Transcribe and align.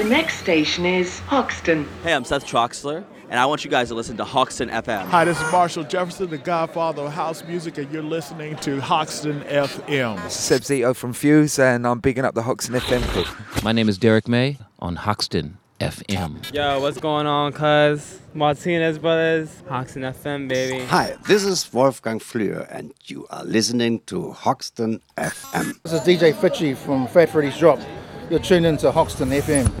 The 0.00 0.08
next 0.08 0.38
station 0.38 0.86
is 0.86 1.18
Hoxton. 1.18 1.86
Hey, 2.02 2.14
I'm 2.14 2.24
Seth 2.24 2.46
Troxler, 2.46 3.04
and 3.28 3.38
I 3.38 3.44
want 3.44 3.66
you 3.66 3.70
guys 3.70 3.88
to 3.88 3.94
listen 3.94 4.16
to 4.16 4.24
Hoxton 4.24 4.70
FM. 4.70 5.04
Hi, 5.04 5.26
this 5.26 5.38
is 5.38 5.52
Marshall 5.52 5.84
Jefferson, 5.84 6.30
the 6.30 6.38
godfather 6.38 7.02
of 7.02 7.12
house 7.12 7.44
music, 7.44 7.76
and 7.76 7.92
you're 7.92 8.02
listening 8.02 8.56
to 8.60 8.80
Hoxton 8.80 9.42
FM. 9.42 10.16
This 10.24 10.38
is 10.38 10.40
Seb 10.40 10.62
Zito 10.62 10.96
from 10.96 11.12
Fuse, 11.12 11.58
and 11.58 11.86
I'm 11.86 11.98
bigging 11.98 12.24
up 12.24 12.34
the 12.34 12.44
Hoxton 12.44 12.76
FM 12.76 13.02
crew. 13.08 13.24
My 13.62 13.72
name 13.72 13.90
is 13.90 13.98
Derrick 13.98 14.26
May 14.26 14.56
on 14.78 14.96
Hoxton 14.96 15.58
FM. 15.80 16.50
Yo, 16.54 16.80
what's 16.80 16.98
going 16.98 17.26
on, 17.26 17.52
cuz? 17.52 18.20
Martinez 18.32 18.98
Brothers, 18.98 19.62
Hoxton 19.68 20.00
FM, 20.00 20.48
baby. 20.48 20.82
Hi, 20.86 21.14
this 21.26 21.44
is 21.44 21.70
Wolfgang 21.74 22.20
Flür, 22.20 22.66
and 22.70 22.94
you 23.04 23.26
are 23.28 23.44
listening 23.44 24.00
to 24.06 24.30
Hoxton 24.32 25.02
FM. 25.18 25.78
This 25.82 25.92
is 25.92 26.00
DJ 26.00 26.32
Fitchie 26.32 26.74
from 26.74 27.06
Fat 27.06 27.28
Freddy's 27.28 27.58
Drop. 27.58 27.78
You're 28.30 28.38
tuned 28.38 28.64
into 28.64 28.92
Hoxton 28.92 29.30
FM. 29.30 29.72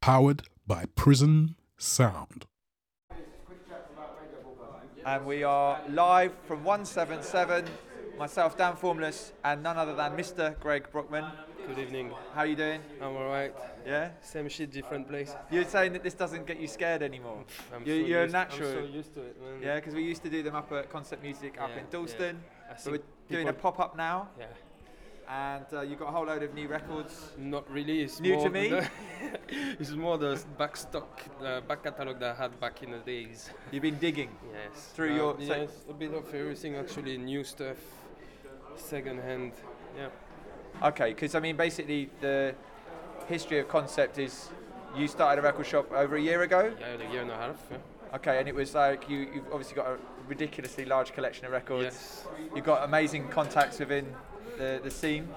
Powered 0.00 0.42
by 0.66 0.84
Prison 0.94 1.56
Sound. 1.76 2.46
And 5.04 5.26
we 5.26 5.42
are 5.42 5.80
live 5.88 6.32
from 6.46 6.62
177. 6.62 7.64
Myself, 8.16 8.56
Dan 8.56 8.76
Formless, 8.76 9.32
and 9.44 9.62
none 9.62 9.76
other 9.76 9.94
than 9.96 10.12
Mr. 10.12 10.58
Greg 10.60 10.86
Brockmann. 10.92 11.32
Good 11.66 11.80
evening. 11.80 12.12
How 12.32 12.42
are 12.42 12.46
you 12.46 12.54
doing? 12.54 12.80
I'm 13.02 13.16
alright. 13.16 13.52
Yeah? 13.84 14.10
Same 14.20 14.48
shit, 14.48 14.70
different 14.70 15.08
place. 15.08 15.34
You're 15.50 15.64
saying 15.64 15.94
that 15.94 16.04
this 16.04 16.14
doesn't 16.14 16.46
get 16.46 16.60
you 16.60 16.68
scared 16.68 17.02
anymore? 17.02 17.44
I'm 17.74 17.84
you're, 17.84 17.96
so 18.02 18.06
you're 18.06 18.22
used, 18.22 18.32
natural. 18.32 18.68
I'm 18.70 18.86
so 18.86 18.92
used 18.92 19.14
to 19.14 19.20
it, 19.22 19.36
man. 19.42 19.62
Yeah, 19.62 19.74
because 19.76 19.94
we 19.94 20.04
used 20.04 20.22
to 20.22 20.30
do 20.30 20.44
them 20.44 20.54
up 20.54 20.70
at 20.72 20.90
Koncept 20.92 21.22
Music 21.22 21.60
up 21.60 21.70
Yeah, 21.74 21.80
in 21.80 21.86
Dalston. 21.90 22.40
yeah. 22.68 22.72
I 22.72 22.76
But 22.84 22.92
we're 22.92 23.00
doing 23.28 23.48
a 23.48 23.52
pop 23.52 23.80
up 23.80 23.96
now. 23.96 24.28
Yeah. 24.38 24.46
And 25.30 25.66
uh, 25.74 25.82
you've 25.82 25.98
got 25.98 26.08
a 26.08 26.12
whole 26.12 26.24
load 26.26 26.42
of 26.42 26.54
new 26.54 26.68
records. 26.68 27.32
Not 27.36 27.70
really. 27.70 28.00
It's 28.00 28.18
New 28.18 28.40
to 28.42 28.48
me? 28.48 28.80
It's 29.78 29.90
more 29.90 30.16
the 30.16 30.40
back 30.56 30.76
stock, 30.76 31.20
the 31.40 31.62
back 31.68 31.82
catalogue 31.82 32.18
that 32.20 32.36
I 32.38 32.42
had 32.42 32.60
back 32.60 32.82
in 32.82 32.92
the 32.92 32.98
days. 32.98 33.50
You've 33.70 33.82
been 33.82 33.98
digging. 33.98 34.30
Yes. 34.52 34.90
Through 34.94 35.12
Uh, 35.12 35.16
your. 35.16 35.36
yes, 35.38 35.70
a 35.88 35.92
bit 35.92 36.14
of 36.14 36.34
everything 36.34 36.76
actually. 36.76 37.18
New 37.18 37.44
stuff, 37.44 37.76
second 38.76 39.20
hand. 39.20 39.52
Yeah. 39.96 40.08
Okay, 40.88 41.10
because 41.10 41.34
I 41.34 41.40
mean, 41.40 41.56
basically, 41.56 42.08
the 42.20 42.54
history 43.26 43.58
of 43.58 43.68
Koncept 43.68 44.18
is 44.18 44.48
you 44.96 45.08
started 45.08 45.40
a 45.40 45.42
record 45.42 45.66
shop 45.66 45.92
over 45.92 46.16
a 46.16 46.20
year 46.22 46.42
ago. 46.42 46.72
Yeah, 46.80 47.06
a 47.08 47.12
year 47.12 47.22
and 47.22 47.30
a 47.30 47.36
half. 47.36 47.60
Yeah. 47.70 47.76
Okay, 48.14 48.38
and 48.38 48.48
it 48.48 48.54
was 48.54 48.74
like 48.74 49.08
you, 49.10 49.18
you've 49.34 49.46
obviously 49.52 49.74
got 49.76 49.86
a 49.88 49.98
ridiculously 50.26 50.86
large 50.86 51.12
collection 51.12 51.44
of 51.44 51.52
records. 51.52 51.84
Yes. 51.84 52.24
You've 52.54 52.64
got 52.64 52.84
amazing 52.84 53.28
contacts 53.28 53.78
within 53.78 54.06
the, 54.58 54.80
the 54.82 54.90
scene. 54.90 55.28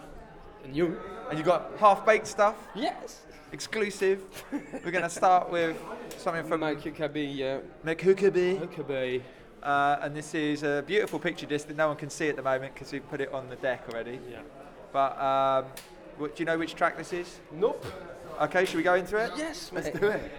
And 0.63 0.75
you? 0.75 0.99
And 1.29 1.37
you've 1.37 1.47
got 1.47 1.71
half 1.79 2.05
baked 2.05 2.27
stuff. 2.27 2.55
Yes. 2.75 3.21
Exclusive. 3.51 4.21
We're 4.51 4.91
going 4.91 5.03
to 5.03 5.09
start 5.09 5.49
with 5.49 5.77
something 6.17 6.45
from 6.45 6.61
Mike 6.61 6.81
Huckaby, 6.81 7.35
yeah. 7.35 7.59
Mick 7.85 7.99
Huckaby. 7.99 8.59
Huckaby. 8.59 9.21
Uh, 9.61 9.99
and 10.01 10.15
this 10.15 10.33
is 10.33 10.63
a 10.63 10.83
beautiful 10.85 11.19
picture 11.19 11.45
disc 11.45 11.67
that 11.67 11.77
no 11.77 11.87
one 11.87 11.97
can 11.97 12.09
see 12.09 12.29
at 12.29 12.35
the 12.35 12.41
moment 12.41 12.73
because 12.73 12.91
we've 12.91 13.07
put 13.09 13.21
it 13.21 13.31
on 13.31 13.47
the 13.49 13.55
deck 13.57 13.83
already. 13.89 14.19
Yeah. 14.29 14.39
But 14.91 15.19
um, 15.21 15.65
what, 16.17 16.35
do 16.35 16.41
you 16.41 16.45
know 16.45 16.57
which 16.57 16.75
track 16.75 16.97
this 16.97 17.13
is? 17.13 17.39
Nope. 17.51 17.85
Okay, 18.41 18.65
should 18.65 18.77
we 18.77 18.83
go 18.83 18.95
into 18.95 19.17
it? 19.17 19.31
Yes, 19.37 19.71
Let's 19.73 19.93
mate. 19.93 20.01
do 20.01 20.07
it. 20.07 20.31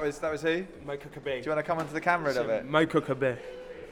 That 0.00 0.06
was 0.06 0.18
that 0.20 0.32
was 0.32 0.40
who? 0.40 0.64
Michael 0.86 1.10
Do 1.10 1.30
you 1.30 1.50
want 1.50 1.58
to 1.58 1.62
come 1.62 1.78
onto 1.78 1.92
the 1.92 2.00
camera 2.00 2.30
a 2.30 2.32
little 2.32 2.48
bit? 2.48 2.64
Michael 2.64 3.02
Cabay. 3.02 3.36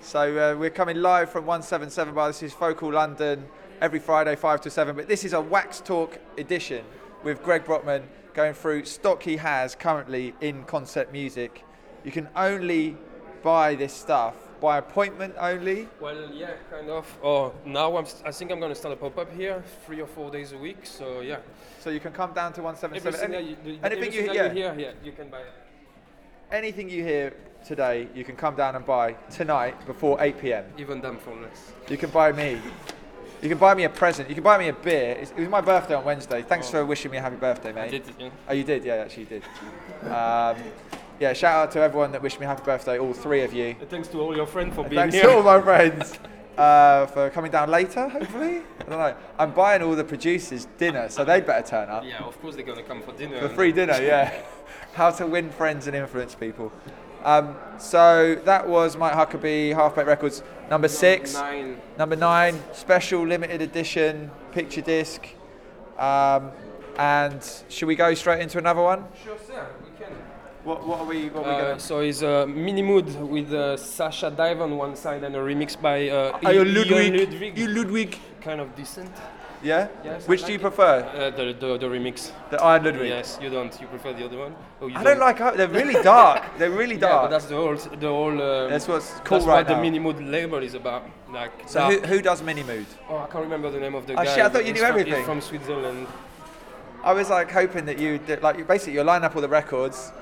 So 0.01 0.55
uh, 0.55 0.59
we're 0.59 0.71
coming 0.71 1.03
live 1.03 1.31
from 1.31 1.45
177 1.45 2.15
bar. 2.15 2.29
This 2.29 2.43
is 2.43 2.55
Focal 2.55 2.91
London 2.91 3.47
every 3.83 3.99
Friday, 3.99 4.35
5 4.35 4.63
to 4.63 4.71
7. 4.71 4.97
But 4.97 5.07
this 5.07 5.23
is 5.23 5.35
a 5.35 5.41
Wax 5.43 5.83
Talk 5.83 6.19
edition 6.39 6.87
with 7.25 7.43
Greg 7.43 7.67
Brockmann 7.67 8.05
going 8.33 8.55
through 8.55 8.87
stock 8.87 9.23
he 9.23 9.37
has 9.37 9.75
currently 9.75 10.33
in 10.41 10.65
Koncept 10.65 11.13
music. 11.13 11.63
You 12.05 12.11
can 12.11 12.31
only 12.35 12.97
buy 13.43 13.75
this 13.75 13.93
stuff 13.93 14.35
by 14.63 14.79
appointment 14.79 15.35
only. 15.39 15.89
Well, 16.01 16.33
yeah, 16.33 16.53
kind 16.71 16.89
of. 16.89 17.19
Oh, 17.23 17.53
now 17.67 17.95
I'm. 17.99 18.07
st- 18.07 18.27
I 18.27 18.33
think 18.33 18.51
I'm 18.51 18.61
gonna 18.61 18.75
start 18.75 18.95
a 18.95 18.97
pop-up 18.97 19.31
here, 19.37 19.63
three 19.85 20.01
or 20.01 20.07
four 20.07 20.31
days 20.31 20.53
a 20.53 20.59
week. 20.59 20.87
So 20.87 21.21
yeah, 21.21 21.41
So 21.81 21.91
you 21.91 22.01
can 22.01 22.13
come 22.13 22.33
down 22.33 22.55
to 22.55 22.63
177. 22.63 23.31
everything 23.31 23.31
that 23.31 23.45
you, 23.45 23.79
anything 23.83 23.93
everything 23.93 24.21
you 24.21 24.27
that 24.29 24.35
yeah, 24.35 24.73
hear, 24.73 24.75
yeah, 24.79 24.93
you 25.05 25.13
can 25.13 25.29
buy 25.29 25.41
it. 25.41 25.53
Anything 26.51 26.89
you 26.89 27.05
hear 27.05 27.35
today, 27.63 28.09
you 28.15 28.25
can 28.25 28.35
come 28.35 28.57
down 28.57 28.75
and 28.75 28.85
buy 28.85 29.13
tonight 29.31 29.85
before 29.87 30.17
8 30.19 30.41
p.m. 30.41 30.65
Even 30.79 31.01
Dan 31.03 31.19
Formless. 31.19 31.73
You 31.91 31.99
can 31.99 32.09
buy 32.09 32.33
me. 32.33 32.59
You 33.43 33.51
can 33.51 33.59
buy 33.59 33.75
me 33.75 33.85
a 33.85 33.91
present. 33.91 34.31
You 34.31 34.35
can 34.35 34.45
buy 34.45 34.57
me 34.57 34.69
a 34.69 34.73
beer. 34.73 35.19
It's, 35.21 35.31
it 35.33 35.41
was 35.41 35.49
my 35.51 35.61
birthday 35.61 35.95
on 35.95 36.05
Wednesday. 36.05 36.41
Thanks 36.41 36.71
for 36.71 36.87
wishing 36.87 37.11
me 37.11 37.19
a 37.19 37.21
happy 37.21 37.37
birthday, 37.37 37.73
mate. 37.73 37.83
I 37.83 37.89
did. 37.89 38.03
Yeah. 38.19 38.31
Oh, 38.49 38.53
you 38.55 38.65
did? 38.65 38.83
Yeah, 38.83 38.95
actually, 38.95 39.25
you 39.25 39.29
did. 39.29 39.43
Um, 40.11 40.57
yeah, 41.21 41.35
shout 41.35 41.67
out 41.67 41.71
to 41.73 41.81
everyone 41.81 42.13
that 42.13 42.23
wished 42.23 42.41
me 42.41 42.47
happy 42.47 42.63
birthday, 42.65 42.99
all 42.99 43.13
three 43.13 43.43
of 43.43 43.53
you. 43.53 43.77
And 43.79 43.91
Thanks 43.91 44.09
to 44.09 44.21
all 44.21 44.35
your 44.35 44.47
friends 44.47 44.75
for 44.75 44.85
being 44.85 44.95
Thanks 44.95 45.17
here. 45.17 45.25
to 45.25 45.35
all 45.35 45.43
my 45.43 45.61
friends 45.63 46.19
uh, 46.57 47.05
for 47.07 47.29
coming 47.29 47.51
down 47.51 47.71
later, 47.71 48.09
hopefully. 48.09 48.63
I 48.81 48.85
don't 48.89 48.99
know. 48.99 49.15
I'm 49.39 49.51
buying 49.51 49.83
all 49.83 49.95
the 49.95 50.05
producers 50.05 50.67
dinner, 50.79 51.11
so 51.11 51.27
they'd 51.27 51.45
better 51.45 51.67
turn 51.67 51.91
up. 51.91 52.05
Yeah, 52.05 52.25
of 52.25 52.41
course 52.41 52.55
they're 52.55 52.65
gonna 52.65 52.83
come 52.83 53.03
for 53.03 53.13
dinner. 53.13 53.39
For 53.39 53.51
free 53.51 53.73
dinner, 53.73 54.01
yeah. 54.01 54.33
How 54.95 55.11
to 55.11 55.27
win 55.27 55.51
friends 55.51 55.87
and 55.87 55.95
influence 55.97 56.35
people. 56.35 56.73
Um, 57.25 57.57
so 57.79 58.37
that 58.45 58.69
was 58.69 58.97
Mike 58.97 59.13
Huckaby, 59.13 59.75
Half 59.75 59.97
Baked 59.97 60.07
Records, 60.09 60.43
number 60.71 60.89
six. 60.89 61.35
Nine. 61.35 61.81
Number 61.99 62.17
nine, 62.17 62.61
special 62.73 63.27
limited 63.27 63.61
edition 63.63 64.31
picture 64.53 64.81
disc. 64.81 65.27
Um, 65.99 66.51
and 66.99 67.41
should 67.69 67.87
we 67.87 67.95
go 67.97 68.15
straight 68.15 68.41
into 68.41 68.59
another 68.59 68.83
one? 68.83 69.05
Sure, 69.25 69.37
sir. 69.47 69.67
We 69.83 70.05
can. 70.05 70.13
What, 70.65 70.87
what 70.87 71.01
are 71.01 71.07
we? 71.07 71.29
What 71.29 71.45
are 71.45 71.49
we 71.49 71.55
Uh, 71.55 71.61
gonna? 71.69 71.81
so 71.81 72.01
it's 72.01 72.23
a 72.23 72.47
mini 72.47 72.83
mood 72.83 73.07
with 73.29 73.53
uh, 73.53 73.77
Sascha 73.77 74.35
Dive 74.37 74.61
on 74.61 74.77
one 74.77 74.97
side 74.97 75.23
and 75.25 75.35
a 75.37 75.39
remix 75.39 75.81
by 75.81 76.09
uh, 76.09 76.39
Are 76.45 76.53
you 76.53 76.61
Ion 76.61 76.75
Ludwig? 76.75 77.15
Ludwig. 77.15 77.59
Ludwig? 77.69 78.19
Kind 78.41 78.61
of 78.61 78.75
decent. 78.75 79.11
Yeah. 79.63 79.89
Yes, 80.05 80.29
Which 80.29 80.41
like 80.43 80.47
do 80.47 80.53
you 80.53 80.59
it. 80.59 80.63
prefer? 80.63 81.01
Uh, 81.03 81.31
the, 81.37 81.45
the 81.53 81.79
the 81.79 81.87
remix. 81.87 82.31
The 82.51 82.63
Ion 82.63 82.85
Ludwig. 82.85 83.09
Yes, 83.09 83.39
you 83.43 83.51
don't. 83.51 83.73
You 83.81 83.87
prefer 83.89 84.13
the 84.13 84.25
other 84.25 84.39
one? 84.39 84.55
Oh, 84.81 84.87
you 84.87 84.97
I 84.97 85.03
don't 85.03 85.19
like. 85.19 85.39
how- 85.39 85.51
They're 85.51 85.67
really 85.69 86.01
dark. 86.03 86.45
They're 86.59 86.71
really 86.71 86.95
Yeah, 86.95 87.01
but 87.01 87.09
dark. 87.09 87.31
that's 87.31 87.47
the 87.47 87.57
whole 87.57 87.75
the 87.77 88.09
whole. 88.09 88.41
Uh, 88.41 88.69
That's 88.69 88.87
what's 88.87 89.11
cool 89.25 89.39
that's 89.39 89.47
right 89.47 89.67
what 89.67 89.75
the 89.77 89.83
mini 89.83 89.99
mood 89.99 90.21
label 90.21 90.59
is 90.63 90.75
about. 90.75 91.05
Like. 91.33 91.53
so 91.67 91.81
dark. 91.81 91.93
who, 92.07 92.15
who 92.15 92.23
does 92.23 92.41
Mini 92.43 92.63
Mood? 92.63 92.87
Oh, 93.11 93.19
I 93.19 93.27
can't 93.27 93.45
remember 93.45 93.71
the 93.71 93.81
name 93.81 93.95
of 93.97 94.07
the 94.07 94.13
Oh, 94.15 94.17
guy. 94.25 94.25
shit, 94.35 94.45
I 94.45 94.49
thought 94.49 94.65
you 94.65 94.73
he's 94.73 94.81
knew 94.81 94.87
from- 94.87 94.97
he's 94.99 95.07
everything. 95.07 95.25
from 95.25 95.41
Switzerland. 95.41 96.07
I 97.03 97.13
was 97.13 97.29
like 97.31 97.51
hoping 97.51 97.85
that 97.87 97.99
you 97.99 98.19
did, 98.19 98.43
like 98.43 98.59
you 98.59 98.65
basically 98.65 98.95
you 98.95 99.03
line 99.03 99.25
up 99.25 99.35
all 99.37 99.43
the 99.43 99.49
records. 99.49 100.13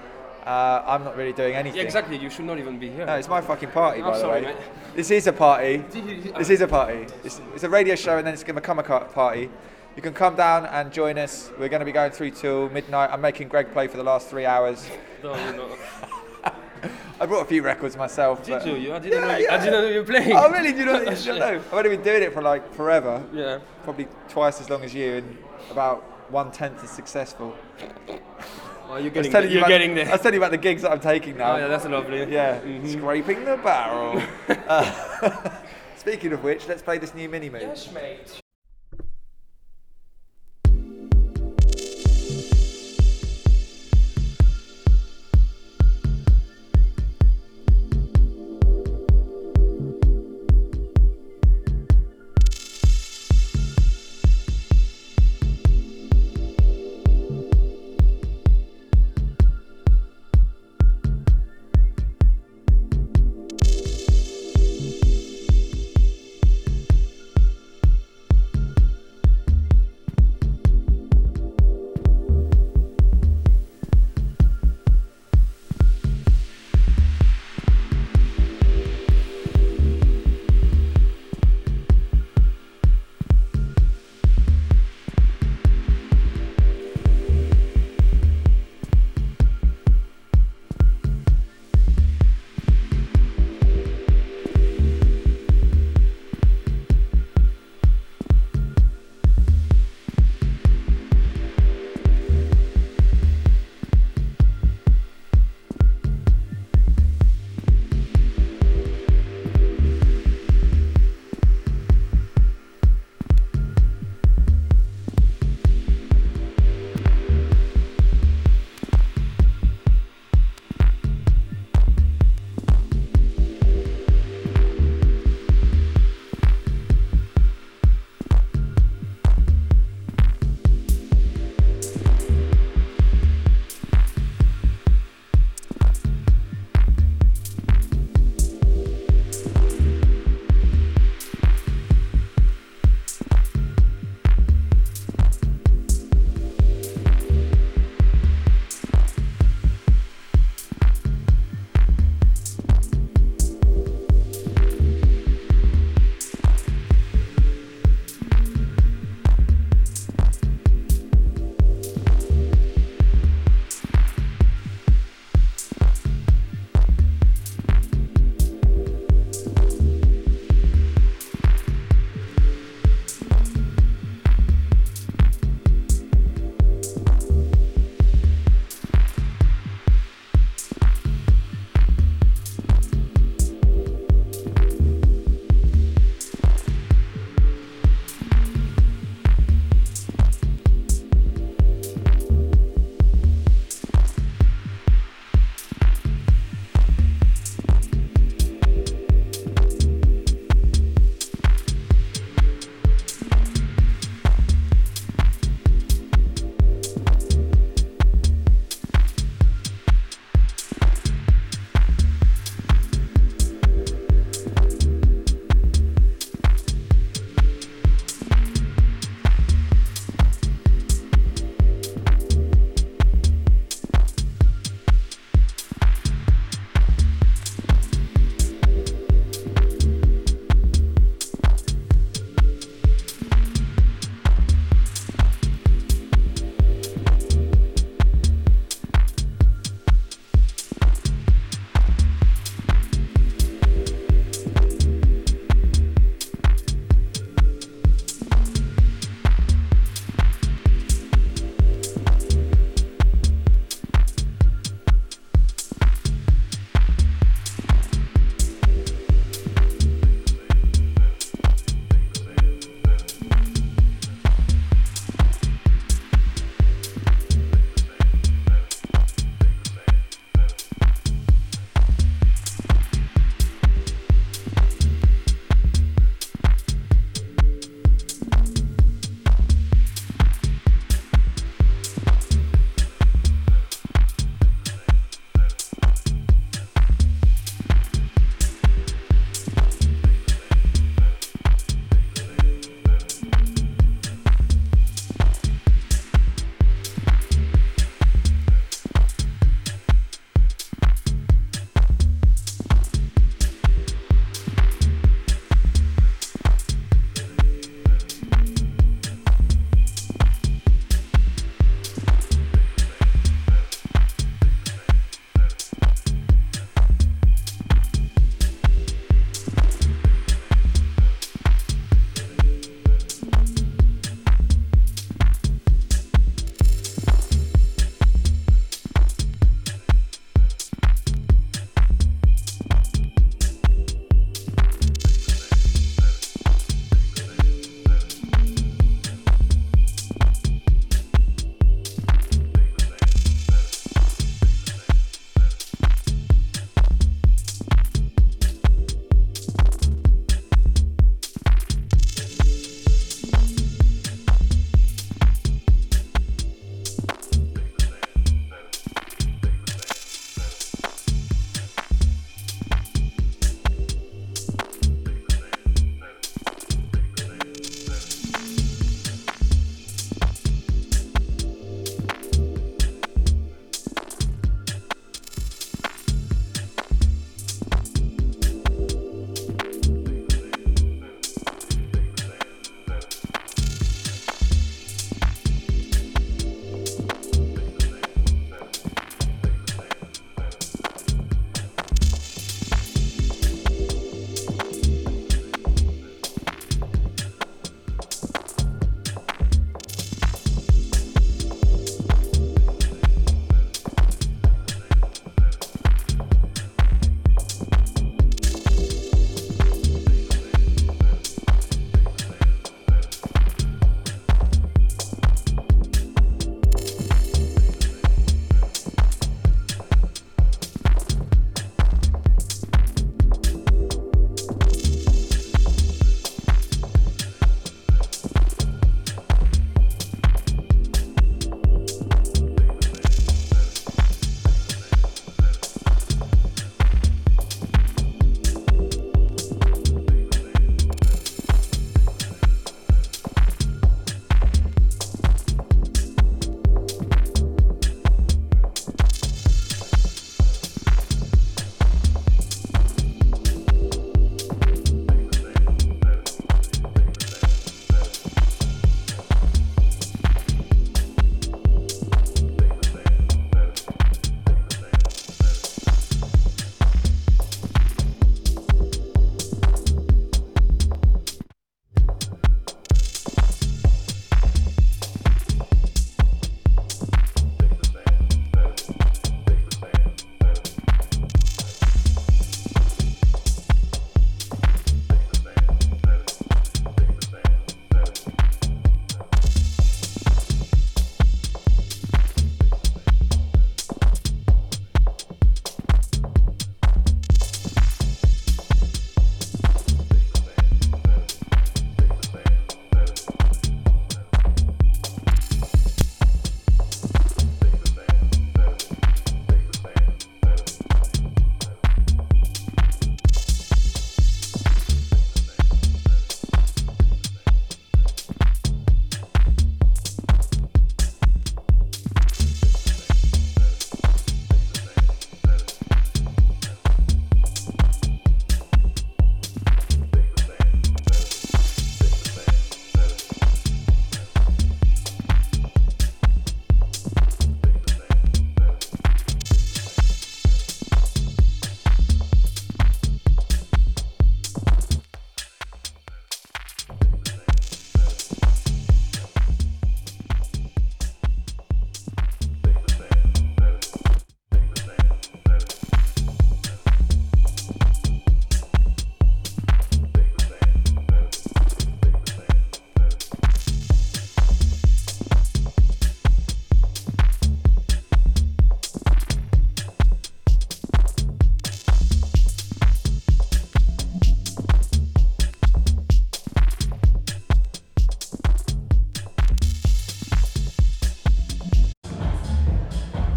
Uh, 0.47 0.81
I'm 0.87 1.03
not 1.03 1.17
really 1.17 1.33
doing 1.33 1.55
anything. 1.57 1.77
Yeah, 1.79 1.83
exactly. 1.83 2.17
You 2.17 2.31
should 2.31 2.45
not 2.45 2.59
even 2.59 2.79
be 2.79 2.89
here. 2.89 3.05
No, 3.05 3.15
it's 3.17 3.29
my 3.29 3.41
fucking 3.41 3.71
party, 3.71 4.01
I'm 4.01 4.07
by 4.11 4.15
the 4.15 4.21
sorry, 4.21 4.43
way. 4.43 4.55
mate. 4.55 4.57
This 4.95 5.11
is 5.11 5.27
a 5.27 5.33
party. 5.33 5.79
This 6.39 6.51
is 6.51 6.61
a 6.61 6.69
party. 6.69 7.07
It's, 7.25 7.41
it's 7.55 7.65
a 7.65 7.69
radio 7.69 7.97
show, 7.97 8.17
and 8.19 8.25
then 8.27 8.33
it's 8.33 8.45
going 8.45 8.55
to 8.55 8.61
become 8.61 8.79
a 8.79 8.83
party. 8.85 9.51
You 9.97 10.03
can 10.03 10.15
come 10.15 10.37
down 10.37 10.67
and 10.67 10.93
join 10.93 11.19
us. 11.19 11.51
We're 11.59 11.69
going 11.69 11.81
to 11.81 11.85
be 11.87 11.91
going 11.91 12.13
through 12.13 12.31
till 12.31 12.69
midnight. 12.69 13.11
I'm 13.13 13.21
making 13.21 13.49
Greg 13.49 13.73
play 13.73 13.89
for 13.89 13.97
the 13.97 14.05
last 14.05 14.29
three 14.29 14.45
hours. 14.47 14.89
No, 15.23 15.35
you 15.35 15.53
know. 15.57 15.77
I 17.21 17.27
brought 17.27 17.41
a 17.43 17.47
few 17.47 17.63
records 17.63 17.97
myself. 17.97 18.45
Did 18.45 18.59
but- 18.59 18.67
you? 18.69 18.77
You- 18.77 18.95
I 18.95 18.99
didn't 19.01 19.21
Yeah, 19.23 19.27
know. 19.33 19.39
You, 19.39 19.49
I 19.49 19.57
didn't 19.59 19.73
know 19.73 19.89
you 19.89 19.99
were 20.01 20.05
playing. 20.05 20.33
Oh, 20.37 20.49
really? 20.51 20.71
Do 20.73 20.79
you 20.79 20.85
know? 20.85 21.01
you 21.01 21.07
don't 21.25 21.39
know? 21.41 21.57
I've 21.57 21.73
only 21.75 21.91
been 21.91 22.03
doing 22.05 22.23
it 22.23 22.33
for 22.33 22.43
like 22.43 22.73
forever. 22.75 23.25
Yeah. 23.33 23.59
Probably 23.83 24.07
twice 24.29 24.61
as 24.61 24.71
long 24.71 24.85
as 24.85 24.95
you, 24.95 25.15
and 25.17 25.39
about 25.73 26.05
one 26.31 26.53
tenth 26.53 26.85
as 26.85 26.91
successful. 26.91 27.57
Well, 28.89 29.01
you're 29.01 29.13
I 29.13 29.19
was 29.19 29.27
getting, 29.27 29.33
telling 29.33 29.49
you 29.49 29.55
you're 29.55 29.61
about, 29.63 29.69
getting 29.69 29.95
there. 29.95 30.09
I 30.09 30.13
was 30.13 30.21
telling 30.21 30.35
you 30.35 30.41
about 30.41 30.53
the 30.53 30.59
gigs 30.59 30.83
that 30.83 30.93
I'm 30.93 31.01
taking 31.01 31.37
now. 31.37 31.55
Oh, 31.55 31.57
yeah, 31.59 31.67
that's 31.69 31.85
lovely. 31.87 32.19
Yeah, 32.33 32.61
Mhm. 32.61 32.93
scraping 32.93 33.45
the 33.45 33.57
barrel. 33.57 34.23
Uh, 34.49 35.51
speaking 35.97 36.33
of 36.33 36.45
which, 36.45 36.69
let's 36.69 36.83
play 36.83 36.99
this 36.99 37.15
new 37.15 37.29
mini 37.29 37.51
mood. 37.51 37.63
Yes, 37.63 37.91
mate. 37.93 38.41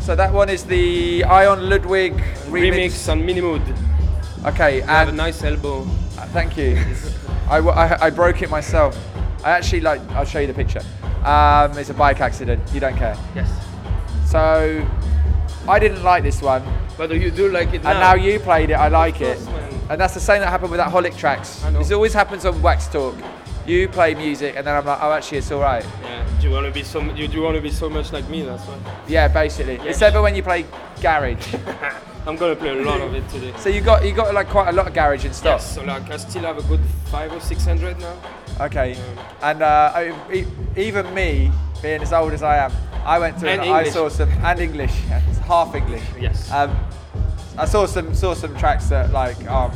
So 0.10 0.16
that 0.16 0.34
one 0.34 0.50
is 0.50 0.64
the 0.64 1.24
Ion 1.24 1.70
Ludwig 1.70 2.16
remix. 2.48 2.72
Remix 2.72 3.12
on 3.12 3.24
Mini 3.24 3.42
Mood. 3.42 3.62
Okay, 4.44 4.78
You 4.78 4.82
have 4.82 5.10
a 5.10 5.12
nice 5.12 5.44
elbow. 5.44 5.84
Uh, 6.18 6.26
Thank 6.34 6.58
you. 6.58 6.84
I 7.52 7.60
I 8.08 8.10
broke 8.10 8.42
it 8.42 8.50
myself. 8.50 8.98
I 9.44 9.52
actually 9.52 9.82
like. 9.82 10.02
I'll 10.18 10.26
show 10.26 10.40
you 10.40 10.48
the 10.48 10.56
picture. 10.56 10.82
Um, 11.24 11.78
it's 11.78 11.92
a 11.92 11.94
bike 11.94 12.22
accident. 12.22 12.60
You 12.74 12.80
don't 12.80 12.98
care. 12.98 13.16
Yes. 13.36 13.52
So 14.26 14.84
I 15.68 15.78
didn't 15.78 16.02
like 16.02 16.24
this 16.24 16.42
one, 16.42 16.64
But 16.98 17.12
you 17.14 17.30
do 17.30 17.52
like 17.52 17.72
it 17.76 17.84
now. 17.84 17.92
and 17.92 18.00
now 18.00 18.16
you 18.16 18.40
played 18.40 18.72
it. 18.72 18.80
I 18.82 18.88
like 18.88 19.22
it, 19.22 19.38
and 19.92 20.02
that's 20.02 20.16
the 20.16 20.20
same 20.20 20.40
that 20.40 20.50
happened 20.50 20.72
with 20.72 20.80
that 20.80 20.92
Holic 20.92 21.16
tracks. 21.18 21.64
I 21.64 21.70
know. 21.70 21.78
This 21.78 21.92
always 21.92 22.16
happens 22.16 22.46
on 22.46 22.60
Wax 22.64 22.88
Talk. 22.88 23.14
You 23.68 23.88
play 23.88 24.16
music, 24.16 24.56
and 24.58 24.66
then 24.66 24.76
I'm 24.76 24.88
like, 24.88 24.98
oh, 25.04 25.12
actually, 25.12 25.38
it's 25.38 25.52
all 25.52 25.62
right. 25.62 25.86
Yeah. 26.02 26.26
Do 26.42 26.48
you 26.48 26.54
want 26.56 26.66
to 26.66 26.72
be 26.72 26.82
so? 26.82 27.00
You 27.14 27.28
do 27.28 27.44
want 27.44 27.58
to 27.58 27.62
be 27.62 27.70
so 27.70 27.88
much 27.92 28.12
like 28.12 28.28
me? 28.28 28.42
That's 28.42 28.66
why. 28.66 28.89
Yeah, 29.10 29.28
basically. 29.28 29.80
Except 29.88 30.16
for 30.16 30.22
when 30.22 30.36
you 30.36 30.44
play 30.44 30.66
garage. 31.02 31.54
I'm 32.28 32.36
gonna 32.36 32.56
play 32.56 32.70
a 32.78 32.84
lot 32.84 33.02
of 33.02 33.14
it 33.16 33.28
today. 33.30 33.54
so 33.58 33.70
you 33.70 33.82
got 33.82 34.06
you 34.06 34.14
got 34.14 34.34
like 34.34 34.50
quite 34.50 34.70
a 34.70 34.72
lot 34.72 34.88
of 34.88 34.94
garage 34.94 35.26
and 35.26 35.34
stuff. 35.34 35.62
Yes. 35.62 35.76
So 35.76 35.84
like 35.84 36.10
I 36.12 36.18
still 36.18 36.44
have 36.44 36.58
a 36.58 36.64
good 36.64 36.82
five 37.12 37.32
or 37.34 37.40
six 37.40 37.66
hundred 37.66 37.98
now. 38.00 38.16
Okay. 38.62 38.96
And 39.42 39.62
uh, 39.64 39.92
I- 39.96 40.14
e- 40.32 40.46
even 40.78 41.12
me, 41.14 41.52
being 41.82 42.02
as 42.02 42.14
old 42.14 42.34
as 42.34 42.44
I 42.44 42.58
am, 42.58 42.72
I 43.06 43.18
went 43.18 43.40
to 43.40 43.50
And 43.50 43.62
and 43.62 43.72
I 43.72 43.90
saw 43.90 44.10
some 44.10 44.30
and 44.30 44.60
English, 44.60 44.94
yeah, 45.08 45.22
it's 45.30 45.40
half 45.40 45.74
English. 45.74 46.04
Yes. 46.20 46.52
Um, 46.52 46.78
I 47.58 47.66
saw 47.66 47.86
some 47.88 48.14
saw 48.14 48.34
some 48.36 48.56
tracks 48.58 48.88
that 48.90 49.12
like 49.12 49.40
um 49.50 49.72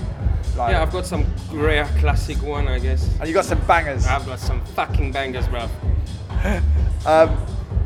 like 0.56 0.72
Yeah, 0.74 0.84
I've 0.84 0.92
got 0.92 1.06
some 1.08 1.26
rare 1.52 1.86
classic 2.00 2.38
one, 2.44 2.68
I 2.68 2.78
guess. 2.78 3.08
and 3.20 3.28
you 3.28 3.34
got 3.34 3.46
some 3.46 3.60
bangers. 3.66 4.06
I've 4.06 4.26
got 4.28 4.40
some 4.40 4.62
fucking 4.76 5.12
bangers, 5.12 5.48
bro. 5.48 5.68
Um, 7.06 7.38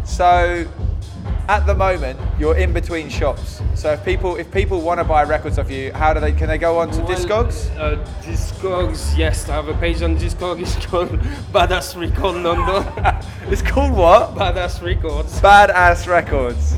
so 0.04 0.68
at 1.48 1.66
the 1.66 1.74
moment 1.76 2.20
you're 2.40 2.58
in 2.58 2.74
between 2.74 3.10
shops. 3.10 3.62
So 3.76 3.92
if 3.94 4.04
people 4.04 4.36
if 4.36 4.52
people 4.52 4.82
want 4.82 5.00
to 5.00 5.04
buy 5.04 5.24
records 5.24 5.58
of 5.58 5.72
you, 5.72 5.92
how 5.94 6.14
do 6.14 6.20
they 6.20 6.32
can 6.32 6.48
they 6.48 6.58
go 6.58 6.80
on 6.80 6.92
to 6.92 7.02
Well, 7.02 7.08
Discogs? 7.16 7.70
Uh, 7.78 8.04
Discogs, 8.22 9.18
yes. 9.18 9.48
I 9.50 9.54
have 9.56 9.68
a 9.70 9.74
page 9.76 10.02
on 10.02 10.18
Discogs. 10.18 10.60
It's 10.78 10.86
called 10.86 11.10
Badass 11.54 11.96
Record 12.00 12.36
London. 12.44 12.84
It's 13.52 13.62
called 13.62 13.94
what? 13.96 14.36
Badass 14.36 14.82
Records. 14.82 15.40
Badass 15.42 16.08
Records. 16.08 16.76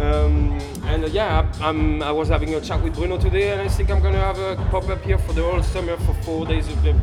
Um, 0.00 0.58
and 0.84 1.04
uh, 1.04 1.08
yeah, 1.08 1.48
I- 1.60 1.68
I'm, 1.68 2.02
I 2.02 2.12
was 2.12 2.28
having 2.28 2.54
a 2.54 2.60
chat 2.60 2.82
with 2.82 2.94
Bruno 2.94 3.18
today, 3.18 3.52
and 3.52 3.60
I 3.62 3.68
think 3.68 3.90
I'm 3.90 4.02
gonna 4.02 4.18
have 4.20 4.38
a 4.38 4.56
pop 4.70 4.88
up 4.88 5.02
here 5.02 5.18
for 5.18 5.32
the 5.32 5.42
whole 5.42 5.62
summer 5.62 5.96
for 5.98 6.14
four 6.22 6.46
days, 6.46 6.68
a, 6.68 6.94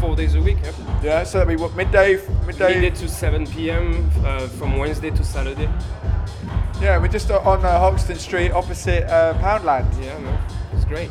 four 0.00 0.14
days 0.16 0.34
a 0.34 0.40
week. 0.40 0.58
Yeah. 0.62 0.72
Yeah, 1.02 1.24
so 1.24 1.38
that'd 1.38 1.56
be 1.56 1.62
what 1.62 1.74
midday 1.76 2.18
midday. 2.46 2.74
Midday 2.80 2.90
to 2.90 3.08
7 3.08 3.46
p.m. 3.46 4.10
Uh, 4.24 4.46
from 4.48 4.76
Wednesday 4.78 5.10
to 5.10 5.24
Saturday. 5.24 5.68
Yeah, 6.80 6.96
we're 6.96 7.08
just 7.08 7.30
on 7.30 7.62
uh, 7.62 7.78
Hoxton 7.78 8.18
Street 8.18 8.52
opposite 8.52 9.04
uh, 9.04 9.34
Poundland. 9.34 9.86
Yeah, 10.02 10.18
no, 10.18 10.38
it's 10.72 10.86
great. 10.86 11.10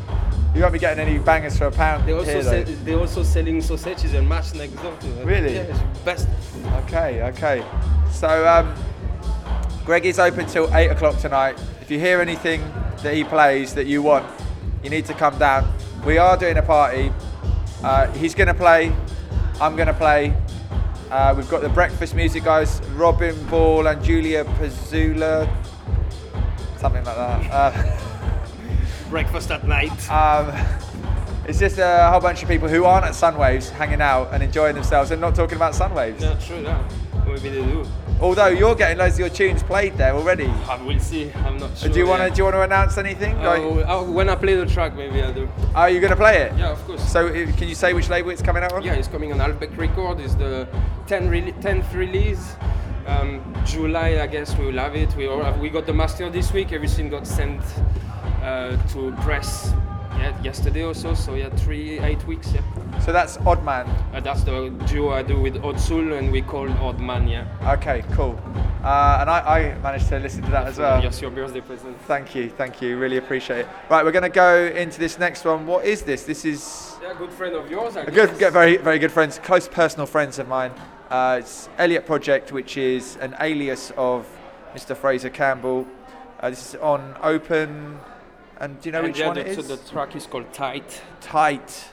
You 0.55 0.61
won't 0.61 0.73
be 0.73 0.79
getting 0.79 1.07
any 1.07 1.19
bangers 1.19 1.59
for 1.59 1.67
a 1.67 1.71
pound 1.71 2.07
They 2.07 2.13
also 2.13 2.31
here, 2.31 2.41
sell, 2.41 2.63
they 2.63 2.95
also 2.95 3.21
selling 3.21 3.61
sausages 3.61 4.15
and 4.15 4.27
mash 4.27 4.55
next 4.55 4.73
door. 4.81 4.97
Really? 5.23 5.53
Yeah, 5.53 5.61
it's 5.61 5.99
best. 5.99 6.27
Okay, 6.85 7.21
okay. 7.21 7.63
So, 8.11 8.47
um, 8.47 8.73
Greg 9.85 10.07
is 10.07 10.17
open 10.17 10.47
till 10.47 10.73
8 10.73 10.87
o'clock 10.87 11.19
tonight. 11.19 11.61
If 11.81 11.91
you 11.91 11.99
hear 11.99 12.19
anything 12.19 12.61
that 13.03 13.13
he 13.13 13.23
plays 13.23 13.75
that 13.75 13.85
you 13.85 14.01
want, 14.01 14.25
you 14.83 14.89
need 14.89 15.05
to 15.05 15.13
come 15.13 15.37
down. 15.37 15.71
We 16.03 16.17
are 16.17 16.35
doing 16.35 16.57
a 16.57 16.63
party. 16.63 17.13
Uh, 17.83 18.11
he's 18.13 18.33
going 18.33 18.47
to 18.47 18.55
play. 18.55 18.91
I'm 19.61 19.75
going 19.75 19.87
to 19.87 19.93
play. 19.93 20.33
Uh, 21.09 21.33
we've 21.35 21.49
got 21.49 21.61
the 21.61 21.69
breakfast 21.69 22.13
music 22.13 22.43
guys, 22.43 22.81
Robin 22.93 23.35
Ball 23.47 23.87
and 23.87 24.03
Julia 24.03 24.43
Pazula. 24.45 25.49
Something 26.77 27.03
like 27.03 27.15
that. 27.15 27.51
Uh, 27.51 27.99
Breakfast 29.09 29.49
at 29.49 29.65
night. 29.67 30.09
Um, 30.11 30.53
it's 31.47 31.57
just 31.57 31.79
a 31.79 32.09
whole 32.11 32.19
bunch 32.19 32.43
of 32.43 32.47
people 32.47 32.67
who 32.67 32.85
aren't 32.85 33.05
at 33.05 33.13
Sunwaves 33.13 33.69
hanging 33.71 34.01
out 34.01 34.31
and 34.31 34.43
enjoying 34.43 34.75
themselves 34.75 35.09
and 35.09 35.19
not 35.19 35.33
talking 35.33 35.55
about 35.55 35.73
Sunwaves. 35.73 36.21
Yeah, 36.21 36.35
true. 36.35 36.61
Yeah. 36.61 36.87
Maybe 37.25 37.49
they 37.49 37.63
do. 37.63 37.85
Although 38.21 38.47
you're 38.47 38.75
getting 38.75 38.97
loads 38.97 39.13
of 39.15 39.19
your 39.21 39.29
tunes 39.29 39.63
played 39.63 39.95
there 39.97 40.13
already. 40.13 40.47
I 40.47 40.81
will 40.83 40.99
see. 40.99 41.31
I'm 41.31 41.57
not 41.57 41.77
sure. 41.77 41.89
do 41.89 41.99
you 41.99 42.05
want 42.05 42.19
to 42.19 42.25
yet. 42.27 42.35
do 42.35 42.39
you 42.39 42.43
want 42.43 42.55
to 42.55 42.61
announce 42.63 42.97
anything? 42.97 43.37
Like, 43.41 43.61
Oh, 43.61 43.83
oh, 43.87 44.11
when 44.11 44.27
I 44.29 44.35
play 44.35 44.55
the 44.55 44.65
track, 44.65 44.93
maybe 44.95 45.21
I 45.21 45.31
do. 45.31 45.47
are 45.73 45.89
you 45.89 46.01
going 46.01 46.11
to 46.11 46.17
play 46.17 46.37
it? 46.41 46.53
Yeah, 46.57 46.71
of 46.71 46.83
course. 46.85 47.01
So 47.11 47.27
uh, 47.27 47.31
can 47.31 47.69
you 47.69 47.75
say 47.75 47.93
which 47.93 48.09
label 48.09 48.31
it's 48.31 48.41
coming 48.41 48.61
out 48.63 48.73
on? 48.73 48.83
Yeah, 48.83 48.93
it's 48.95 49.07
coming 49.07 49.31
on 49.31 49.39
Albeck 49.39 49.75
Record. 49.77 50.19
It's 50.19 50.35
the 50.35 50.67
10 51.07 51.29
re- 51.29 51.53
10th 51.61 51.93
release. 51.93 52.55
Um, 53.07 53.41
July, 53.65 54.19
I 54.21 54.27
guess 54.27 54.55
we 54.57 54.65
will 54.65 54.77
have 54.79 54.95
it. 54.95 55.15
We 55.15 55.27
all 55.27 55.41
have, 55.41 55.57
we 55.59 55.69
got 55.69 55.85
the 55.85 55.93
master 55.93 56.29
this 56.29 56.51
week. 56.51 56.73
Everything 56.73 57.09
got 57.09 57.25
sent 57.25 57.61
uh, 58.43 58.75
to 58.93 59.11
press 59.21 59.73
yeah, 60.17 60.41
yesterday 60.43 60.83
or 60.83 60.93
so. 60.93 61.13
So 61.13 61.35
yeah, 61.35 61.49
three 61.49 61.99
eight 61.99 62.25
weeks. 62.27 62.51
Yeah. 62.53 62.61
So 62.99 63.11
that's 63.11 63.37
Odd 63.37 63.63
Man. 63.63 63.87
Uh, 64.13 64.19
that's 64.19 64.43
the 64.43 64.69
duo 64.87 65.11
I 65.11 65.23
do 65.23 65.39
with 65.39 65.55
Odsul, 65.55 66.17
and 66.17 66.31
we 66.31 66.41
call 66.41 66.69
Odd 66.69 66.99
Man. 66.99 67.27
Yeah. 67.27 67.45
Okay, 67.77 68.03
cool. 68.13 68.39
Uh, 68.83 69.17
and 69.21 69.29
I, 69.29 69.39
I 69.75 69.77
managed 69.79 70.07
to 70.09 70.19
listen 70.19 70.41
to 70.43 70.51
that 70.51 70.67
as 70.67 70.77
well. 70.77 71.03
Yes, 71.03 71.21
your 71.21 71.31
birthday 71.31 71.59
present. 71.61 71.99
Thank 72.03 72.33
you, 72.33 72.49
thank 72.49 72.81
you. 72.81 72.97
Really 72.97 73.17
appreciate 73.17 73.59
it. 73.59 73.67
Right, 73.89 74.05
we're 74.05 74.13
going 74.13 74.23
to 74.23 74.29
go 74.29 74.67
into 74.67 74.99
this 74.99 75.19
next 75.19 75.43
one. 75.43 75.67
What 75.67 75.83
is 75.85 76.03
this? 76.03 76.23
This 76.23 76.45
is 76.45 76.95
Yeah, 77.01 77.13
good 77.17 77.31
friend 77.31 77.55
of 77.55 77.69
yours. 77.69 77.97
I 77.97 78.03
a 78.03 78.05
good, 78.05 78.29
guess. 78.29 78.39
get 78.39 78.53
very, 78.53 78.77
very 78.77 78.97
good 78.97 79.11
friends, 79.11 79.37
close 79.39 79.67
personal 79.67 80.05
friends 80.05 80.39
of 80.39 80.47
mine. 80.47 80.71
Uh, 81.09 81.37
it's 81.41 81.67
Elliot 81.77 82.05
Project, 82.05 82.53
which 82.53 82.77
is 82.77 83.17
an 83.17 83.35
alias 83.41 83.91
of 83.97 84.25
Mr. 84.73 84.95
Fraser 84.95 85.29
Campbell. 85.29 85.85
Uh, 86.39 86.49
this 86.49 86.69
is 86.69 86.75
on 86.79 87.17
Open, 87.21 87.99
and 88.59 88.79
do 88.81 88.89
you 88.89 88.93
know 88.93 88.99
And 88.99 89.07
which 89.07 89.19
yeah, 89.19 89.27
one 89.27 89.35
the, 89.35 89.47
it 89.49 89.53
so 89.55 89.61
is? 89.61 89.67
the 89.67 89.77
track 89.77 90.15
is 90.15 90.25
called 90.25 90.51
Tight. 90.53 91.01
Tight. 91.21 91.89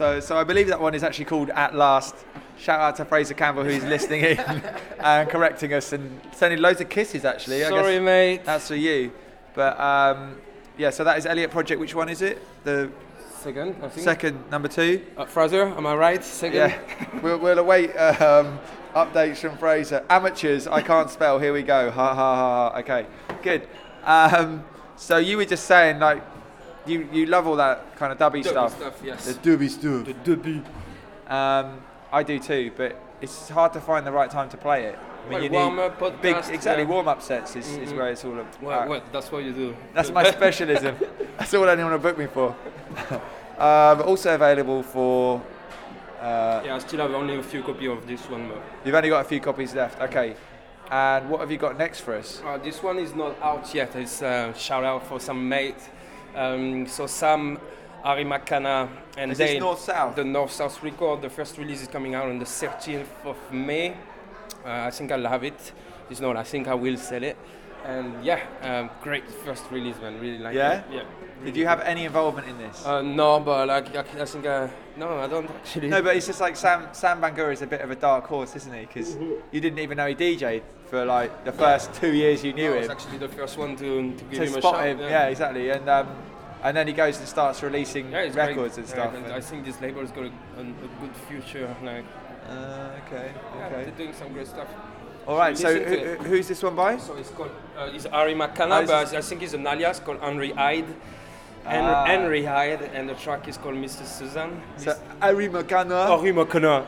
So, 0.00 0.18
so 0.18 0.38
I 0.38 0.44
believe 0.44 0.68
that 0.68 0.80
one 0.80 0.94
is 0.94 1.04
actually 1.04 1.26
called 1.26 1.50
At 1.50 1.74
Last. 1.74 2.14
Shout 2.56 2.80
out 2.80 2.96
to 2.96 3.04
Fraser 3.04 3.34
Campbell 3.34 3.64
who's 3.64 3.84
listening 3.94 4.22
in 4.22 4.38
and 4.98 5.28
correcting 5.28 5.74
us 5.74 5.92
and 5.92 6.18
sending 6.32 6.58
loads 6.58 6.80
of 6.80 6.88
kisses. 6.88 7.26
Actually, 7.26 7.66
I 7.66 7.68
Sorry, 7.68 7.96
guess 7.96 8.02
mate. 8.02 8.44
that's 8.46 8.68
for 8.68 8.76
you. 8.76 9.12
But 9.52 9.78
um, 9.78 10.40
yeah, 10.78 10.88
so 10.88 11.04
that 11.04 11.18
is 11.18 11.26
Elliot 11.26 11.50
Project. 11.50 11.78
Which 11.78 11.94
one 11.94 12.08
is 12.08 12.22
it? 12.22 12.40
The 12.64 12.90
Second, 13.40 13.76
I 13.82 13.90
think. 13.90 14.02
second, 14.02 14.50
number 14.50 14.68
two. 14.68 15.04
Uh, 15.18 15.26
Fraser, 15.26 15.64
am 15.64 15.86
I 15.86 15.94
right? 15.94 16.24
Second. 16.24 16.56
Yeah, 16.56 17.20
we'll, 17.22 17.36
we'll 17.36 17.58
await 17.58 17.94
um, 17.94 18.58
updates 18.94 19.36
from 19.36 19.58
Fraser. 19.58 20.02
Amateurs, 20.08 20.66
I 20.66 20.80
can't 20.80 21.10
spell. 21.10 21.38
Here 21.38 21.52
we 21.52 21.62
go. 21.62 21.90
Ha 21.90 22.14
ha 22.14 22.14
ha. 22.14 22.70
ha. 22.70 22.78
Okay, 22.78 23.06
good. 23.42 23.68
Um, 24.04 24.64
so 24.96 25.18
you 25.18 25.36
were 25.36 25.44
just 25.44 25.66
saying 25.66 25.98
like 25.98 26.22
you 26.86 27.08
you 27.12 27.26
love 27.26 27.46
all 27.46 27.56
that 27.56 27.96
kind 27.96 28.12
of 28.12 28.18
dubby 28.18 28.42
Dubby 28.42 28.48
stuff. 28.50 28.76
stuff, 28.76 29.00
yes. 29.04 29.26
The 29.26 29.34
dubby 29.50 29.68
stuff. 29.68 30.06
The 30.06 30.14
dubby. 30.36 30.64
Um, 31.30 31.80
I 32.12 32.22
do 32.22 32.38
too, 32.38 32.72
but 32.76 33.00
it's 33.20 33.48
hard 33.48 33.72
to 33.74 33.80
find 33.80 34.06
the 34.06 34.12
right 34.12 34.30
time 34.30 34.48
to 34.50 34.56
play 34.56 34.84
it. 34.84 34.98
I 34.98 35.32
Well, 35.32 35.44
you 35.44 35.50
warm-up, 35.50 36.00
need 36.00 36.22
big, 36.22 36.36
podcast, 36.36 36.50
exactly. 36.50 36.82
yeah. 36.84 36.88
Warm 36.88 37.06
up 37.08 37.22
sets 37.22 37.54
is, 37.54 37.76
is 37.76 37.92
where 37.92 38.08
it's 38.10 38.24
all 38.24 38.32
about. 38.32 38.62
Well, 38.62 38.88
well, 38.88 39.02
that's 39.12 39.30
what 39.30 39.44
you 39.44 39.52
do. 39.52 39.76
That's 39.94 40.10
my 40.10 40.28
specialism. 40.30 40.96
That's 41.38 41.54
all 41.54 41.68
anyone 41.68 41.92
will 41.92 41.98
book 41.98 42.18
me 42.18 42.26
for. 42.26 42.54
um, 43.58 44.02
also 44.02 44.34
available 44.34 44.82
for. 44.82 45.40
Uh, 46.20 46.62
Yeah, 46.64 46.74
I 46.74 46.78
still 46.78 47.00
have 47.00 47.12
only 47.12 47.36
a 47.36 47.42
few 47.42 47.62
copies 47.62 47.88
of 47.88 48.06
this 48.06 48.28
one. 48.28 48.48
But 48.48 48.62
You've 48.84 48.94
only 48.94 49.08
got 49.08 49.20
a 49.24 49.28
few 49.28 49.40
copies 49.40 49.74
left. 49.74 50.00
Okay. 50.00 50.34
And 50.90 51.30
what 51.30 51.40
have 51.40 51.50
you 51.50 51.56
got 51.58 51.78
next 51.78 52.00
for 52.00 52.14
us? 52.14 52.42
uh, 52.44 52.58
this 52.58 52.82
one 52.82 52.98
is 52.98 53.14
not 53.14 53.40
out 53.40 53.72
yet. 53.74 53.94
It's 53.96 54.20
a 54.22 54.52
shout 54.56 54.84
out 54.84 55.06
for 55.06 55.20
some 55.20 55.48
mate 55.48 55.76
Um, 56.34 56.86
so 56.86 57.06
Sam, 57.06 57.58
Ari 58.04 58.24
McCanna, 58.24 58.88
and 59.16 59.32
Is 59.32 59.38
this 59.38 59.50
Dane. 59.50 59.60
north-south? 59.60 60.16
The 60.16 60.24
North 60.24 60.52
South 60.52 60.82
record. 60.82 61.22
The 61.22 61.30
first 61.30 61.58
release 61.58 61.82
is 61.82 61.88
coming 61.88 62.14
out 62.14 62.26
on 62.28 62.38
the 62.38 62.44
13th 62.44 63.06
of 63.24 63.36
May. 63.52 63.90
Uh, 64.64 64.70
I 64.88 64.90
think 64.90 65.10
I'll 65.12 65.26
have 65.26 65.44
it. 65.44 65.72
It's 66.10 66.20
not. 66.20 66.36
I 66.36 66.42
think 66.44 66.68
I 66.68 66.74
will 66.74 66.96
sell 66.96 67.22
it. 67.22 67.36
And 67.84 68.22
yeah, 68.24 68.40
um, 68.62 68.90
great 69.02 69.28
first 69.28 69.64
release, 69.70 69.96
man. 70.00 70.20
Really 70.20 70.38
like 70.38 70.54
Yeah? 70.54 70.80
it. 70.80 70.84
Yeah. 70.92 71.02
Did 71.44 71.56
you 71.56 71.66
have 71.66 71.80
any 71.80 72.04
involvement 72.04 72.46
in 72.46 72.58
this? 72.58 72.84
Uh, 72.84 73.00
no, 73.00 73.40
but 73.40 73.66
like 73.68 73.96
I, 73.96 74.00
I 74.20 74.24
think 74.26 74.46
I, 74.46 74.68
no, 74.98 75.18
I 75.18 75.26
don't 75.26 75.48
actually. 75.48 75.88
no, 75.88 76.02
but 76.02 76.14
it's 76.14 76.26
just 76.26 76.42
like 76.42 76.54
Sam 76.54 76.88
Sam 76.92 77.18
Bangura 77.22 77.50
is 77.54 77.62
a 77.62 77.66
bit 77.66 77.80
of 77.80 77.90
a 77.90 77.96
dark 77.96 78.26
horse, 78.26 78.54
isn't 78.56 78.74
he? 78.74 78.80
Because 78.82 79.16
you 79.50 79.60
didn't 79.62 79.78
even 79.78 79.96
know 79.96 80.06
he 80.06 80.14
DJ'd 80.14 80.62
for 80.90 81.04
like 81.04 81.44
the 81.44 81.52
first 81.52 81.94
two 81.94 82.12
years 82.12 82.42
you 82.44 82.52
knew 82.52 82.72
I 82.74 82.76
was 82.78 82.86
him. 82.86 82.90
actually 82.90 83.18
the 83.18 83.28
first 83.28 83.56
one 83.56 83.76
to, 83.76 84.12
to 84.12 84.24
give 84.24 84.40
to 84.40 84.46
him 84.46 84.54
a 84.56 84.58
spot 84.60 84.74
shot. 84.74 84.86
him, 84.86 84.98
yeah. 84.98 85.26
exactly. 85.28 85.70
And 85.70 85.88
um, 85.88 86.08
and 86.62 86.76
then 86.76 86.86
he 86.88 86.92
goes 86.92 87.16
and 87.18 87.26
starts 87.28 87.62
releasing 87.62 88.10
Yeah, 88.10 88.18
it's 88.18 88.34
great. 88.34 88.48
records 88.48 88.76
and 88.76 88.86
Yeah, 88.86 88.92
stuff. 88.92 89.14
and 89.14 89.26
I 89.32 89.40
think 89.40 89.64
this 89.64 89.80
label's 89.80 90.10
got 90.10 90.24
a, 90.24 90.32
a, 90.58 90.60
a 90.60 90.90
good 91.00 91.16
future. 91.28 91.74
Like, 91.82 92.04
uh, 92.48 92.90
okay, 93.06 93.30
yeah, 93.56 93.66
okay. 93.66 93.84
they're 93.84 93.90
doing 93.96 94.12
some 94.12 94.32
great 94.32 94.46
stuff. 94.48 94.68
All 95.26 95.38
right. 95.38 95.56
So 95.56 95.68
listen 95.68 95.84
to 95.84 95.88
who, 95.98 96.10
it. 96.12 96.20
who's 96.22 96.48
this 96.48 96.62
one 96.62 96.74
by? 96.74 96.96
So 96.98 97.14
it's 97.16 97.30
called, 97.30 97.50
uh, 97.78 97.90
it's 97.94 98.06
McCann, 98.06 98.70
Oh, 98.76 98.80
this 98.80 98.90
but 98.90 99.14
I 99.14 99.20
think 99.22 99.42
it's 99.42 99.54
an 99.54 99.66
alias 99.66 100.00
called 100.00 100.20
Henry 100.20 100.50
Hyde. 100.50 100.86
Hen- 101.64 101.84
Ah. 101.84 102.06
Henry 102.06 102.42
Hyde, 102.44 102.82
and 102.94 103.08
the 103.08 103.14
track 103.14 103.46
is 103.46 103.56
called 103.58 103.76
Mr. 103.76 104.04
Susan. 104.04 104.60
So 104.76 104.98
Harry 105.20 105.48
McCanna. 105.48 106.08
Henry 106.08 106.32
McCann. 106.32 106.86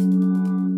Música 0.00 0.69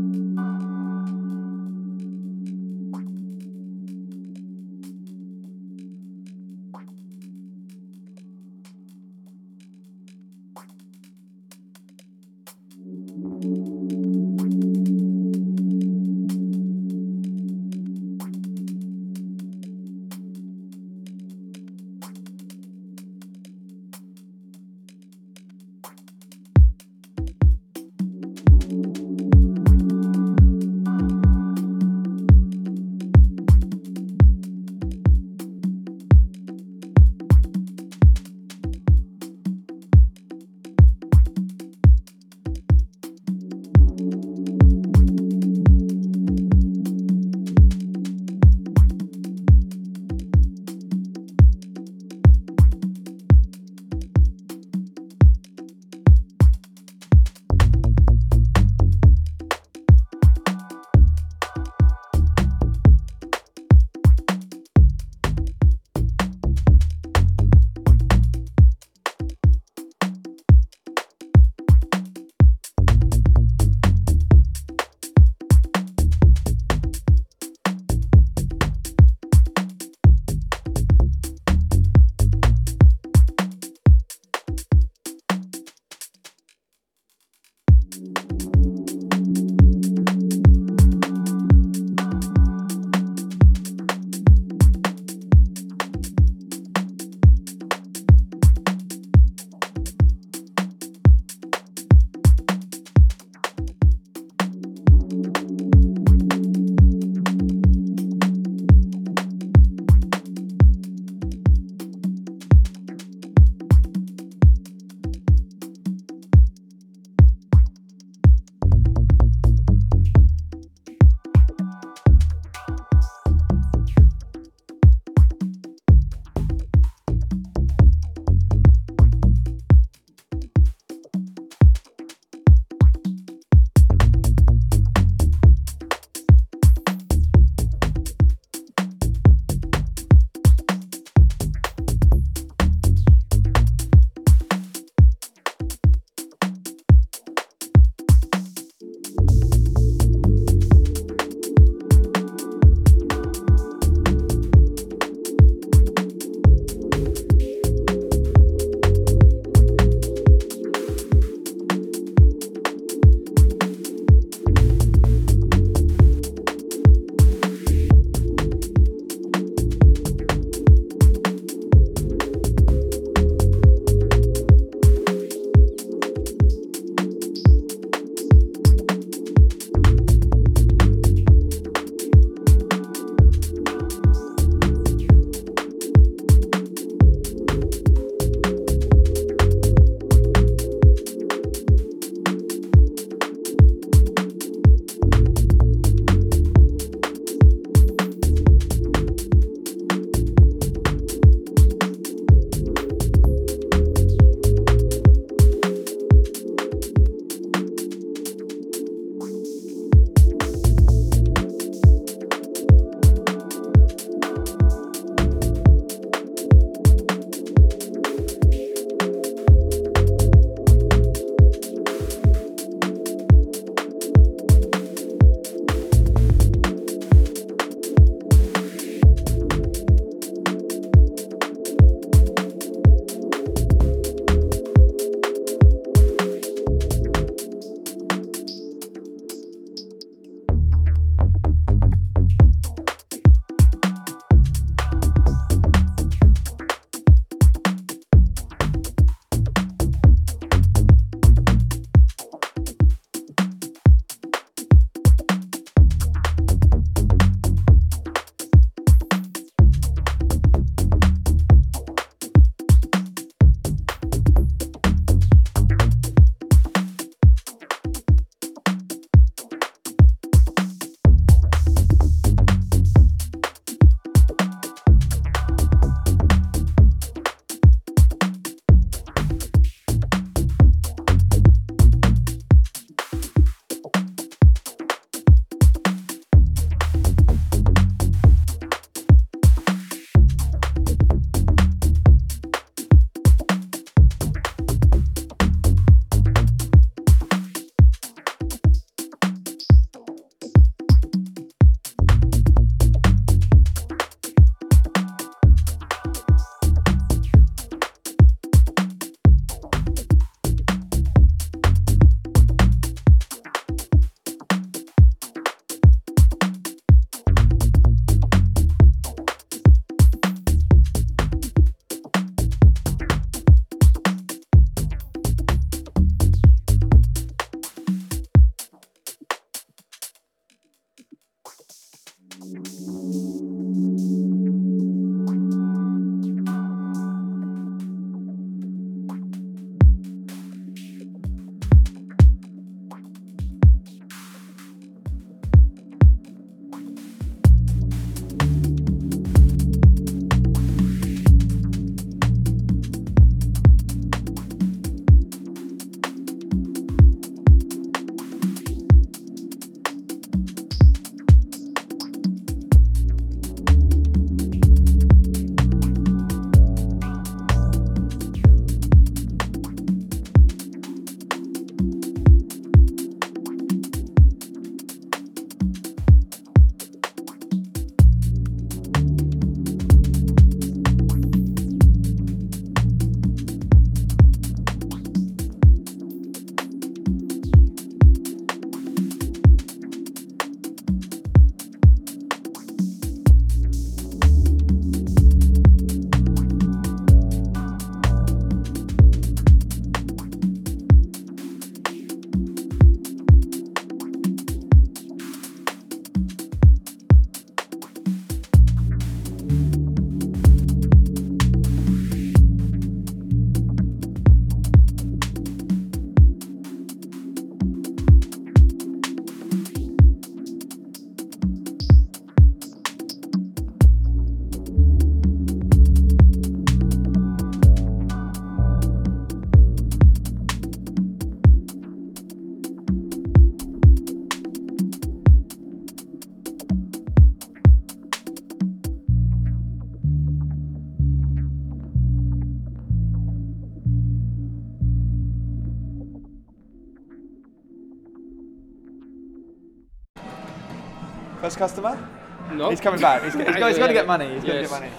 customer? 451.62 452.08
No. 452.52 452.70
He's 452.70 452.80
coming 452.80 453.00
back. 453.00 453.22
He's, 453.22 453.34
he's, 453.34 453.44
got, 453.44 453.68
he's 453.68 453.78
got 453.78 453.86
to 453.86 453.92
get 453.92 454.06
money. 454.06 454.34
He's 454.34 454.44
got 454.44 454.54
to 454.54 454.60
get 454.62 454.70
money. 454.70 454.90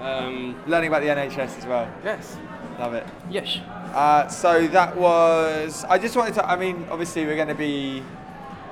Um, 0.00 0.62
Learning 0.66 0.88
about 0.88 1.02
the 1.02 1.08
NHS 1.08 1.58
as 1.58 1.66
well. 1.66 1.92
yes. 2.04 2.36
Love 2.78 2.94
it. 2.94 3.06
Yes. 3.28 3.58
Uh, 3.92 4.28
so 4.28 4.66
that 4.68 4.96
was. 4.96 5.84
I 5.84 5.98
just 5.98 6.16
wanted 6.16 6.34
to. 6.34 6.48
I 6.48 6.56
mean, 6.56 6.86
obviously 6.90 7.26
we're 7.26 7.36
going 7.36 7.48
to 7.48 7.54
be 7.54 8.02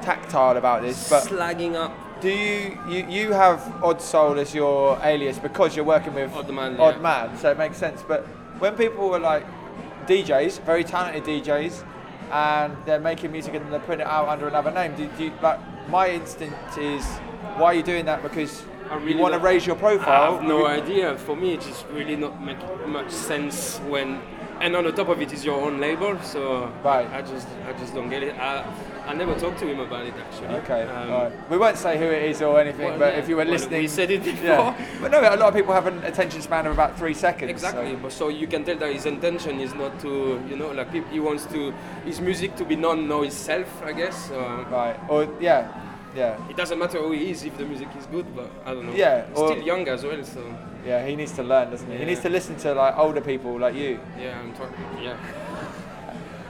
tactile 0.00 0.56
about 0.56 0.82
this, 0.82 1.10
but 1.10 1.24
Slagging 1.24 1.74
up 1.74 1.92
do 2.20 2.28
you 2.28 2.78
you 2.88 3.06
you 3.06 3.32
have 3.32 3.60
Odd 3.82 4.00
Soul 4.00 4.38
as 4.38 4.54
your 4.54 4.98
alias 5.02 5.38
because 5.38 5.74
you're 5.74 5.84
working 5.84 6.14
with 6.14 6.32
Odd 6.34 6.50
Man, 6.50 6.78
Odd 6.78 6.96
yeah. 6.96 7.02
Man, 7.02 7.38
so 7.38 7.50
it 7.50 7.58
makes 7.58 7.76
sense. 7.76 8.02
But 8.06 8.26
when 8.58 8.74
people 8.76 9.08
were 9.08 9.18
like 9.18 9.44
DJs, 10.06 10.62
very 10.62 10.84
talented 10.84 11.24
DJs, 11.24 11.84
and 12.30 12.76
they're 12.84 13.00
making 13.00 13.32
music 13.32 13.54
and 13.54 13.72
they're 13.72 13.80
putting 13.80 14.00
it 14.00 14.06
out 14.06 14.28
under 14.28 14.48
another 14.48 14.70
name, 14.70 14.94
do, 14.96 15.08
do 15.16 15.24
you, 15.24 15.32
like 15.42 15.58
my 15.88 16.10
instinct 16.10 16.78
is, 16.78 17.04
why 17.60 17.66
are 17.66 17.74
you 17.74 17.82
doing 17.82 18.06
that? 18.06 18.22
Because 18.22 18.62
I 18.90 18.96
really 18.96 19.12
you 19.12 19.18
want 19.18 19.34
to 19.34 19.40
raise 19.40 19.66
your 19.66 19.76
profile. 19.76 20.32
I 20.32 20.34
have 20.36 20.42
no 20.44 20.66
idea. 20.66 21.16
For 21.18 21.36
me, 21.36 21.52
it 21.54 21.60
just 21.60 21.86
really 21.92 22.16
not 22.16 22.42
make 22.42 22.58
much 22.88 23.10
sense 23.10 23.78
when, 23.88 24.20
and 24.60 24.74
on 24.74 24.84
the 24.84 24.92
top 24.92 25.08
of 25.08 25.20
it 25.22 25.32
is 25.32 25.44
your 25.44 25.60
own 25.60 25.78
label. 25.80 26.18
So 26.22 26.72
Right. 26.82 27.08
I 27.12 27.22
just, 27.22 27.46
I 27.68 27.72
just 27.74 27.94
don't 27.94 28.08
get 28.10 28.22
it. 28.24 28.34
I, 28.36 28.64
I 29.06 29.14
never 29.14 29.34
talked 29.38 29.58
to 29.60 29.66
him 29.66 29.80
about 29.80 30.06
it 30.06 30.14
actually. 30.14 30.48
Okay, 30.60 30.82
Um, 30.82 31.10
alright. 31.10 31.50
we 31.50 31.56
won't 31.58 31.76
say 31.76 31.98
who 31.98 32.04
it 32.04 32.22
is 32.30 32.42
or 32.42 32.60
anything, 32.60 32.86
well, 32.90 32.98
but 32.98 33.12
yeah, 33.14 33.18
if 33.20 33.28
you 33.28 33.36
were 33.36 33.44
well, 33.44 33.52
listening, 33.52 33.80
we 33.82 33.88
said 33.88 34.10
it 34.10 34.22
before. 34.24 34.46
Yeah. 34.46 34.86
But 35.00 35.10
no, 35.12 35.20
a 35.20 35.36
lot 35.36 35.48
of 35.48 35.54
people 35.54 35.72
have 35.72 35.86
an 35.86 36.02
attention 36.04 36.42
span 36.42 36.66
of 36.66 36.72
about 36.72 36.96
three 36.98 37.14
seconds. 37.14 37.50
Exactly, 37.50 37.92
so- 37.92 37.98
but 38.02 38.12
so 38.12 38.28
you 38.28 38.46
can 38.46 38.64
tell 38.64 38.76
that 38.76 38.92
his 38.92 39.06
intention 39.06 39.58
is 39.60 39.74
not 39.74 39.98
to, 40.00 40.40
you 40.48 40.56
know, 40.56 40.70
like 40.72 40.92
he- 40.92 41.02
he 41.12 41.20
wants 41.20 41.46
to 41.46 41.72
his 42.04 42.20
music 42.20 42.54
to 42.56 42.64
be 42.64 42.76
known 42.76 43.08
know 43.08 43.22
himself, 43.22 43.68
I 43.84 43.92
guess. 43.92 44.16
So 44.28 44.36
Right. 44.70 44.96
Or 45.08 45.26
yeah, 45.40 45.68
yeah, 46.14 46.48
it 46.48 46.56
doesn't 46.56 46.78
matter 46.78 46.98
who 46.98 47.12
he 47.12 47.30
is 47.30 47.44
if 47.44 47.56
the 47.56 47.64
music 47.64 47.88
is 47.98 48.06
good, 48.06 48.26
but 48.34 48.50
I 48.64 48.74
don't 48.74 48.86
know. 48.86 48.92
Yeah, 48.94 49.26
He's 49.28 49.36
still 49.36 49.58
young 49.62 49.86
as 49.88 50.02
well, 50.04 50.22
so 50.24 50.42
yeah. 50.86 51.06
He 51.06 51.14
needs 51.16 51.32
to 51.32 51.42
learn, 51.42 51.70
doesn't 51.70 51.90
he? 51.90 51.98
He 51.98 52.04
needs 52.04 52.20
to 52.22 52.28
listen 52.28 52.56
to 52.56 52.74
like 52.74 52.96
older 52.98 53.20
people 53.20 53.58
like 53.58 53.74
you. 53.74 54.00
yeah, 54.18 54.38
I'm 54.40 54.52
talking. 54.54 54.74
Yeah. 55.02 55.16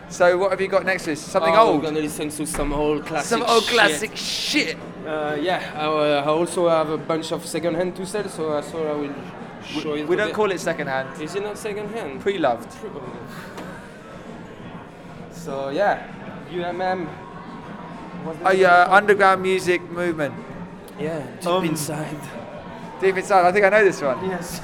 So 0.09 0.37
what 0.39 0.51
have 0.51 0.61
you 0.61 0.67
got 0.67 0.85
next 0.85 1.07
Is? 1.07 1.21
Something 1.21 1.55
Oh, 1.55 1.69
old? 1.69 1.83
We're 1.83 1.89
gonna 1.91 2.01
listen 2.01 2.31
to 2.31 2.47
some 2.47 2.73
old 2.73 3.07
classic. 3.07 3.29
Some 3.29 3.43
old 3.45 3.63
shit. 3.63 3.73
classic 3.75 4.17
shit. 4.17 4.77
Uh, 5.07 5.37
yeah, 5.41 5.73
I, 5.77 5.85
uh, 5.87 6.23
I 6.25 6.29
also 6.29 6.69
have 6.69 6.91
a 6.91 6.99
bunch 6.99 7.31
of 7.33 7.47
second 7.47 7.75
hand 7.77 7.95
to 7.97 8.05
sell, 8.07 8.29
so 8.29 8.57
I 8.59 8.61
thought 8.61 8.87
I 8.87 8.93
will 8.93 9.15
show 9.63 9.95
it. 9.95 10.09
We 10.09 10.17
don't 10.17 10.29
bit. 10.29 10.35
call 10.35 10.51
it 10.51 10.59
second 10.61 10.89
hand. 10.89 11.21
Is 11.23 11.35
it 11.37 11.43
not 11.43 11.57
second 11.59 11.91
hand? 11.91 12.21
Pre-loved. 12.21 12.73
So 15.33 15.71
yeah, 15.71 16.07
UMM. 16.51 17.09
Yeah, 18.55 18.87
underground 18.89 19.43
music 19.43 19.83
movement. 19.91 20.35
Yeah, 20.99 21.23
deep 21.41 21.47
Um, 21.49 21.65
inside. 21.65 22.17
Deep 23.01 23.17
inside. 23.17 23.47
I 23.47 23.53
think 23.53 23.65
I 23.65 23.69
know 23.71 23.85
this 23.85 24.01
one. 24.03 24.19
Yes. 24.29 24.61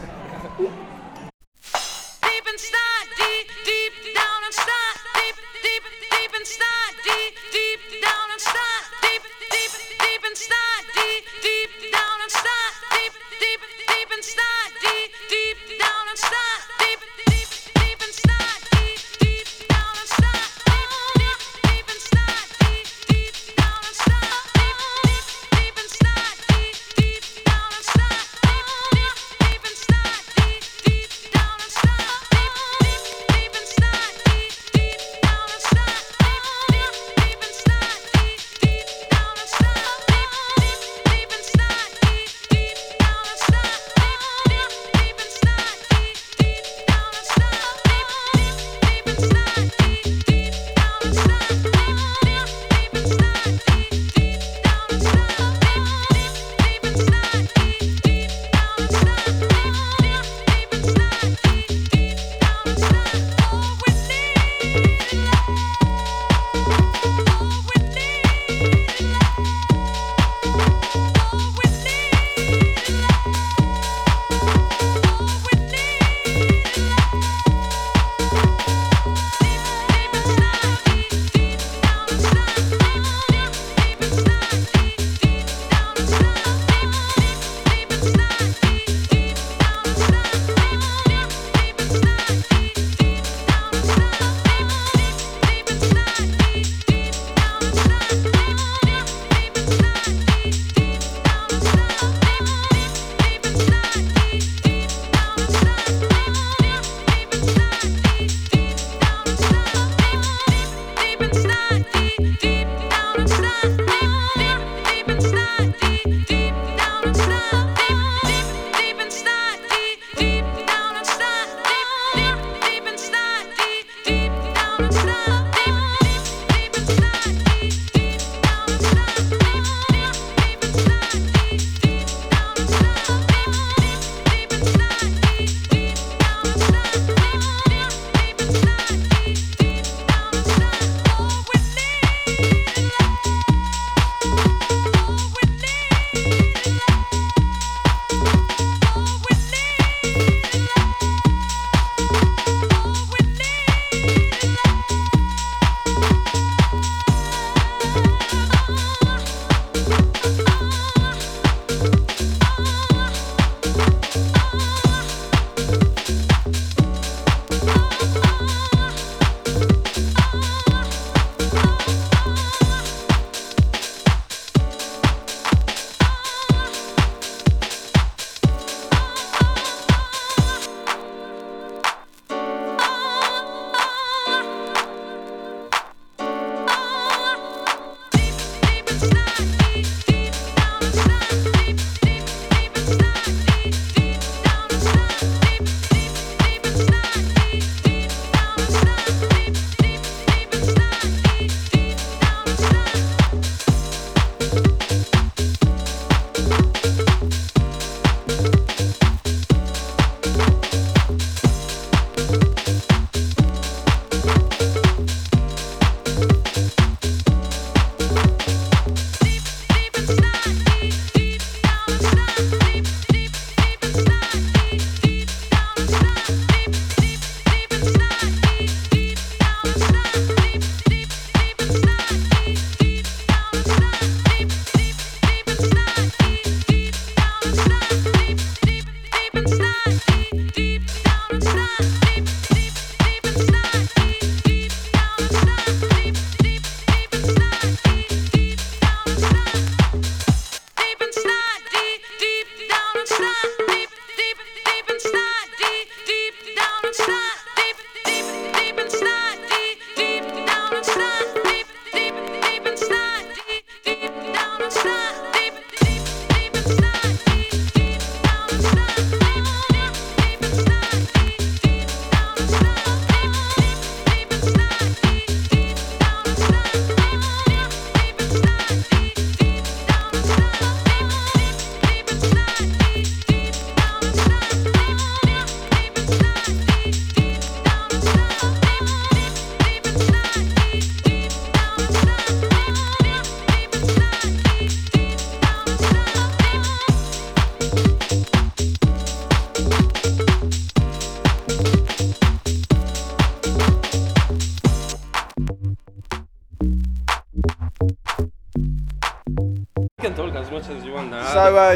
wanna 124.78 125.06
be 125.06 125.15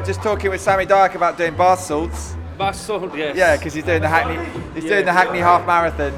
just 0.01 0.23
talking 0.23 0.51
with 0.51 0.61
Sammy 0.61 0.87
Dyak 0.87 1.15
about 1.15 1.37
doing 1.39 1.57
bath 1.57 1.81
salts. 1.81 2.35
Bath 2.59 2.77
salt, 2.77 3.17
yes. 3.17 3.37
Yeah, 3.37 3.57
because 3.57 3.75
he's 3.75 3.85
doing 3.85 4.03
the 4.03 4.09
Hackney. 4.09 4.45
He's 4.75 4.85
doing 4.89 5.05
the 5.05 5.13
Hackney 5.13 5.39
half 5.39 5.67
marathon 5.67 6.13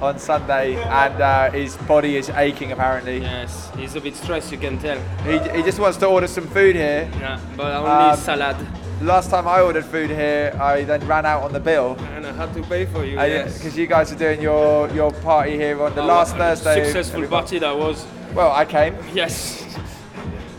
on 0.00 0.18
Sunday, 0.18 0.74
and 0.76 1.22
uh, 1.22 1.50
his 1.50 1.76
body 1.88 2.16
is 2.16 2.28
aching 2.30 2.72
apparently. 2.72 3.18
Yes, 3.20 3.70
he's 3.76 3.94
a 3.96 4.00
bit 4.00 4.14
stressed, 4.14 4.52
you 4.52 4.58
can 4.58 4.78
tell. 4.78 4.98
He, 5.24 5.38
he 5.56 5.62
just 5.62 5.78
wants 5.78 5.96
to 5.98 6.06
order 6.06 6.26
some 6.26 6.46
food 6.48 6.76
here. 6.76 7.08
Yeah, 7.18 7.40
but 7.56 7.74
only 7.74 7.90
Um, 7.90 8.16
salad. 8.16 8.56
Last 9.00 9.30
time 9.30 9.46
I 9.46 9.60
ordered 9.60 9.84
food 9.84 10.10
here, 10.10 10.56
I 10.60 10.84
then 10.84 11.06
ran 11.06 11.26
out 11.26 11.42
on 11.42 11.52
the 11.52 11.60
bill. 11.60 11.96
And 12.14 12.26
I 12.26 12.32
had 12.32 12.52
to 12.54 12.62
pay 12.62 12.86
for 12.86 13.04
you, 13.04 13.16
yes. 13.16 13.58
Because 13.58 13.76
you 13.76 13.86
guys 13.86 14.10
are 14.12 14.16
doing 14.18 14.40
your, 14.40 14.88
your 14.90 15.12
party 15.12 15.52
here 15.56 15.82
on 15.82 15.94
the 15.94 16.02
Oh, 16.02 16.06
last 16.06 16.34
Thursday. 16.36 16.84
Successful 16.84 17.26
party 17.28 17.58
that 17.58 17.76
was. 17.76 18.06
Well, 18.34 18.52
I 18.52 18.64
came. 18.64 18.96
Yes. 19.14 19.62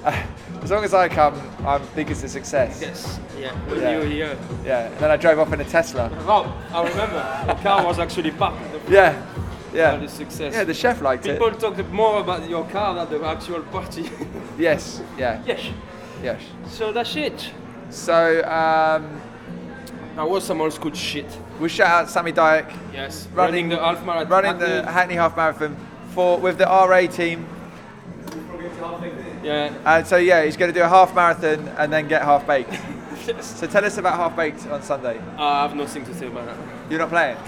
As 0.68 0.72
long 0.72 0.84
as 0.84 0.93
I 0.93 1.07
come, 1.07 1.34
I 1.65 1.78
think 1.95 2.11
it's 2.11 2.24
a 2.24 2.28
success. 2.28 2.82
Yes. 2.82 3.20
Yeah. 3.39 3.53
With 3.70 3.82
Yeah. 3.82 3.91
you 3.91 4.01
here. 4.01 4.38
Yeah. 4.65 4.88
And 4.88 4.97
then 4.99 5.11
I 5.11 5.15
drove 5.15 5.39
off 5.39 5.53
in 5.53 5.61
a 5.61 5.63
Tesla. 5.63 6.11
Oh, 6.28 6.43
I 6.74 6.86
remember. 6.89 7.24
the 7.47 7.53
car 7.63 7.86
was 7.86 7.99
actually 7.99 8.32
parked. 8.32 8.59
Yeah. 8.89 9.15
Yeah. 9.74 9.95
The 9.95 10.09
success. 10.09 10.53
Yeah, 10.53 10.65
the 10.65 10.74
chef 10.74 11.01
liked 11.01 11.26
it. 11.26 11.39
People 11.39 11.51
talked 11.57 11.88
more 11.89 12.20
about 12.20 12.49
your 12.49 12.65
car 12.65 12.95
than 12.95 13.07
the 13.22 13.26
actual 13.26 13.61
party. 13.61 14.09
Yes. 14.59 15.01
Yeah. 15.18 15.41
yes. 15.45 15.61
Yes. 16.22 16.41
So 16.68 16.91
that's 16.91 17.15
it. 17.15 17.49
So 17.89 18.39
um, 18.43 19.22
That 20.18 20.30
was 20.30 20.43
some 20.43 20.59
old 20.59 20.74
school 20.74 20.91
shit. 20.93 21.28
we 21.61 21.70
shout 21.70 21.91
out 21.91 22.09
Sammy 22.09 22.34
Dyak. 22.34 22.74
Yes. 22.93 23.30
Running- 23.34 23.70
Running, 23.70 23.70
the 23.70 23.78
half 23.80 24.05
marathon. 24.05 24.30
running 24.30 24.57
the 24.59 24.91
Hackney 24.91 25.15
Half 25.15 25.38
Marathon 25.38 25.78
for 26.13 26.38
with 26.39 26.57
the 26.57 26.65
RA 26.65 27.07
team. 27.07 27.47
Yeah. 29.48 29.74
And 29.86 30.06
so 30.06 30.18
yeah, 30.18 30.43
he's 30.45 30.58
going 30.58 30.72
to 30.74 30.78
do 30.80 30.84
a 30.84 30.89
half 30.89 31.16
marathon 31.16 31.60
and 31.80 31.88
then 31.93 32.08
get 32.08 32.22
half 32.24 32.45
baked. 32.48 32.74
So 33.41 33.68
tell 33.68 33.84
us 33.84 33.98
about 33.98 34.16
half 34.16 34.34
baked 34.38 34.66
on 34.68 34.82
Sunday. 34.82 35.20
I 35.38 35.64
have 35.64 35.76
nothing 35.76 36.06
to 36.06 36.14
say 36.16 36.28
about 36.28 36.45
that. 36.45 36.58
You're 36.89 37.00
not 37.06 37.10
playing. 37.10 37.36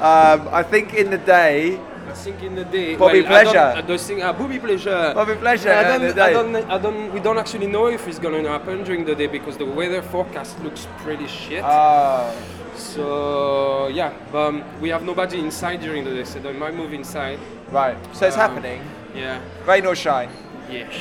um, 0.00 0.48
I 0.52 0.62
think 0.62 0.92
in 0.94 1.10
the 1.10 1.16
day, 1.18 1.78
I 2.08 2.12
think 2.12 2.42
in 2.42 2.54
the 2.54 2.64
day. 2.64 2.96
Bobby 2.96 3.22
well, 3.22 3.32
I 3.32 3.44
don't- 3.44 3.52
Pleasure. 3.52 3.78
I 3.78 3.80
don't 3.80 4.00
think. 4.00 4.22
Uh, 4.22 4.32
Bobby 4.34 4.58
pleasure. 4.58 5.12
Bobby 5.14 5.34
Pleasure, 5.36 5.72
I 5.72 5.82
don't, 5.84 6.18
I 6.18 6.32
don't. 6.32 6.56
I 6.56 6.78
don't. 6.78 7.12
We 7.12 7.20
don't 7.20 7.38
actually 7.38 7.66
know 7.68 7.86
if 7.86 8.06
it's 8.08 8.18
going 8.18 8.42
to 8.44 8.50
happen 8.50 8.84
during 8.84 9.04
the 9.06 9.14
day 9.14 9.26
because 9.28 9.56
the 9.56 9.64
weather 9.66 10.02
forecast 10.02 10.58
looks 10.62 10.86
pretty 10.98 11.26
shit. 11.26 11.62
Ah. 11.64 12.30
so 12.76 13.88
yeah, 13.88 14.12
but 14.32 14.48
um, 14.48 14.64
we 14.80 14.88
have 14.90 15.02
nobody 15.04 15.38
inside 15.40 15.80
during 15.80 16.04
the 16.04 16.10
day, 16.14 16.24
so 16.24 16.38
they 16.38 16.52
might 16.52 16.74
move 16.74 16.92
inside. 16.92 17.38
right. 17.72 17.96
So 18.14 18.26
it's 18.26 18.36
Um, 18.36 18.42
happening, 18.44 18.80
Yeah. 19.14 19.40
rain 19.66 19.86
or 19.86 19.94
shine. 19.94 20.30
Yes. 20.70 20.92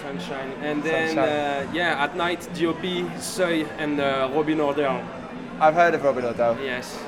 Sunshine. 0.00 0.52
And 0.62 0.82
then 0.82 1.14
Sunshine. 1.14 1.68
Uh, 1.68 1.72
yeah, 1.72 2.04
at 2.04 2.16
night 2.16 2.48
DOP, 2.54 2.84
Soy 3.20 3.64
and 3.78 4.00
uh, 4.00 4.30
Robin 4.32 4.60
Order. 4.60 5.04
I've 5.60 5.74
heard 5.74 5.94
of 5.94 6.04
Robin 6.04 6.24
O'Dell. 6.24 6.58
Yes. 6.62 6.98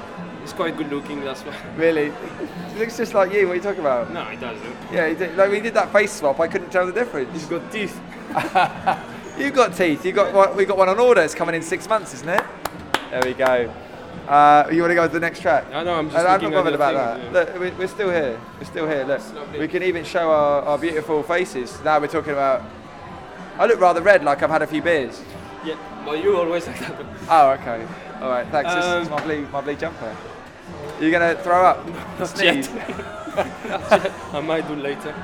He's 0.40 0.52
quite 0.52 0.76
good 0.76 0.90
looking, 0.90 1.20
that's 1.22 1.42
why. 1.42 1.54
Really, 1.76 2.10
he 2.72 2.78
looks 2.78 2.96
just 2.96 3.12
like 3.12 3.32
you. 3.32 3.46
What 3.46 3.52
are 3.52 3.56
you 3.56 3.62
talking 3.62 3.80
about? 3.80 4.10
No, 4.12 4.24
he 4.24 4.36
doesn't. 4.36 4.76
Yeah, 4.92 5.08
he 5.08 5.14
did, 5.14 5.36
like 5.36 5.50
we 5.50 5.60
did 5.60 5.74
that 5.74 5.92
face 5.92 6.12
swap. 6.12 6.40
I 6.40 6.48
couldn't 6.48 6.70
tell 6.70 6.86
the 6.86 6.92
difference. 6.92 7.30
He's 7.32 7.44
got 7.46 7.70
teeth. 7.70 8.00
You've 9.38 9.54
got 9.54 9.74
teeth. 9.76 10.04
You 10.04 10.12
got 10.12 10.32
one, 10.32 10.56
we 10.56 10.64
got 10.64 10.78
one 10.78 10.88
on 10.88 10.98
order. 10.98 11.20
It's 11.20 11.34
coming 11.34 11.54
in 11.54 11.62
six 11.62 11.88
months, 11.88 12.14
isn't 12.14 12.28
it? 12.28 12.42
There 13.10 13.22
we 13.24 13.34
go. 13.34 13.72
Uh, 14.28 14.68
you 14.70 14.82
want 14.82 14.90
to 14.90 14.94
go 14.94 15.06
to 15.06 15.12
the 15.12 15.18
next 15.20 15.40
track? 15.40 15.64
I 15.72 15.82
know, 15.82 15.94
I'm 15.94 16.10
just 16.10 16.26
I'm 16.26 16.42
not 16.42 16.52
bothered 16.52 16.74
about 16.74 16.92
your 16.92 17.32
that. 17.32 17.48
thing, 17.48 17.60
Look, 17.62 17.74
we, 17.74 17.78
we're 17.78 17.88
still 17.88 18.10
here. 18.10 18.38
We're 18.58 18.66
still 18.66 18.86
here. 18.86 19.04
Look, 19.04 19.22
we 19.58 19.66
can 19.68 19.82
even 19.82 20.04
show 20.04 20.30
our, 20.30 20.62
our 20.62 20.76
beautiful 20.78 21.22
faces. 21.22 21.80
Now 21.82 21.98
we're 21.98 22.08
talking 22.08 22.32
about. 22.32 22.62
I 23.58 23.64
look 23.66 23.80
rather 23.80 24.02
red, 24.02 24.22
like 24.24 24.42
I've 24.42 24.50
had 24.50 24.60
a 24.62 24.66
few 24.66 24.82
beers. 24.82 25.22
Yeah, 25.64 25.76
but 26.04 26.22
you 26.22 26.36
always 26.36 26.66
like 26.66 26.78
that. 26.80 27.06
Oh, 27.30 27.50
okay. 27.52 27.86
All 28.20 28.28
right. 28.28 28.46
Thanks. 28.48 28.74
this 28.74 28.84
is 28.84 29.08
Um, 29.08 29.10
my 29.14 29.24
blue, 29.24 29.48
my 29.48 29.60
blue 29.62 29.74
jumper. 29.74 30.14
You're 31.00 31.10
gonna 31.10 31.34
throw 31.42 31.64
up? 31.64 31.86
Sneeze? 32.26 32.68
yet. 32.74 32.90
I 34.34 34.40
might 34.40 34.68
do 34.68 34.74
later. 34.76 35.14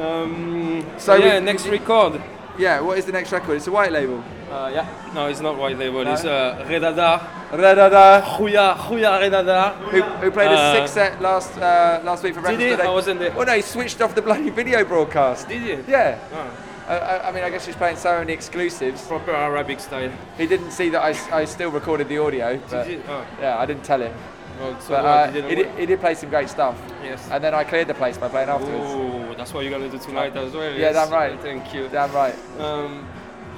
Um, 0.00 0.86
So 0.98 1.14
yeah, 1.16 1.38
we- 1.40 1.44
next 1.44 1.66
record. 1.66 2.22
Yeah. 2.56 2.80
What 2.80 2.98
is 2.98 3.04
the 3.04 3.12
next 3.12 3.32
record? 3.32 3.56
It's 3.56 3.66
a 3.66 3.72
white 3.72 3.90
label. 3.92 4.22
Uh, 4.50 4.70
yeah, 4.72 5.10
no, 5.14 5.26
it's 5.26 5.40
not 5.40 5.56
white 5.58 5.76
label. 5.76 6.04
No? 6.04 6.12
It's 6.12 6.24
uh, 6.24 6.64
Redada. 6.68 7.18
Redada. 7.50 8.22
Huya, 8.22 8.76
Huya 8.76 9.20
Redada. 9.20 9.74
Who, 9.90 10.02
who 10.02 10.30
played 10.30 10.50
a 10.50 10.54
Uh, 10.54 10.74
six 10.74 10.92
set 10.92 11.20
last 11.20 11.56
uh, 11.58 12.00
last 12.04 12.22
week 12.22 12.34
for 12.34 12.42
Did 12.42 12.60
he? 12.60 12.72
I 12.74 12.88
wasn't 12.90 13.18
there. 13.20 13.32
Well, 13.32 13.46
no, 13.46 13.52
he 13.54 13.62
switched 13.62 14.00
off 14.00 14.14
the 14.14 14.22
bloody 14.22 14.50
video 14.50 14.84
broadcast. 14.84 15.48
Did 15.48 15.62
you? 15.62 15.84
Yeah. 15.88 16.18
Oh, 16.32 16.50
I, 16.88 17.32
mean, 17.32 17.42
I 17.42 17.50
guess 17.50 17.66
he's 17.66 17.74
playing 17.74 17.96
so 17.96 18.18
many 18.18 18.32
exclusives. 18.32 19.04
proper 19.06 19.32
Arabic 19.32 19.80
style. 19.80 20.12
He 20.38 20.46
didn't 20.46 20.70
see 20.70 20.88
that 20.90 21.02
I, 21.02 21.40
I 21.40 21.44
still 21.44 21.70
recorded 21.72 22.08
the 22.08 22.18
audio, 22.18 22.60
but? 22.70 22.86
Oh, 23.08 23.26
yeah, 23.40 23.58
I 23.58 23.66
didn't 23.66 23.82
tell 23.82 24.00
him. 24.00 24.14
well, 24.60 24.80
so 24.80 24.90
But 24.90 25.04
uh, 25.04 25.32
he, 25.48 25.54
did, 25.56 25.68
he 25.76 25.86
did 25.86 25.98
play 25.98 26.14
some 26.14 26.30
great 26.30 26.48
stuff, 26.48 26.80
Yes. 27.02 27.28
and 27.32 27.42
then 27.42 27.54
I 27.54 27.64
cleared 27.64 27.88
the 27.88 27.94
place 27.94 28.16
by 28.16 28.28
playing 28.28 28.48
afterwards. 28.48 28.84
Oh, 28.86 29.34
that's 29.36 29.52
what 29.52 29.64
you're 29.64 29.72
gonna 29.76 29.90
do 29.90 29.98
tonight 29.98 30.36
as 30.36 30.52
well. 30.54 30.70
Yeah, 30.70 30.78
yes. 30.78 30.94
damn 30.94 31.10
right. 31.10 31.40
Thank 31.40 31.74
you. 31.74 31.88
Damn 31.88 32.12
right. 32.12 32.36
Um, 32.60 33.04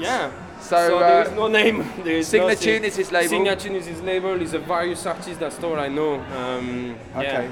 yeah. 0.01 0.31
So, 0.61 0.99
there 0.99 1.23
uh, 1.23 1.25
is 1.25 1.33
no 1.33 1.49
name. 1.49 1.85
There 2.05 2.17
is 2.17 2.29
Signa 2.29 2.49
nothing. 2.49 2.85
Is 2.85 2.97
his 2.97 3.13
label? 3.13 3.35
Signatune 3.35 3.75
is 3.75 3.87
his 3.87 4.03
label. 4.03 4.39
He's 4.39 4.55
a 4.55 4.59
various 4.59 5.07
artist. 5.07 5.41
That's 5.41 5.63
all 5.63 5.79
I 5.79 5.89
know. 5.89 6.15
Um, 6.37 6.97
yeah. 7.15 7.21
Okay. 7.21 7.51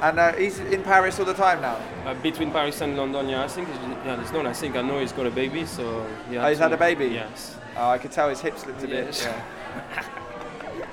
And 0.00 0.18
uh, 0.18 0.32
he's 0.32 0.58
in 0.60 0.82
Paris 0.82 1.18
all 1.18 1.26
the 1.26 1.34
time 1.34 1.60
now. 1.60 1.78
Uh, 2.06 2.14
between 2.14 2.50
Paris 2.50 2.80
and 2.80 2.96
London, 2.96 3.28
yeah, 3.28 3.44
I 3.44 3.48
think 3.48 3.68
yeah, 3.68 4.20
it's 4.20 4.32
known. 4.32 4.46
I 4.46 4.54
think 4.54 4.74
I 4.76 4.82
know 4.82 4.98
he's 4.98 5.12
got 5.12 5.26
a 5.26 5.30
baby, 5.30 5.66
so 5.66 6.06
yeah. 6.30 6.46
Oh, 6.46 6.48
he's 6.48 6.58
had 6.58 6.72
a 6.72 6.78
baby? 6.78 7.06
Yes. 7.06 7.56
Oh, 7.76 7.90
I 7.90 7.98
could 7.98 8.10
tell 8.10 8.30
his 8.30 8.40
hips 8.40 8.64
looked 8.66 8.82
a 8.82 8.88
bit. 8.88 9.20
Yeah. 9.22 10.04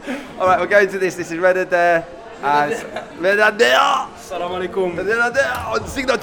all 0.39 0.47
right, 0.47 0.59
we're 0.59 0.67
going 0.67 0.89
to 0.89 0.99
this. 0.99 1.15
This 1.15 1.31
is 1.31 1.37
Red 1.37 1.55
Adair. 1.55 2.05
Red 2.41 3.39
Adair. 3.39 4.07
Salam 4.17 4.51
alaikum. 4.51 4.97
Red 4.97 5.31
Adair 5.31 5.53
on 5.67 5.87
Signa 5.87 6.17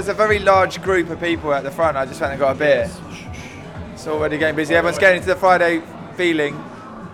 there's 0.00 0.08
a 0.08 0.14
very 0.14 0.38
large 0.38 0.80
group 0.80 1.10
of 1.10 1.20
people 1.20 1.52
at 1.52 1.62
the 1.62 1.70
front. 1.70 1.94
I 1.94 2.06
just 2.06 2.22
went 2.22 2.32
and 2.32 2.40
got 2.40 2.56
a 2.56 2.58
beer. 2.58 2.90
It's 3.92 4.06
already 4.06 4.38
getting 4.38 4.56
busy. 4.56 4.74
Everyone's 4.74 4.98
getting 4.98 5.18
into 5.18 5.28
the 5.28 5.36
Friday 5.36 5.82
feeling. 6.16 6.56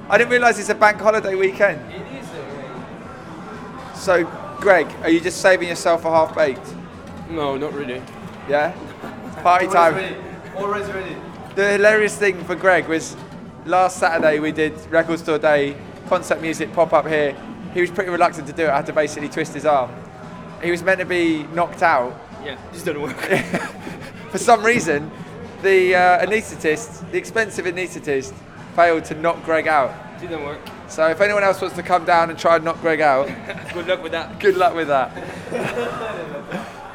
I 0.08 0.16
didn't 0.16 0.30
realise 0.30 0.56
it's 0.60 0.68
a 0.68 0.74
bank 0.76 1.00
holiday 1.00 1.34
weekend. 1.34 1.80
It 1.92 2.02
is. 2.12 4.00
So, 4.00 4.22
Greg, 4.60 4.86
are 5.02 5.10
you 5.10 5.20
just 5.20 5.40
saving 5.40 5.66
yourself 5.68 6.04
a 6.04 6.10
half 6.10 6.32
baked? 6.32 6.64
No, 7.28 7.56
not 7.56 7.72
really. 7.72 8.00
Yeah? 8.48 8.72
Party 9.42 9.66
time. 9.66 10.14
Always 10.56 10.86
ready. 10.86 11.16
The 11.56 11.72
hilarious 11.72 12.16
thing 12.16 12.44
for 12.44 12.54
Greg 12.54 12.86
was 12.86 13.16
last 13.64 13.98
Saturday 13.98 14.38
we 14.38 14.52
did 14.52 14.74
Record 14.92 15.18
Store 15.18 15.38
Day, 15.38 15.76
Koncept 16.06 16.40
music 16.40 16.72
pop 16.72 16.92
up 16.92 17.08
here. 17.08 17.36
He 17.74 17.80
was 17.80 17.90
pretty 17.90 18.10
reluctant 18.10 18.46
to 18.46 18.52
do 18.52 18.66
it. 18.66 18.70
I 18.70 18.76
had 18.76 18.86
to 18.86 18.92
basically 18.92 19.28
twist 19.28 19.54
his 19.54 19.66
arm. 19.66 19.90
He 20.62 20.70
was 20.70 20.84
meant 20.84 21.00
to 21.00 21.04
be 21.04 21.42
knocked 21.48 21.82
out. 21.82 22.16
Yeah, 22.46 22.58
this 22.72 22.84
doesn't 22.84 23.02
work. 23.02 23.16
For 24.30 24.38
some 24.38 24.64
reason, 24.64 25.10
the 25.62 25.96
uh, 25.96 26.24
anaesthetist, 26.24 27.10
the 27.10 27.18
expensive 27.18 27.64
anaesthetist, 27.66 28.32
failed 28.76 29.04
to 29.06 29.14
knock 29.16 29.42
Greg 29.44 29.66
out. 29.66 29.92
Didn't 30.20 30.44
work. 30.44 30.60
So 30.88 31.08
if 31.08 31.20
anyone 31.20 31.42
else 31.42 31.60
wants 31.60 31.74
to 31.76 31.82
come 31.82 32.04
down 32.04 32.30
and 32.30 32.38
try 32.38 32.54
and 32.56 32.64
knock 32.64 32.80
Greg 32.80 33.00
out, 33.00 33.26
Good 33.74 33.88
luck 33.88 34.00
with 34.02 34.12
that. 34.12 34.38
good 34.44 34.56
luck 34.56 34.74
with 34.76 34.86
that. 34.88 35.10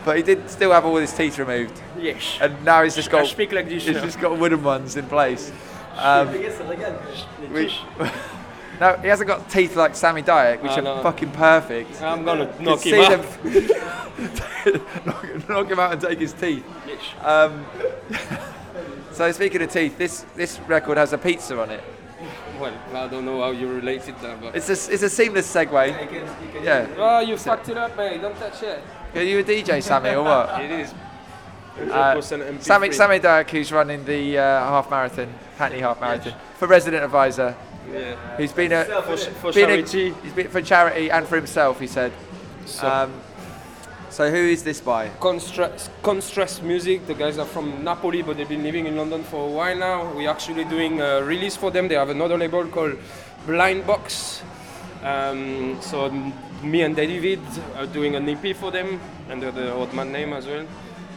but 0.06 0.16
he 0.16 0.24
did 0.24 0.50
still 0.50 0.72
have 0.72 0.86
all 0.86 0.96
his 0.96 1.12
teeth 1.14 1.38
removed, 1.38 1.82
Yes. 2.00 2.38
and 2.40 2.64
now 2.64 2.84
he's 2.84 2.96
just 2.96 3.10
I 3.10 3.12
got 3.12 3.28
speak 3.28 3.52
like 3.52 3.68
this. 3.68 3.84
he's 3.86 3.96
now. 3.98 4.04
just 4.06 4.20
got 4.22 4.38
wooden 4.38 4.64
ones 4.64 4.96
in 4.96 5.06
place. 5.08 5.52
Um, 5.98 6.32
we- 7.52 7.70
no, 8.82 8.98
he 8.98 9.08
hasn't 9.10 9.28
got 9.28 9.48
teeth 9.48 9.76
like 9.76 9.96
Sammy 9.96 10.24
Dyack, 10.24 10.64
which 10.64 10.72
I 10.72 10.80
are 10.80 10.82
know. 10.82 11.04
fucking 11.04 11.30
perfect. 11.32 12.02
I'm 12.02 12.26
gonna 12.26 12.52
You 12.60 12.66
knock 12.66 12.82
can 12.82 12.94
him 12.94 13.06
see 13.06 13.14
out. 13.14 13.44
them- 14.66 14.82
knock, 15.06 15.50
knock 15.50 15.68
him 15.70 15.80
out 15.80 15.92
and 15.94 16.02
take 16.02 16.20
his 16.20 16.34
teeth. 16.34 16.66
Yes. 16.88 17.00
Um, 17.24 17.64
so 19.12 19.32
speaking 19.32 19.62
of 19.62 19.72
teeth, 19.72 20.00
this 20.00 20.26
this 20.36 20.60
record 20.62 20.98
has 20.98 21.14
a 21.14 21.18
pizza 21.20 21.62
on 21.62 21.70
it. 21.70 21.84
Well, 22.60 22.74
I 22.94 23.08
don't 23.08 23.24
know 23.26 23.42
how 23.42 23.52
you 23.52 23.68
related 23.68 24.16
that, 24.22 24.42
but. 24.42 24.56
It's 24.56 24.70
a 24.70 24.94
it's 24.94 25.04
a 25.04 25.10
seamless 25.10 25.54
segue. 25.54 26.64
Yeah. 26.64 26.88
Oh, 26.98 27.20
you 27.20 27.38
fucked 27.38 27.70
it 27.70 27.78
up, 27.78 27.96
mate. 27.96 28.20
Don't 28.20 28.36
touch 28.38 28.64
it. 28.64 28.82
Are 29.14 29.22
you 29.24 29.40
a 29.40 29.44
DJ, 29.44 29.82
Sammy, 29.84 30.10
or 30.10 30.24
what? 30.24 30.50
It 30.62 30.72
is. 30.72 30.94
Uh, 31.92 32.20
Sammy 32.22 32.92
Sammy 32.92 33.20
Dyack, 33.20 33.50
who's 33.50 33.72
running 33.72 34.04
the 34.06 34.38
uh, 34.40 34.42
half 34.44 34.90
marathon, 34.90 35.34
Hackney 35.58 35.80
half 35.80 36.02
marathon, 36.02 36.34
for 36.58 36.68
resident 36.68 37.04
advisor. 37.04 37.56
Yeah. 37.94 38.38
He's 38.38 38.54
been 38.54 38.72
a 38.72 38.86
For, 38.86 39.18
for 39.18 39.52
been 39.54 39.70
a- 39.70 39.76
charity. 39.84 40.14
he's 40.24 40.34
been 40.34 40.48
for 40.50 40.62
charity 40.62 41.10
and 41.12 41.28
for 41.28 41.36
himself. 41.36 41.80
He 41.80 41.88
said. 41.88 42.12
So, 42.66 42.88
Um, 42.88 43.12
so 44.10 44.30
who 44.30 44.38
is 44.38 44.64
this 44.64 44.80
by? 44.82 45.10
Constress, 45.20 45.90
Constress 46.04 46.62
Music. 46.62 47.06
The 47.08 47.14
guys 47.14 47.38
are 47.38 47.46
from 47.46 47.84
Napoli, 47.84 48.22
but 48.22 48.38
they've 48.38 48.48
been 48.50 48.64
living 48.64 48.86
in 48.88 48.96
London 48.98 49.24
for 49.24 49.48
a 49.48 49.52
while 49.52 49.76
now. 49.76 50.12
We're 50.16 50.30
actually 50.30 50.66
doing 50.66 51.02
a 51.02 51.22
release 51.24 51.56
for 51.56 51.72
them. 51.72 51.88
They 51.88 51.96
have 51.96 52.10
another 52.10 52.38
label 52.38 52.66
called 52.68 52.98
Blind 53.46 53.86
Box. 53.88 54.42
Um, 55.04 55.78
so 55.82 56.10
me 56.64 56.84
and 56.84 56.96
David 56.96 57.40
are 57.76 57.88
doing 57.88 58.16
an 58.16 58.30
EP 58.30 58.56
for 58.56 58.70
them 58.72 59.00
under 59.30 59.52
the 59.52 59.74
Odd 59.74 59.94
Man 59.94 60.12
name 60.12 60.32
as 60.34 60.46
well, 60.46 60.66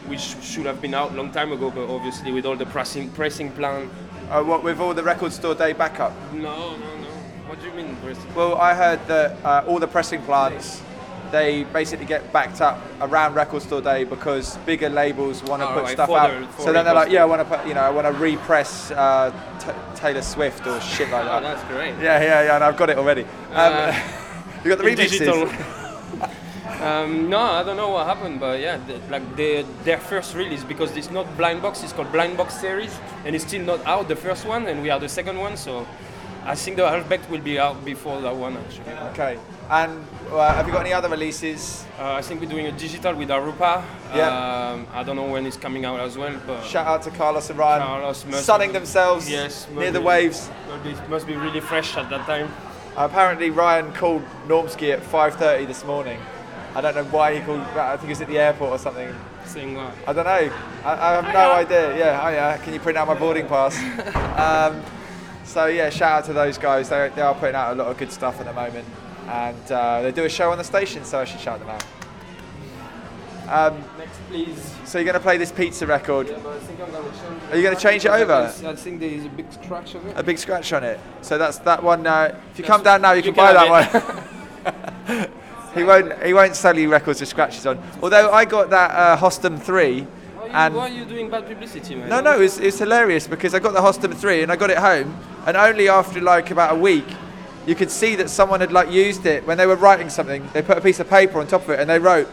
which 0.07 0.35
should 0.41 0.65
have 0.65 0.81
been 0.81 0.93
out 0.95 1.11
a 1.11 1.15
long 1.15 1.31
time 1.31 1.51
ago, 1.51 1.69
but 1.69 1.87
obviously 1.87 2.31
with 2.31 2.45
all 2.45 2.55
the 2.55 2.65
pressing 2.65 3.09
pressing 3.11 3.51
plan. 3.51 3.89
Uh, 4.29 4.43
what 4.43 4.63
with 4.63 4.79
all 4.79 4.93
the 4.93 5.03
record 5.03 5.31
store 5.31 5.53
day 5.55 5.73
backup? 5.73 6.11
No, 6.33 6.75
no, 6.77 6.77
no. 6.77 7.07
What 7.47 7.59
do 7.61 7.67
you 7.67 7.73
mean? 7.73 7.95
Well, 8.35 8.55
I 8.55 8.73
heard 8.73 9.05
that 9.07 9.37
uh, 9.45 9.63
all 9.67 9.79
the 9.79 9.87
pressing 9.87 10.21
plants, 10.23 10.81
they 11.31 11.63
basically 11.65 12.05
get 12.05 12.33
backed 12.33 12.59
up 12.59 12.81
around 13.01 13.35
Record 13.35 13.61
Store 13.61 13.81
Day 13.81 14.03
because 14.03 14.57
bigger 14.65 14.89
labels 14.89 15.43
want 15.43 15.61
to 15.61 15.69
Oh, 15.69 15.73
put 15.73 15.83
right, 15.83 15.93
stuff 15.93 16.09
out. 16.09 16.31
the- 16.57 16.63
so 16.63 16.73
then 16.73 16.85
they're 16.85 16.93
like, 16.93 17.11
yeah, 17.11 17.21
I 17.21 17.25
want 17.25 17.47
to 17.47 17.57
put, 17.57 17.67
you 17.67 17.73
know, 17.75 17.81
I 17.81 17.89
want 17.91 18.07
to 18.07 18.13
repress 18.13 18.89
uh, 18.91 19.31
t- 19.59 19.99
Taylor 19.99 20.21
Swift 20.23 20.65
or 20.65 20.79
shit 20.81 21.09
like 21.11 21.23
that. 21.25 21.43
Oh, 21.43 21.45
that. 21.47 21.55
that's 21.57 21.67
great. 21.71 21.89
yeah, 22.01 22.19
yeah, 22.21 22.43
yeah, 22.45 22.55
and 22.55 22.63
I've 22.63 22.77
got 22.77 22.89
it 22.89 22.97
already. 22.97 23.23
Um, 23.23 23.29
Uh, 23.53 23.99
you 24.63 24.69
got 24.69 24.79
the 24.79 24.83
remixes. 24.85 25.09
digital. 25.19 25.47
um, 26.85 27.29
no, 27.29 27.39
I 27.39 27.63
don't 27.63 27.77
know 27.77 27.89
what 27.89 28.05
happened, 28.05 28.39
but 28.39 28.59
yeah, 28.59 28.77
the, 28.77 28.99
like 29.09 29.35
the, 29.35 29.65
their 29.83 29.97
first 29.97 30.35
release 30.35 30.63
because 30.63 30.95
it's 30.95 31.09
not 31.11 31.25
Blind 31.37 31.61
Box, 31.61 31.83
it's 31.83 31.93
called 31.93 32.11
Blind 32.11 32.37
Box 32.37 32.53
Series, 32.53 32.97
and 33.25 33.35
it's 33.35 33.45
still 33.45 33.63
not 33.63 33.85
out. 33.85 34.07
The 34.07 34.15
first 34.15 34.45
one, 34.45 34.67
and 34.67 34.81
we 34.81 34.89
are 34.89 34.99
the 34.99 35.09
second 35.09 35.37
one, 35.39 35.57
so 35.57 35.85
I 36.45 36.53
think 36.53 36.77
the 36.77 36.87
Halfback 36.87 37.27
will 37.31 37.41
be 37.41 37.57
out 37.57 37.83
before 37.83 38.21
that 38.21 38.35
one 38.35 38.55
actually. 38.57 38.91
Okay. 39.11 39.39
And 39.67 40.05
uh, 40.29 40.53
have 40.53 40.67
you 40.67 40.73
got 40.73 40.81
any 40.81 40.93
other 40.93 41.09
releases? 41.09 41.83
Uh, 41.99 42.13
I 42.13 42.21
think 42.21 42.39
we're 42.39 42.49
doing 42.49 42.67
a 42.67 42.71
digital 42.71 43.15
with 43.15 43.29
Arupa. 43.29 43.83
Yeah. 44.13 44.71
Um, 44.73 44.85
I 44.93 45.01
don't 45.01 45.15
know 45.15 45.25
when 45.25 45.47
it's 45.47 45.57
coming 45.57 45.85
out 45.85 45.99
as 45.99 46.19
well, 46.19 46.39
but 46.45 46.63
Shout 46.63 46.85
out 46.85 47.01
to 47.01 47.09
Carlos 47.09 47.49
and 47.49 47.57
Ryan, 47.57 47.81
Carlos 47.81 48.25
must- 48.25 48.45
sunning 48.45 48.73
themselves 48.73 49.27
yes, 49.27 49.67
near 49.71 49.91
the 49.91 49.99
maybe- 49.99 50.05
waves. 50.05 50.51
It 50.85 51.09
must 51.09 51.25
be 51.25 51.35
really 51.35 51.61
fresh 51.61 51.97
at 51.97 52.11
that 52.11 52.27
time. 52.27 52.53
Apparently, 52.95 53.49
Ryan 53.49 53.91
called 53.93 54.21
Normsky 54.47 54.93
at 54.93 55.01
5:30 55.01 55.65
this 55.65 55.83
morning. 55.83 56.19
I 56.75 56.81
don't 56.81 56.93
know 56.93 57.05
why 57.05 57.35
he 57.35 57.41
called. 57.41 57.61
I 57.61 57.95
think 57.95 58.03
he 58.03 58.09
was 58.09 58.21
at 58.21 58.27
the 58.27 58.37
airport 58.37 58.71
or 58.71 58.77
something. 58.77 59.15
Saying 59.45 59.75
what? 59.75 59.93
I 60.05 60.11
don't 60.11 60.25
know. 60.25 60.53
I, 60.83 60.91
I 60.91 61.21
have 61.21 61.33
no 61.33 61.51
idea. 61.53 61.97
Yeah, 61.97 62.21
oh 62.21 62.29
yeah. 62.29 62.57
Can 62.57 62.73
you 62.73 62.81
print 62.81 62.97
out 62.97 63.07
my 63.07 63.17
boarding 63.17 63.47
pass? 63.47 63.77
um, 64.37 64.83
so 65.45 65.67
yeah, 65.67 65.89
shout 65.89 66.11
out 66.11 66.25
to 66.25 66.33
those 66.33 66.57
guys. 66.57 66.89
They, 66.89 67.09
they 67.15 67.21
are 67.21 67.33
putting 67.33 67.55
out 67.55 67.73
a 67.73 67.75
lot 67.75 67.87
of 67.87 67.97
good 67.97 68.11
stuff 68.11 68.41
at 68.41 68.45
the 68.45 68.53
moment, 68.53 68.85
and 69.27 69.71
uh, 69.71 70.01
they 70.01 70.11
do 70.11 70.25
a 70.25 70.29
show 70.29 70.51
on 70.51 70.57
the 70.57 70.65
station, 70.65 71.05
so 71.05 71.19
I 71.19 71.23
should 71.25 71.39
shout 71.39 71.59
them 71.59 71.69
out. 71.69 71.85
Um, 73.47 73.81
Next, 73.97 74.19
please. 74.27 74.75
so 74.85 74.97
you're 74.97 75.05
going 75.05 75.13
to 75.13 75.19
play 75.19 75.37
this 75.37 75.51
pizza 75.51 75.85
record? 75.85 76.27
Yeah, 76.27 76.39
but 76.43 76.53
I 76.55 76.59
think 76.59 76.81
I'm 76.81 76.91
gonna 76.91 77.11
change. 77.11 77.51
Are 77.51 77.57
you 77.57 77.63
gonna 77.63 77.79
change 77.79 78.05
it 78.05 78.09
over? 78.09 78.33
I 78.33 78.75
think 78.75 78.99
there 78.99 79.09
is 79.09 79.25
a 79.25 79.29
big 79.29 79.53
scratch 79.53 79.95
on 79.95 80.07
it. 80.07 80.17
A 80.17 80.23
big 80.23 80.39
scratch 80.39 80.73
on 80.73 80.83
it. 80.83 80.99
So 81.21 81.37
that's 81.37 81.59
that 81.59 81.81
one. 81.83 82.05
Uh, 82.05 82.37
if 82.51 82.57
you 82.59 82.63
Yes, 82.63 82.71
come 82.71 82.83
down 82.83 83.01
now, 83.03 83.11
you, 83.11 83.17
you 83.17 83.23
can 83.23 83.33
can 83.35 83.43
buy 83.43 83.53
that 83.53 83.67
have 83.67 85.13
one. 85.13 85.29
he 85.75 85.83
won't. 85.83 86.23
He 86.23 86.33
won't 86.33 86.55
sell 86.55 86.77
you 86.77 86.89
records 86.89 87.19
with 87.19 87.29
scratches 87.29 87.65
on. 87.65 87.77
Although 88.01 88.31
I 88.31 88.45
got 88.45 88.69
that 88.71 88.91
uh, 88.91 89.17
Hostem 89.17 89.59
three, 89.61 90.01
Why 90.01 90.41
are, 90.43 90.47
you, 90.47 90.53
and 90.53 90.75
why 90.75 90.89
are 90.89 90.93
you 90.93 91.05
doing 91.05 91.29
bad 91.29 91.45
publicity, 91.47 91.95
man? 91.95 92.09
no, 92.09 92.21
no, 92.21 92.39
it's, 92.41 92.57
it's 92.59 92.79
hilarious 92.79 93.27
because 93.27 93.53
I 93.53 93.59
got 93.59 93.73
the 93.73 93.81
Hostem 93.81 94.13
three 94.15 94.41
and 94.43 94.51
I 94.51 94.55
got 94.55 94.69
it 94.69 94.77
home, 94.77 95.15
and 95.45 95.55
only 95.57 95.89
after 95.89 96.21
like 96.21 96.49
about 96.51 96.73
a 96.73 96.79
week, 96.79 97.05
you 97.67 97.75
could 97.75 97.91
see 97.91 98.15
that 98.15 98.29
someone 98.29 98.59
had 98.61 98.71
like 98.71 98.89
used 98.91 99.25
it 99.25 99.45
when 99.45 99.57
they 99.57 99.65
were 99.67 99.75
writing 99.75 100.09
something. 100.09 100.47
They 100.53 100.61
put 100.61 100.77
a 100.77 100.81
piece 100.81 100.99
of 100.99 101.09
paper 101.09 101.39
on 101.39 101.47
top 101.47 101.63
of 101.63 101.69
it 101.71 101.79
and 101.79 101.89
they 101.89 101.99
wrote, 101.99 102.27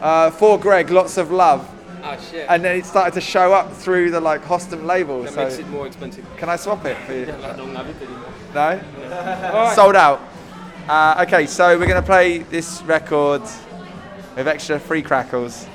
uh, 0.00 0.30
"For 0.30 0.58
Greg, 0.58 0.90
lots 0.90 1.18
of 1.18 1.30
love," 1.30 1.68
Ah, 2.02 2.16
shit. 2.30 2.46
and 2.48 2.64
then 2.64 2.76
it 2.78 2.86
started 2.86 3.12
to 3.14 3.20
show 3.20 3.52
up 3.52 3.72
through 3.72 4.10
the 4.12 4.20
like 4.20 4.42
Hostem 4.44 4.84
label. 4.86 5.22
that 5.24 5.32
so 5.32 5.44
makes 5.44 5.58
it 5.58 5.68
more 5.68 5.86
expensive. 5.86 6.24
can 6.36 6.48
I 6.48 6.56
swap 6.56 6.84
it 6.86 6.96
for 6.98 7.12
you? 7.14 7.26
Yeah, 7.40 7.52
I 7.52 7.56
don't 7.56 7.74
have 7.74 7.88
it 7.88 7.96
anymore. 8.00 8.30
No? 8.54 8.80
Alright. 9.52 9.74
Sold 9.74 9.96
out. 9.96 10.20
Uh, 10.88 11.24
okay, 11.26 11.46
so 11.46 11.76
we're 11.76 11.88
going 11.88 12.00
to 12.00 12.06
play 12.06 12.38
this 12.38 12.80
record 12.82 13.42
with 14.36 14.46
extra 14.46 14.78
free 14.78 15.02
crackles. 15.02 15.66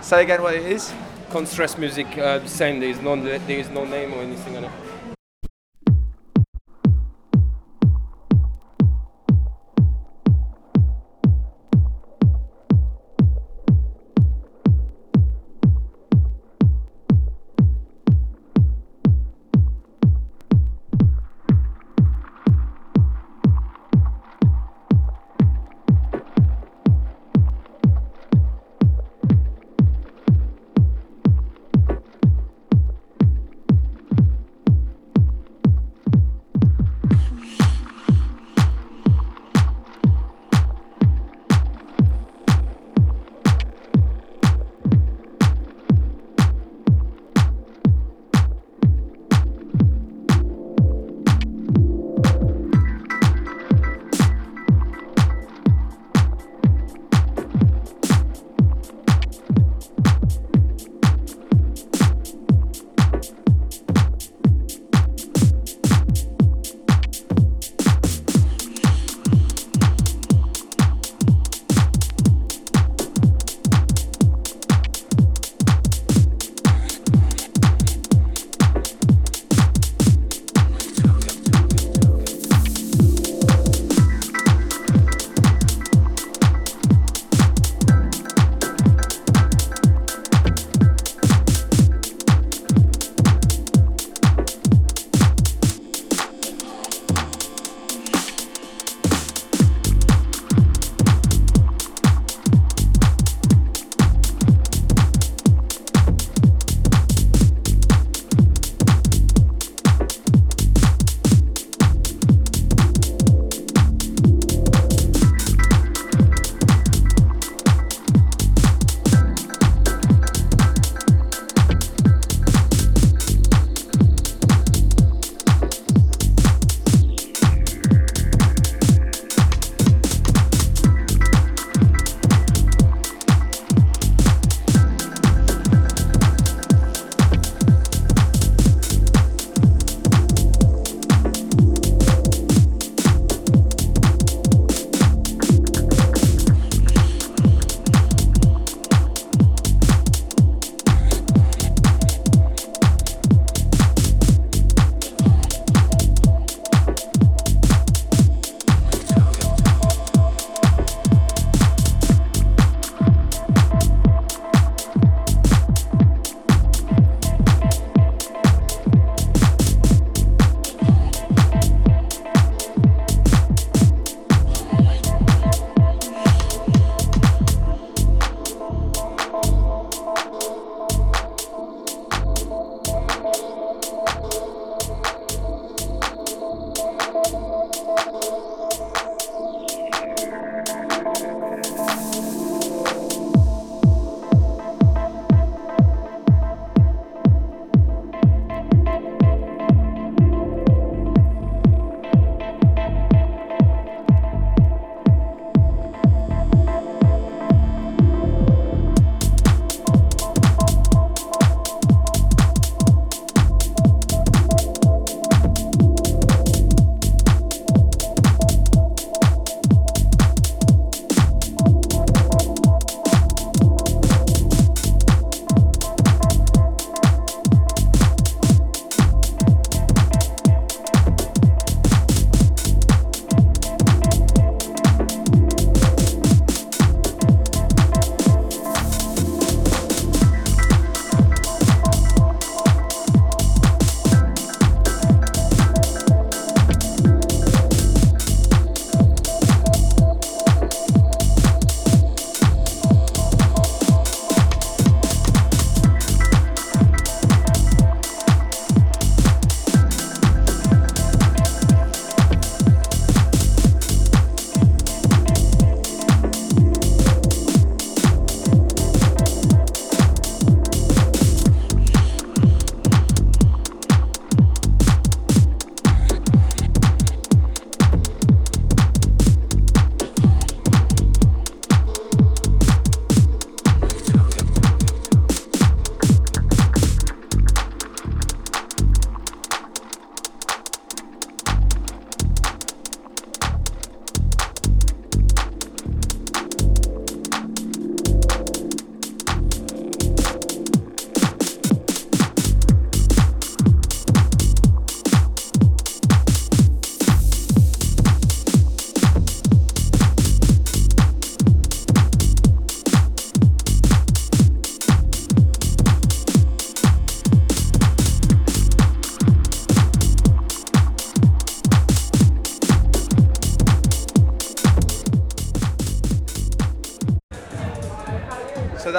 Say 0.00 0.22
again 0.22 0.40
what 0.40 0.54
it 0.54 0.64
is. 0.64 0.90
Constress 1.28 1.76
music, 1.76 2.16
uh, 2.16 2.42
same. 2.46 2.80
There 2.80 2.88
is 2.88 2.98
no 3.02 3.14
there 3.22 3.38
is 3.46 3.68
no 3.68 3.84
name 3.84 4.14
or 4.14 4.22
anything 4.22 4.56
on 4.56 4.64
it. 4.64 4.70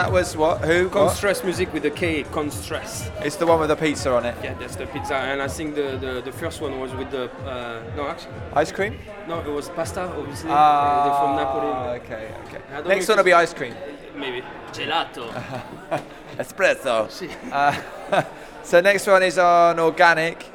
That 0.03 0.11
was 0.11 0.35
what? 0.35 0.59
Who? 0.65 0.83
What? 0.83 0.91
Constress 0.91 1.43
music 1.45 1.71
with 1.71 1.83
the 1.83 1.91
a 1.93 1.95
K. 1.95 2.23
Constress. 2.23 3.09
It's 3.21 3.37
the 3.37 3.47
one 3.47 3.59
with 3.61 3.69
the 3.69 3.77
pizza 3.77 4.11
on 4.13 4.25
it. 4.25 4.35
Yeah, 4.43 4.53
that's 4.55 4.75
the 4.75 4.85
pizza. 4.87 5.15
And 5.15 5.41
I 5.41 5.47
think 5.47 5.75
the, 5.75 5.97
the, 5.97 6.21
the 6.25 6.31
first 6.31 6.59
one 6.59 6.77
was 6.79 6.91
with 6.93 7.09
the 7.09 7.31
uh, 7.45 7.81
no 7.95 8.07
actually 8.07 8.33
Ice 8.53 8.71
cream? 8.71 8.99
no 9.29 9.39
it 9.39 9.47
was 9.47 9.69
pasta 9.69 10.01
obviously. 10.01 10.49
Ah, 10.51 11.03
they're 11.03 11.19
from 11.21 11.31
Napoli. 11.39 11.99
Okay, 11.99 12.25
okay. 12.43 12.89
Next 12.89 13.07
one 13.07 13.17
will 13.17 13.23
be 13.23 13.33
ice 13.33 13.53
cream. 13.53 13.75
Maybe 14.15 14.43
gelato. 14.73 15.25
Espresso. 16.37 17.07
Uh, 17.51 18.23
so 18.63 18.81
next 18.81 19.07
one 19.07 19.23
is 19.23 19.37
on 19.37 19.79
organic. 19.79 20.45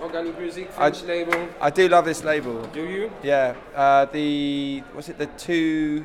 Organic 0.00 0.38
music, 0.38 0.68
I- 0.70 0.90
French 0.90 1.02
label. 1.02 1.48
I 1.60 1.70
do 1.70 1.88
love 1.88 2.04
this 2.04 2.22
label. 2.22 2.62
Do 2.66 2.84
you? 2.84 3.10
Yeah. 3.22 3.56
Uh, 3.74 4.04
the 4.04 4.84
was 4.94 5.08
it 5.08 5.18
the 5.18 5.26
two? 5.26 6.04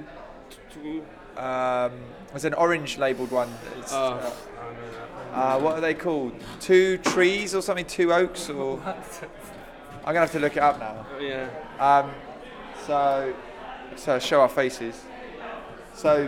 Two. 0.73 1.03
Um, 1.37 1.91
was 2.37 2.45
an 2.45 2.53
orange 2.53 2.99
labelled 2.99 3.31
one. 3.31 3.49
It's, 3.79 3.91
Uh, 3.91 3.97
uh, 3.97 4.31
uh, 5.33 5.59
what 5.59 5.73
are 5.75 5.81
they 5.81 5.95
called? 5.95 6.33
Two 6.59 6.99
trees 6.99 7.55
or 7.55 7.63
something? 7.63 7.85
Two 7.85 8.13
oaks 8.13 8.47
or? 8.47 8.79
I'm 10.05 10.13
gonna 10.13 10.19
have 10.19 10.31
to 10.33 10.39
look 10.39 10.55
it 10.55 10.61
up 10.61 10.77
now. 10.79 11.03
Oh, 11.15 11.19
yeah. 11.19 11.49
Um, 11.79 12.11
so, 12.85 13.33
so 13.95 14.19
show 14.19 14.41
our 14.41 14.49
faces. 14.49 15.03
So, 15.95 16.27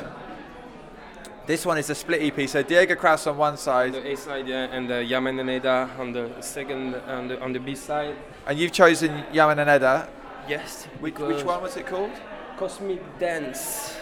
this 1.45 1.63
one 1.63 1.77
is 1.77 1.91
a 1.91 1.95
split 1.95 2.23
EP. 2.23 2.49
So 2.49 2.63
Diego 2.63 2.95
Kraus 2.95 3.27
on 3.27 3.37
one 3.37 3.55
side, 3.57 3.93
The 3.93 4.11
A 4.11 4.17
side, 4.17 4.47
yeah, 4.47 4.75
and 4.75 4.89
the 4.89 5.03
Yaman 5.03 5.37
and 5.39 5.65
on 5.99 6.11
the 6.11 6.41
second, 6.41 6.95
on 6.95 7.27
the 7.27 7.39
on 7.39 7.53
the 7.53 7.59
B 7.59 7.75
side. 7.75 8.15
and 8.47 8.57
you've 8.57 8.71
chosen 8.71 9.23
Yaman 9.31 9.59
and 9.59 9.69
Eda. 9.69 10.09
Yes. 10.47 10.85
Which, 10.99 11.19
which 11.19 11.43
one 11.43 11.61
was 11.61 11.77
it 11.77 11.85
called? 11.85 12.11
Cosmic 12.57 13.01
Dance. 13.19 13.98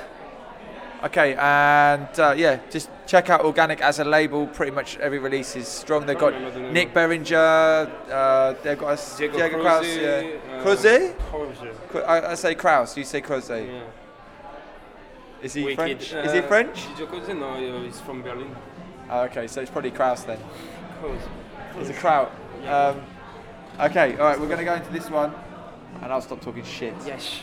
Okay, 1.04 1.36
and 1.36 2.08
uh, 2.20 2.34
yeah, 2.36 2.60
just 2.72 2.90
check 3.06 3.30
out 3.30 3.42
Organic 3.46 3.82
as 3.82 4.00
a 4.00 4.04
label. 4.04 4.48
Pretty 4.48 4.72
much 4.72 4.98
every 4.98 5.20
release 5.20 5.56
is 5.56 5.68
strong. 5.68 6.08
They've 6.08 6.18
got 6.18 6.34
the. 6.54 6.60
Nick 6.60 6.92
Beringer. 6.94 7.36
Uh, 7.38 8.54
they've 8.64 8.78
got 8.80 9.00
a 9.00 9.18
Diego, 9.18 9.38
Diego, 9.38 9.62
Krause, 9.62 9.86
Kraus. 9.86 9.98
Yeah. 9.98 10.56
uh, 10.58 10.62
Krause? 10.64 11.14
Krause. 11.92 12.04
I, 12.08 12.32
I 12.32 12.34
say 12.34 12.56
Kraus. 12.56 12.98
You 12.98 13.04
say 13.04 13.22
Krause. 13.22 13.50
Yeah. 13.50 13.84
Is 15.44 15.54
he 15.54 15.66
Wicked. 15.66 15.78
French? 15.78 16.14
is 16.14 16.34
he 16.34 16.40
Uh, 16.40 16.48
French? 16.48 16.88
Diego 16.98 17.06
Krause? 17.06 17.28
No, 17.30 17.50
uh, 17.54 17.82
he's 17.84 18.00
from 18.00 18.24
Berlin. 18.24 18.56
Oh, 19.10 19.22
okay, 19.26 19.46
so 19.48 19.62
it's 19.62 19.70
probably 19.72 19.92
Kraus 19.92 20.24
then. 20.24 20.40
Krause. 21.00 21.22
It's 21.80 21.90
a 21.92 21.94
kraut. 21.94 22.32
Um, 22.66 23.02
okay, 23.80 24.14
all 24.18 24.26
right, 24.26 24.40
we're 24.40 24.48
going 24.48 24.58
to 24.58 24.66
go 24.66 24.74
into 24.74 24.92
this 24.92 25.12
one, 25.12 25.32
and 26.02 26.12
I'll 26.12 26.22
stop 26.22 26.42
talking 26.42 26.64
shit. 26.64 26.96
Yes. 27.06 27.42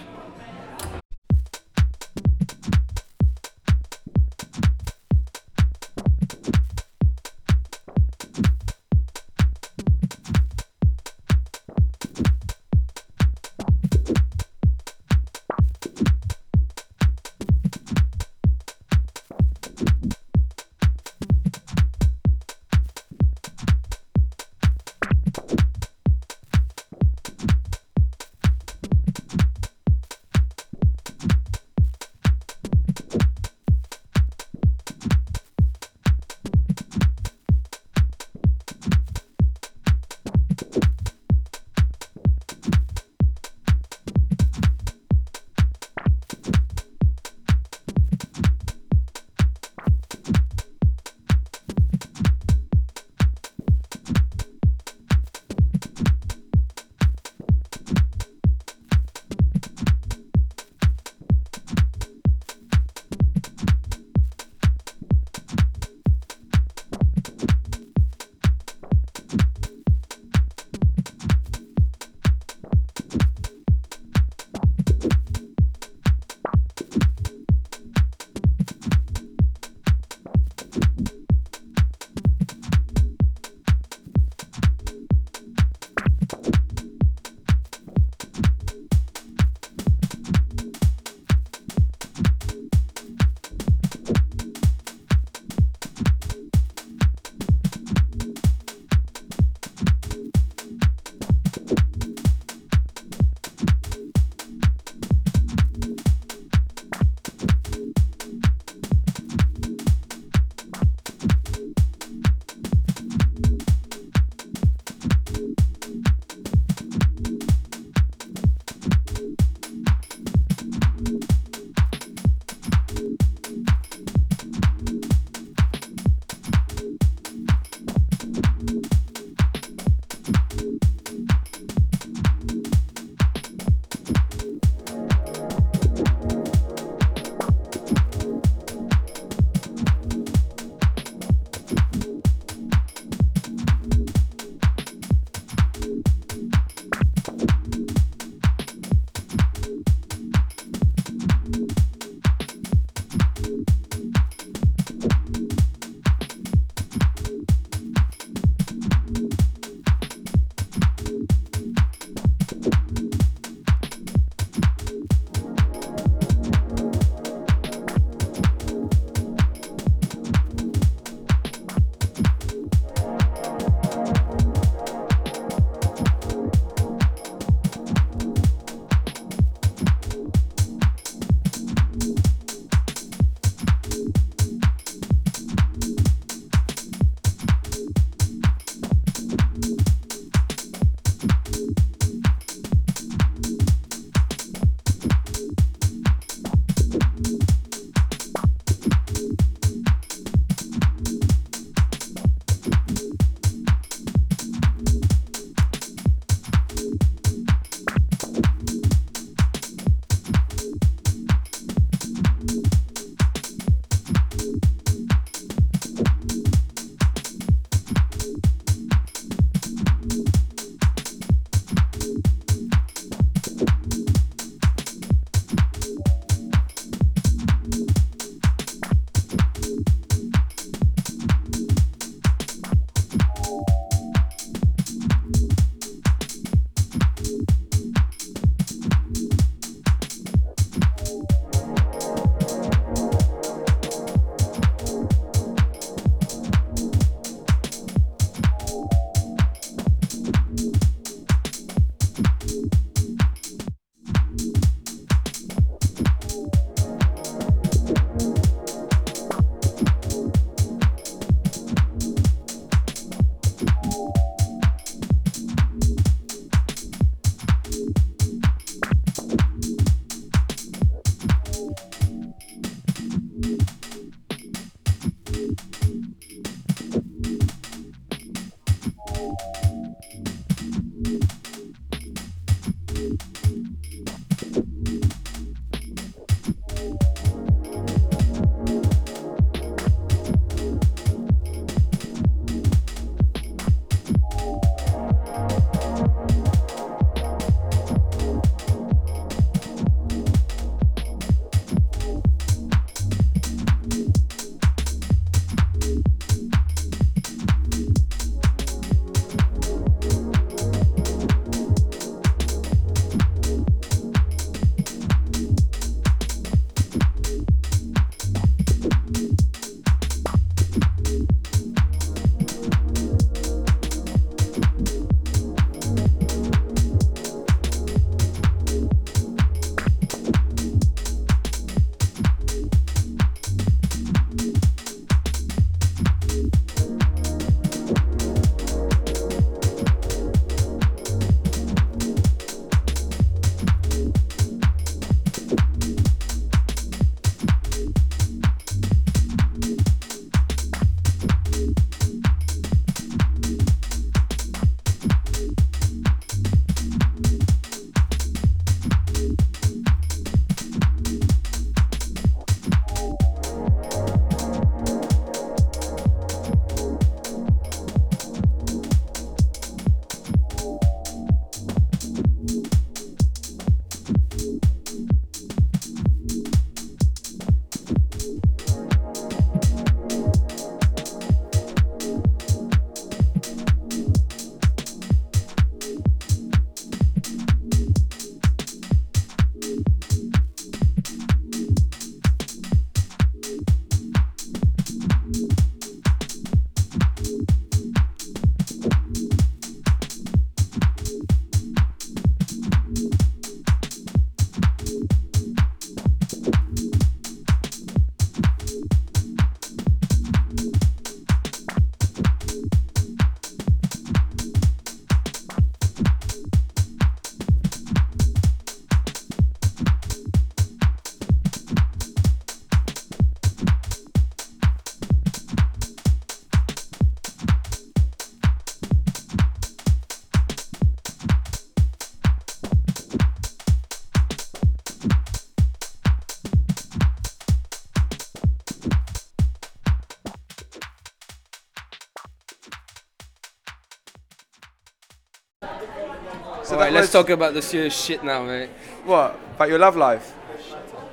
Let's 446.95 447.13
talk 447.13 447.31
about 447.31 447.55
the 447.55 447.63
serious 447.63 447.95
shit 447.99 448.23
now, 448.25 448.43
mate. 448.45 448.71
What? 449.05 449.39
About 449.57 449.69
your 449.69 449.79
love 449.79 449.97
life? 449.97 450.35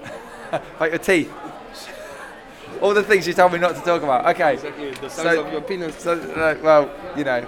about 0.51 0.89
your 0.89 0.99
teeth? 0.99 1.31
All 2.81 2.93
the 2.93 3.03
things 3.03 3.27
you 3.27 3.33
told 3.33 3.53
me 3.53 3.59
not 3.59 3.75
to 3.75 3.81
talk 3.81 4.01
about. 4.01 4.25
Okay. 4.35 4.53
Exactly, 4.55 4.91
the 4.91 5.09
size 5.09 5.37
of 5.37 5.51
your 5.51 5.61
penis. 5.61 5.95
So, 5.97 6.13
uh, 6.13 6.57
well, 6.63 6.89
you 7.15 7.23
know, 7.23 7.47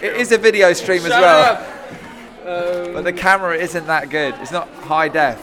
it 0.00 0.14
is 0.16 0.30
a 0.32 0.38
video 0.38 0.72
stream 0.72 1.02
as 1.04 1.10
well. 1.10 1.54
up! 1.54 1.68
Um, 2.46 2.92
But 2.94 3.04
the 3.04 3.12
camera 3.12 3.56
isn't 3.56 3.86
that 3.86 4.10
good. 4.10 4.34
It's 4.40 4.52
not 4.52 4.68
high 4.68 5.08
def. 5.08 5.40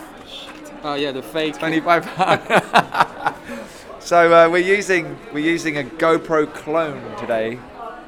oh 0.84 0.96
yeah, 0.96 1.12
the 1.12 1.22
fake. 1.22 1.58
25 1.58 2.06
pound. 2.06 3.36
so 4.00 4.34
uh, 4.34 4.50
we're 4.50 4.58
using 4.60 5.18
we're 5.34 5.46
using 5.46 5.78
a 5.78 5.84
GoPro 5.84 6.54
clone 6.54 7.18
today, 7.18 7.60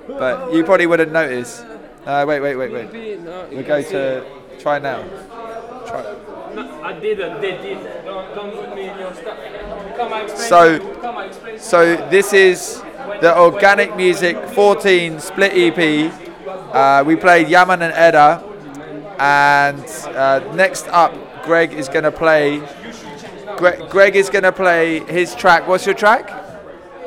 but 0.08 0.54
you 0.54 0.64
probably 0.64 0.88
wouldn't 0.88 1.12
notice. 1.12 1.64
Uh, 2.06 2.26
wait, 2.28 2.40
wait, 2.40 2.56
wait, 2.56 2.72
wait. 2.72 3.11
Maybe, 3.52 3.68
no, 3.68 3.76
you 3.78 3.82
We 3.82 3.84
go 3.84 3.90
to 3.92 4.26
try 4.60 4.80
now. 4.80 5.04
Try. 5.88 6.04
No, 6.56 6.82
I 6.84 7.00
didn't. 7.00 7.42
They 7.42 7.52
did. 7.58 8.06
Don't, 8.06 8.36
don't 8.36 8.52
put 8.56 8.76
me 8.76 8.90
in 8.90 8.98
your 8.98 9.14
stuff. 9.14 9.38
Come, 9.98 10.14
explain. 10.14 10.50
So- 10.50 10.94
Come, 11.02 11.18
explain. 11.24 11.60
So 11.60 11.96
this 12.10 12.34
is 12.34 12.82
the 13.22 13.38
Organic 13.38 13.96
Music 13.96 14.38
14 14.50 15.20
split 15.20 15.52
EP. 15.54 16.14
Uh, 16.48 17.04
we 17.06 17.16
played 17.16 17.50
Yaman 17.50 17.82
and 17.82 17.94
Edda, 17.94 18.44
and 19.20 19.86
uh, 20.16 20.40
next 20.54 20.88
up, 20.88 21.14
Greg 21.44 21.74
is 21.74 21.90
going 21.90 22.04
to 22.04 22.12
play. 22.12 22.62
Greg, 23.58 23.90
Greg 23.90 24.16
is 24.16 24.30
going 24.30 24.44
to 24.44 24.52
play 24.52 25.00
his 25.02 25.36
track. 25.36 25.68
What's 25.68 25.86
your 25.86 25.96
track? 25.96 26.41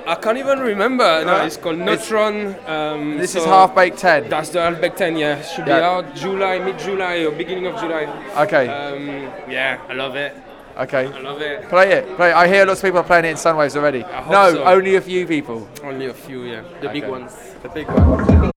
I 0.06 0.14
can't 0.16 0.36
even 0.38 0.60
remember. 0.60 1.24
No, 1.24 1.44
it's 1.44 1.56
called 1.56 1.78
Neutron. 1.78 2.54
Um, 2.66 3.16
This 3.16 3.34
is 3.34 3.44
Half 3.44 3.74
Baked 3.74 3.98
10. 3.98 4.28
That's 4.28 4.50
the 4.50 4.60
Half 4.60 4.80
Baked 4.80 4.98
10, 4.98 5.16
yeah. 5.16 5.40
Should 5.42 5.64
be 5.64 5.72
out 5.72 6.14
July, 6.14 6.58
mid 6.58 6.78
July 6.78 7.24
or 7.24 7.30
beginning 7.32 7.66
of 7.66 7.80
July. 7.80 8.04
Okay. 8.36 8.68
Um, 8.68 9.08
yeah, 9.50 9.80
I 9.88 9.94
love 9.94 10.16
it. 10.16 10.36
Okay. 10.76 11.06
I 11.06 11.20
love 11.20 11.40
it. 11.40 11.68
Play 11.68 11.92
it. 11.92 12.16
Play. 12.16 12.30
It. 12.30 12.36
I 12.36 12.48
hear 12.48 12.66
lots 12.66 12.80
of 12.80 12.84
people 12.84 13.00
are 13.00 13.04
playing 13.04 13.24
it 13.26 13.28
in 13.28 13.36
Sunwaves 13.36 13.76
already. 13.76 14.00
No, 14.30 14.52
so. 14.54 14.64
only 14.64 14.96
a 14.96 15.00
few 15.00 15.26
people. 15.26 15.68
Only 15.82 16.06
a 16.06 16.14
few, 16.14 16.44
yeah. 16.44 16.64
The 16.80 16.88
big 16.88 17.08
ones. 17.08 17.36
The 17.62 17.68
big 17.68 17.88
ones. 17.88 18.50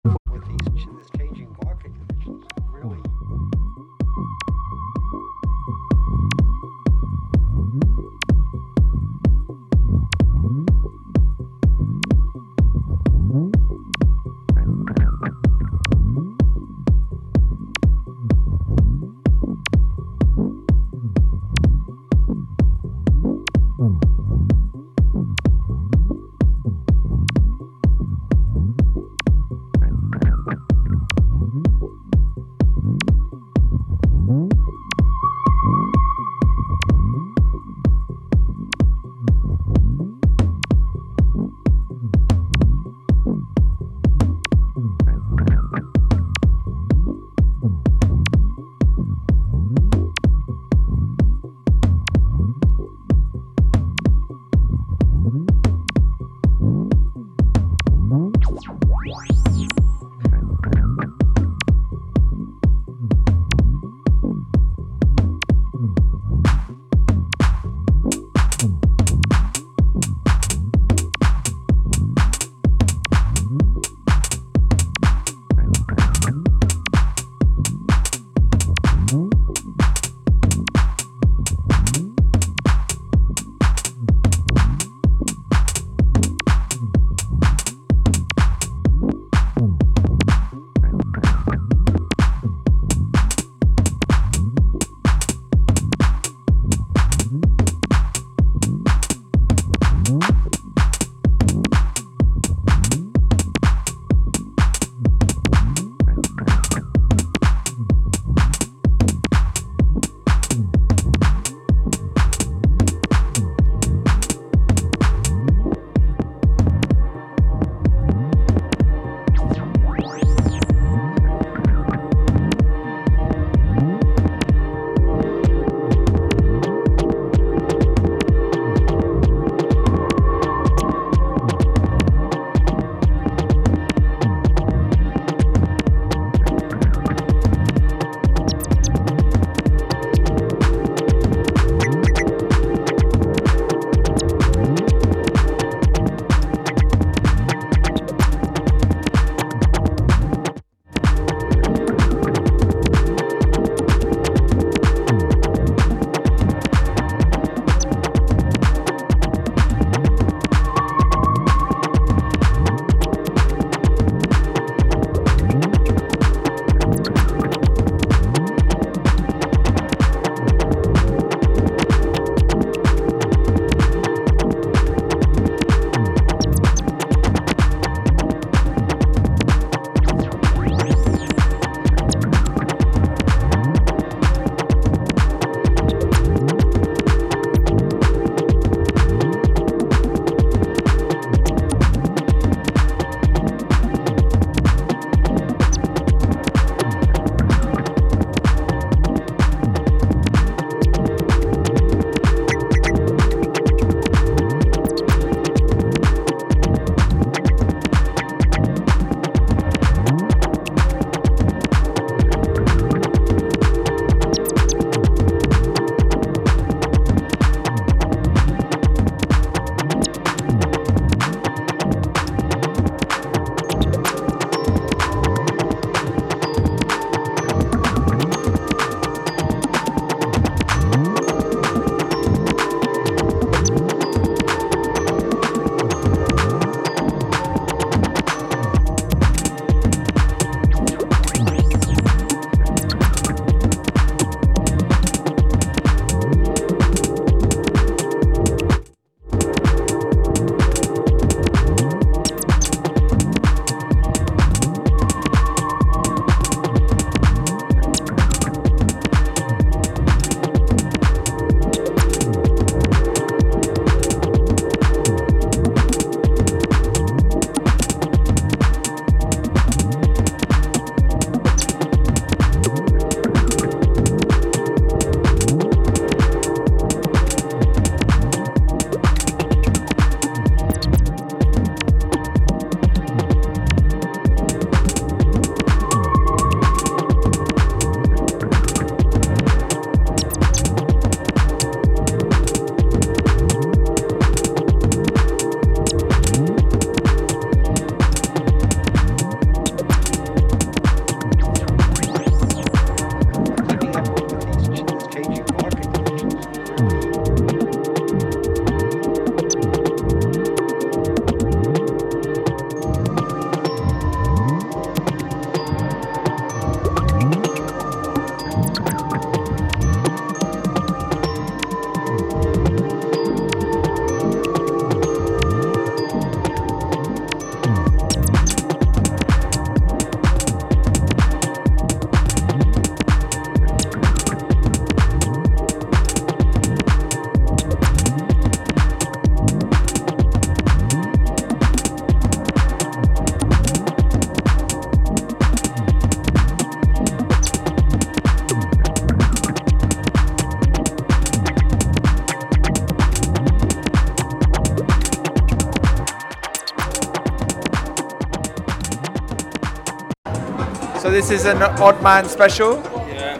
This 361.18 361.31
is 361.31 361.45
an 361.45 361.64
odd 361.64 361.99
man 362.03 362.30
special, 362.30 362.76
Yeah. 363.10 363.39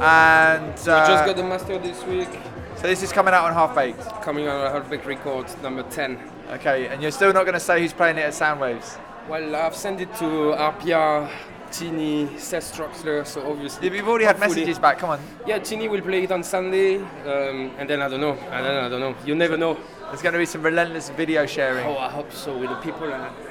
and 0.00 0.74
We 0.84 0.90
uh, 0.92 1.06
just 1.06 1.26
got 1.26 1.36
the 1.36 1.44
master 1.44 1.78
this 1.78 2.04
week. 2.04 2.28
so 2.74 2.88
this 2.88 3.04
is 3.04 3.12
coming 3.12 3.32
out 3.32 3.44
on 3.44 3.54
Half 3.54 3.76
Baked. 3.76 4.02
Coming 4.20 4.48
out 4.48 4.56
on 4.62 4.66
a 4.66 4.70
Half 4.72 4.90
Baked 4.90 5.06
Records, 5.06 5.56
number 5.62 5.84
10. 5.84 6.18
Okay, 6.54 6.88
and 6.88 7.00
you're 7.00 7.12
still 7.12 7.32
not 7.32 7.44
going 7.44 7.54
to 7.54 7.60
say 7.60 7.80
who's 7.80 7.92
playing 7.92 8.18
it 8.18 8.22
at 8.22 8.32
Sunwaves. 8.32 8.98
Well, 9.28 9.54
I've 9.54 9.76
sent 9.76 10.00
it 10.00 10.12
to 10.16 10.56
RPR, 10.58 11.30
Tini, 11.70 12.36
Seth 12.36 12.76
Troxler, 12.76 13.24
so 13.24 13.48
obviously. 13.48 13.96
You've 13.96 14.08
already 14.08 14.24
had 14.24 14.40
messages 14.40 14.80
back. 14.80 14.98
Come 14.98 15.10
on, 15.10 15.20
Yeah, 15.46 15.60
Tini 15.60 15.86
will 15.86 16.00
play 16.02 16.24
it 16.24 16.32
on 16.32 16.42
Sunday, 16.42 16.96
um, 16.96 17.70
and 17.78 17.88
then 17.88 18.02
I 18.02 18.08
don't 18.08 18.20
know. 18.20 18.36
I 18.50 18.60
don't 18.60 18.74
know. 18.74 18.86
I 18.86 18.88
don't 18.88 19.00
know. 19.00 19.14
You 19.24 19.36
never 19.36 19.56
know. 19.56 19.78
there's 20.08 20.20
going 20.20 20.32
to 20.32 20.38
be 20.40 20.46
some 20.46 20.62
relentless 20.62 21.10
video 21.10 21.46
sharing. 21.46 21.86
Oh, 21.86 21.96
I 21.96 22.08
hope 22.10 22.32
so 22.32 22.58
with 22.58 22.70
the 22.70 22.76
people. 22.76 23.04
And, 23.04 23.47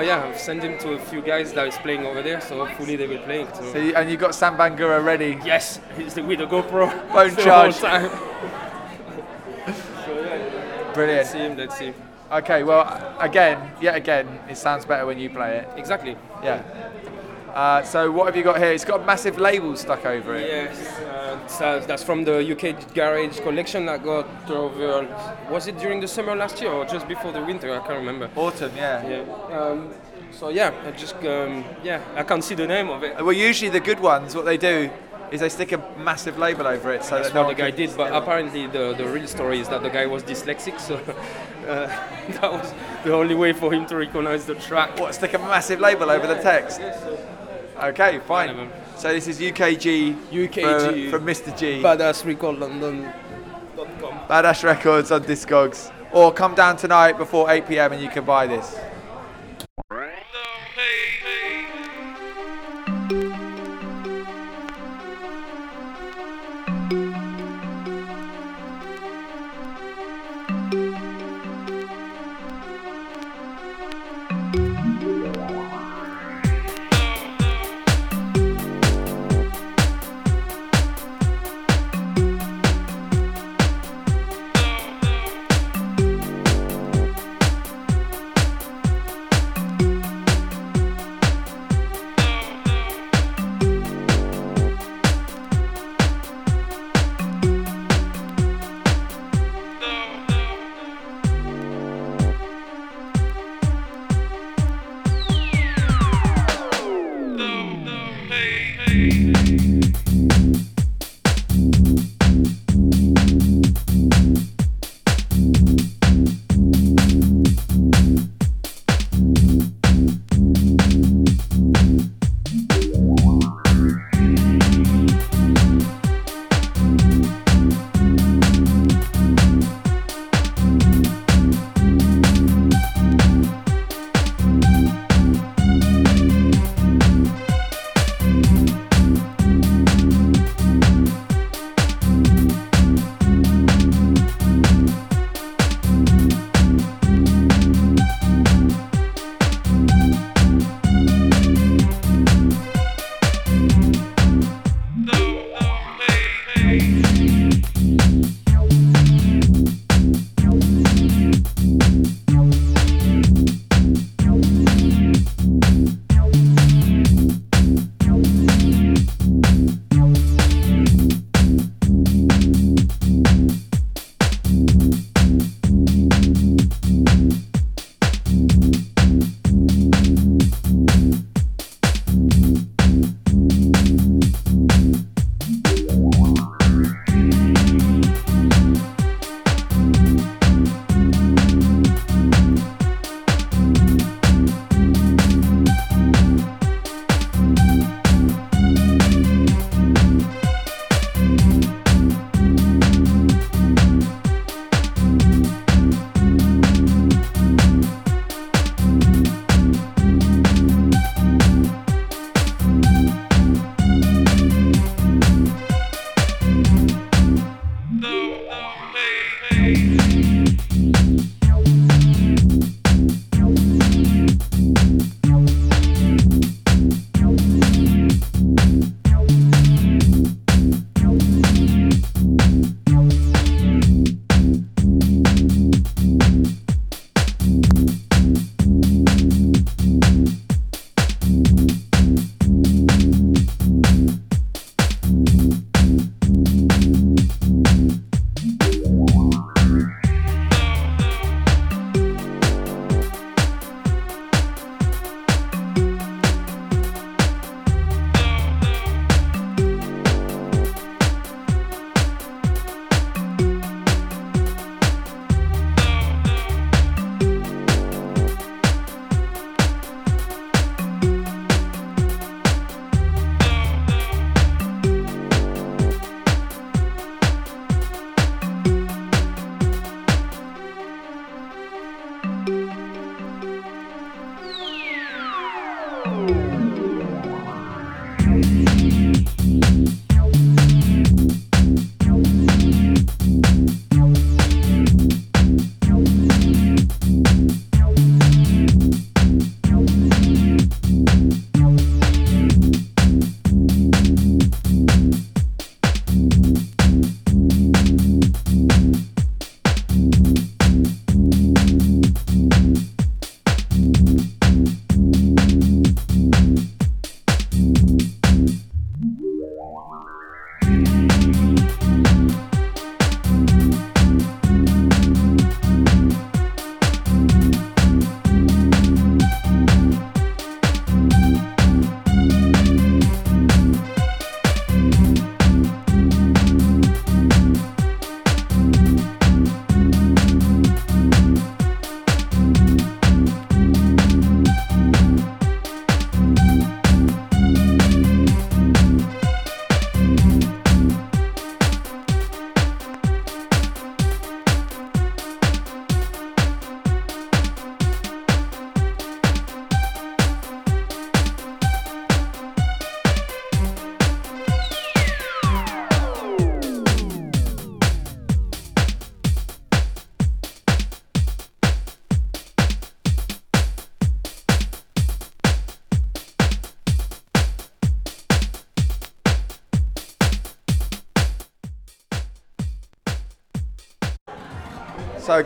no, 0.00 0.06
yeah, 0.06 0.24
I've 0.24 0.38
sent 0.38 0.62
him 0.62 0.78
to 0.78 0.92
a 0.92 0.98
few 0.98 1.20
guys 1.22 1.52
that 1.52 1.68
is 1.68 1.76
playing 1.78 2.06
over 2.06 2.22
there, 2.22 2.40
so 2.40 2.64
hopefully 2.64 2.96
they 2.96 3.06
will 3.06 3.18
play 3.18 3.42
it. 3.42 3.54
So. 3.56 3.72
So 3.72 3.78
you, 3.78 3.94
and 3.94 4.10
you 4.10 4.16
got 4.16 4.34
Sam 4.34 4.56
Bangura 4.56 5.04
ready. 5.04 5.38
Yes, 5.44 5.80
he's 5.96 6.14
the, 6.14 6.22
with 6.22 6.38
the 6.38 6.46
GoPro. 6.46 6.88
Won't 7.14 7.38
charge. 7.46 7.74
So, 7.74 7.86
yeah, 7.86 8.08
Brilliant. 10.94 11.18
let's 11.18 11.30
see 11.30 11.38
him. 11.38 11.56
Let's 11.56 11.78
see. 11.78 11.92
Okay, 12.32 12.62
well, 12.62 13.16
again, 13.18 13.72
yet 13.80 13.96
again, 13.96 14.26
it 14.48 14.56
sounds 14.56 14.84
better 14.84 15.04
when 15.04 15.18
you 15.18 15.28
play 15.30 15.58
it. 15.58 15.68
Exactly. 15.76 16.16
Yeah. 16.42 16.62
Uh, 17.52 17.82
so 17.82 18.10
what 18.12 18.26
have 18.26 18.36
you 18.36 18.44
got 18.44 18.58
here? 18.58 18.72
It's 18.72 18.84
got 18.84 19.00
a 19.00 19.04
massive 19.04 19.38
label 19.38 19.76
stuck 19.76 20.06
over 20.06 20.36
it. 20.36 20.46
Yes, 20.46 20.78
so 21.46 21.80
that's 21.80 22.02
from 22.02 22.24
the 22.24 22.38
UK 22.52 22.94
Garage 22.94 23.40
collection 23.40 23.88
I 23.88 23.98
got 23.98 24.26
over. 24.50 25.06
Was 25.50 25.66
it 25.66 25.78
during 25.78 26.00
the 26.00 26.08
summer 26.08 26.34
last 26.34 26.60
year 26.60 26.70
or 26.70 26.84
just 26.84 27.06
before 27.08 27.32
the 27.32 27.42
winter? 27.42 27.72
I 27.72 27.78
can't 27.86 27.98
remember. 27.98 28.30
Autumn, 28.36 28.72
yeah. 28.76 29.06
Yeah. 29.08 29.58
Um, 29.58 29.92
so 30.30 30.48
yeah, 30.48 30.72
I 30.86 30.90
just 30.92 31.16
um, 31.16 31.64
yeah, 31.82 32.02
I 32.14 32.22
can't 32.22 32.44
see 32.44 32.54
the 32.54 32.66
name 32.66 32.88
of 32.88 33.02
it. 33.02 33.16
Well, 33.16 33.32
usually 33.32 33.70
the 33.70 33.80
good 33.80 34.00
ones, 34.00 34.34
what 34.34 34.44
they 34.44 34.56
do 34.56 34.90
is 35.30 35.40
they 35.40 35.48
stick 35.48 35.72
a 35.72 35.78
massive 35.98 36.38
label 36.38 36.66
over 36.66 36.92
it 36.92 37.04
so 37.04 37.14
That's 37.14 37.28
that 37.28 37.34
no 37.34 37.44
what 37.44 37.56
the 37.56 37.62
guy 37.62 37.70
did, 37.70 37.96
but 37.96 38.12
apparently 38.12 38.66
the, 38.66 38.94
the 38.94 39.06
real 39.06 39.28
story 39.28 39.60
is 39.60 39.68
that 39.68 39.82
the 39.82 39.90
guy 39.90 40.06
was 40.06 40.24
dyslexic, 40.24 40.80
so 40.80 40.96
uh, 41.68 41.86
that 42.40 42.52
was 42.52 42.74
the 43.04 43.12
only 43.12 43.34
way 43.34 43.52
for 43.52 43.72
him 43.72 43.86
to 43.86 43.96
recognize 43.96 44.46
the 44.46 44.56
track. 44.56 44.98
What, 44.98 45.14
stick 45.14 45.34
a 45.34 45.38
massive 45.38 45.80
label 45.80 46.10
over 46.10 46.26
the 46.26 46.40
text? 46.42 46.78
So 46.78 47.18
Okay, 47.82 48.18
fine. 48.26 48.70
So 49.00 49.10
this 49.14 49.28
is 49.28 49.40
UKG, 49.40 50.14
UKG. 50.30 51.10
for- 51.10 51.16
from 51.16 51.26
Mr. 51.26 51.56
G. 51.58 51.80
Badass 51.82 52.22
Record 52.26 52.58
London.com. 52.58 54.20
Badass 54.28 54.62
Records 54.62 55.10
on 55.10 55.24
Discogs. 55.24 55.90
Or 56.12 56.30
come 56.34 56.54
down 56.54 56.76
tonight 56.76 57.16
before 57.16 57.50
8 57.50 57.66
pm 57.66 57.92
and 57.94 58.02
you 58.02 58.10
can 58.10 58.26
buy 58.26 58.46
this. 58.46 58.76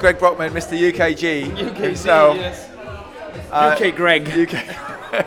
Greg 0.05 0.19
Brockmann, 0.19 0.51
Mr. 0.51 0.79
UKG 0.79 1.47
UKG, 1.47 1.77
himself. 1.77 2.37
yes. 2.37 2.69
Uh, 3.51 3.75
UK 3.75 3.97
Greg. 3.97 4.29
UK. 4.29 5.27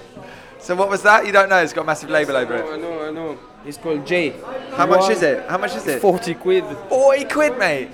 so 0.60 0.76
what 0.76 0.88
was 0.88 1.02
that? 1.02 1.26
You 1.26 1.32
don't 1.32 1.48
know. 1.48 1.56
It's 1.56 1.72
got 1.72 1.80
a 1.80 1.84
massive 1.84 2.10
label 2.10 2.36
over 2.36 2.54
I 2.54 2.76
it. 2.76 2.80
know, 2.80 3.08
I 3.08 3.10
know. 3.10 3.36
It's 3.66 3.76
called 3.76 4.06
J. 4.06 4.32
How 4.76 4.86
much 4.86 5.10
is 5.10 5.20
it? 5.22 5.44
How 5.48 5.58
much 5.58 5.74
is 5.74 5.84
it? 5.88 6.00
40 6.00 6.34
quid. 6.34 6.64
40 6.90 7.24
quid, 7.24 7.58
mate. 7.58 7.88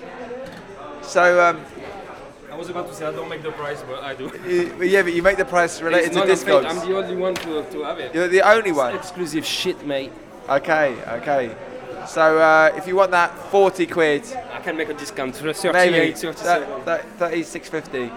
So 1.00 1.40
um, 1.42 1.64
I 2.52 2.54
was 2.54 2.68
about 2.68 2.88
to 2.88 2.94
say 2.94 3.06
I 3.06 3.12
don't 3.12 3.30
make 3.30 3.42
the 3.42 3.52
price, 3.52 3.82
but 3.88 4.02
I 4.02 4.14
do. 4.14 4.24
you, 4.46 4.84
yeah, 4.84 5.00
but 5.00 5.14
you 5.14 5.22
make 5.22 5.38
the 5.38 5.46
price 5.46 5.80
related 5.80 6.08
It's 6.08 6.16
to 6.16 6.20
not 6.20 6.28
a 6.28 6.36
fake, 6.36 6.66
I'm 6.66 6.86
the 6.86 6.98
only 6.98 7.16
one 7.16 7.34
to, 7.36 7.64
to 7.64 7.82
have 7.84 7.98
it. 7.98 8.14
You're 8.14 8.28
the 8.28 8.42
only 8.42 8.72
one. 8.72 8.94
Exclusive 8.94 9.46
shit, 9.46 9.86
mate. 9.86 10.12
Okay, 10.50 11.02
okay. 11.12 11.56
So 12.06 12.38
uh, 12.38 12.72
if 12.76 12.86
you 12.86 12.96
want 12.96 13.10
that 13.12 13.36
40 13.50 13.86
quid, 13.86 14.26
I 14.52 14.60
can 14.60 14.76
make 14.76 14.88
a 14.88 14.94
discount. 14.94 15.36
38, 15.36 15.72
maybe 15.72 16.12
37. 16.12 16.44
that, 16.44 16.84
that, 16.84 17.18
that 17.18 17.34
is 17.34 17.48
650. 17.48 18.10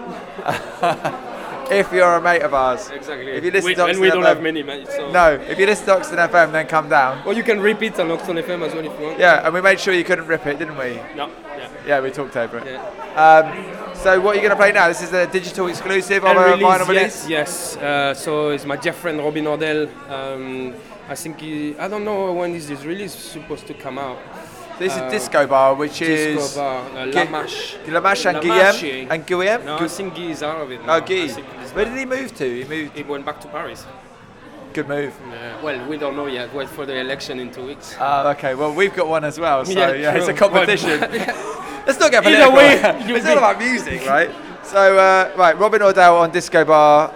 if 1.70 1.92
you're 1.92 2.14
a 2.14 2.20
mate 2.20 2.42
of 2.42 2.54
ours. 2.54 2.90
Exactly. 2.90 3.32
If 3.32 3.44
you 3.44 3.50
listen 3.50 3.68
we, 3.68 3.74
to 3.74 3.86
and 3.86 4.00
we 4.00 4.08
don't 4.08 4.24
have 4.24 4.42
many, 4.42 4.62
mate. 4.62 4.86
So. 4.88 5.10
No, 5.10 5.32
if 5.34 5.58
you 5.58 5.66
listen 5.66 5.86
to 5.86 5.94
Hoxton 5.94 6.18
FM, 6.18 6.52
then 6.52 6.66
come 6.66 6.88
down. 6.88 7.26
Or 7.26 7.32
you 7.32 7.42
can 7.42 7.60
repeat 7.60 7.98
on 7.98 8.08
Hoxton 8.08 8.36
FM 8.36 8.66
as 8.66 8.74
well 8.74 8.84
if 8.84 8.98
you 8.98 9.06
want. 9.06 9.18
Yeah, 9.18 9.44
and 9.44 9.54
we 9.54 9.60
made 9.60 9.80
sure 9.80 9.94
you 9.94 10.04
couldn't 10.04 10.26
rip 10.26 10.46
it, 10.46 10.58
didn't 10.58 10.76
we? 10.76 11.00
No. 11.16 11.30
Yeah. 11.56 11.70
Yeah, 11.86 12.00
we 12.00 12.10
talked 12.10 12.36
over 12.36 12.58
it. 12.58 12.66
Yeah. 12.66 12.82
Um, 13.14 13.94
so 13.96 14.20
what 14.20 14.32
are 14.32 14.34
you 14.36 14.42
going 14.42 14.50
to 14.50 14.56
play 14.56 14.72
now? 14.72 14.88
This 14.88 15.02
is 15.02 15.12
a 15.12 15.26
digital 15.26 15.68
exclusive 15.68 16.24
of 16.24 16.36
a 16.36 16.50
release, 16.50 16.64
vinyl 16.64 16.88
release? 16.88 17.28
yes, 17.28 17.76
yes. 17.76 17.76
Uh, 17.76 18.14
so 18.14 18.50
it's 18.50 18.64
my 18.64 18.76
dear 18.76 18.92
friend 18.92 19.18
Robin 19.18 19.44
Ordell. 19.44 20.10
Um, 20.10 20.74
I 21.08 21.14
think 21.14 21.40
he, 21.40 21.76
I 21.78 21.88
don't 21.88 22.04
know 22.04 22.32
when 22.32 22.54
is 22.54 22.68
this 22.68 22.84
release 22.84 23.14
supposed 23.14 23.66
to 23.66 23.74
come 23.74 23.98
out. 23.98 24.18
This 24.78 24.96
Uh, 24.96 25.04
is 25.04 25.12
Disco 25.12 25.46
Bar, 25.46 25.74
which 25.74 25.98
Disco 25.98 26.40
is 26.42 26.54
Bar, 26.56 26.80
uh, 26.80 27.04
Gu- 27.06 27.12
Lamache. 27.12 27.76
Lamache 27.86 28.26
and 28.26 28.38
Lamache. 28.38 28.80
Guillaume 28.80 29.08
and 29.12 29.26
Guillaume. 29.26 29.64
No, 29.64 29.78
Gu- 29.78 29.84
I 29.84 29.88
think 29.88 30.14
Guy 30.14 30.22
is 30.30 30.42
out 30.42 30.60
of 30.62 30.70
it. 30.72 30.80
oh, 30.82 30.86
now. 30.86 30.94
I 30.94 31.00
Guy. 31.00 31.28
Where 31.74 31.84
did 31.84 31.98
he 31.98 32.04
move 32.06 32.34
to? 32.36 32.44
He 32.44 32.64
moved. 32.64 32.96
He 32.96 33.02
went 33.04 33.24
back 33.26 33.40
to 33.42 33.48
Paris. 33.48 33.84
Good 34.72 34.88
move. 34.88 35.12
Uh, 35.30 35.62
well, 35.62 35.86
we 35.88 35.96
don't 35.98 36.16
know 36.16 36.26
yet. 36.26 36.52
Wait 36.52 36.68
for 36.68 36.84
the 36.86 36.96
election 36.98 37.38
in 37.38 37.52
two 37.52 37.66
weeks. 37.66 37.94
Uh, 38.00 38.34
okay, 38.36 38.54
well 38.56 38.72
we've 38.74 38.92
got 38.94 39.06
one 39.06 39.22
as 39.24 39.38
well, 39.38 39.64
so 39.64 39.70
Yeah, 39.70 39.92
yeah, 39.92 40.14
it's 40.16 40.26
a 40.26 40.34
competition. 40.34 40.98
Let's 41.86 42.00
not 42.00 42.10
get 42.10 42.26
Either 42.26 42.50
political. 42.50 42.52
way, 42.56 43.14
it's 43.16 43.26
all 43.26 43.38
about 43.38 43.58
music, 43.58 44.04
right? 44.16 44.30
So 44.64 44.98
uh, 44.98 45.30
right, 45.36 45.56
Robin 45.56 45.80
Ordell 45.82 46.18
on 46.18 46.32
Disco 46.32 46.64
Bar. 46.64 47.14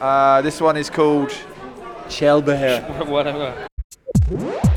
Uh, 0.00 0.40
this 0.40 0.58
one 0.60 0.78
is 0.78 0.88
called 0.88 1.32
Chelbeher. 2.08 3.06
Whatever. 3.08 3.68
that 4.28 4.30
Robin 4.30 4.75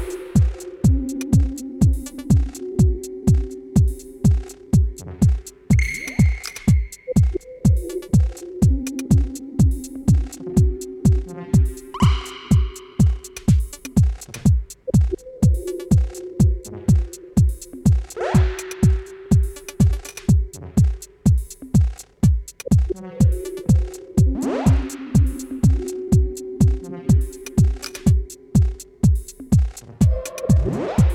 Música 30.65 31.08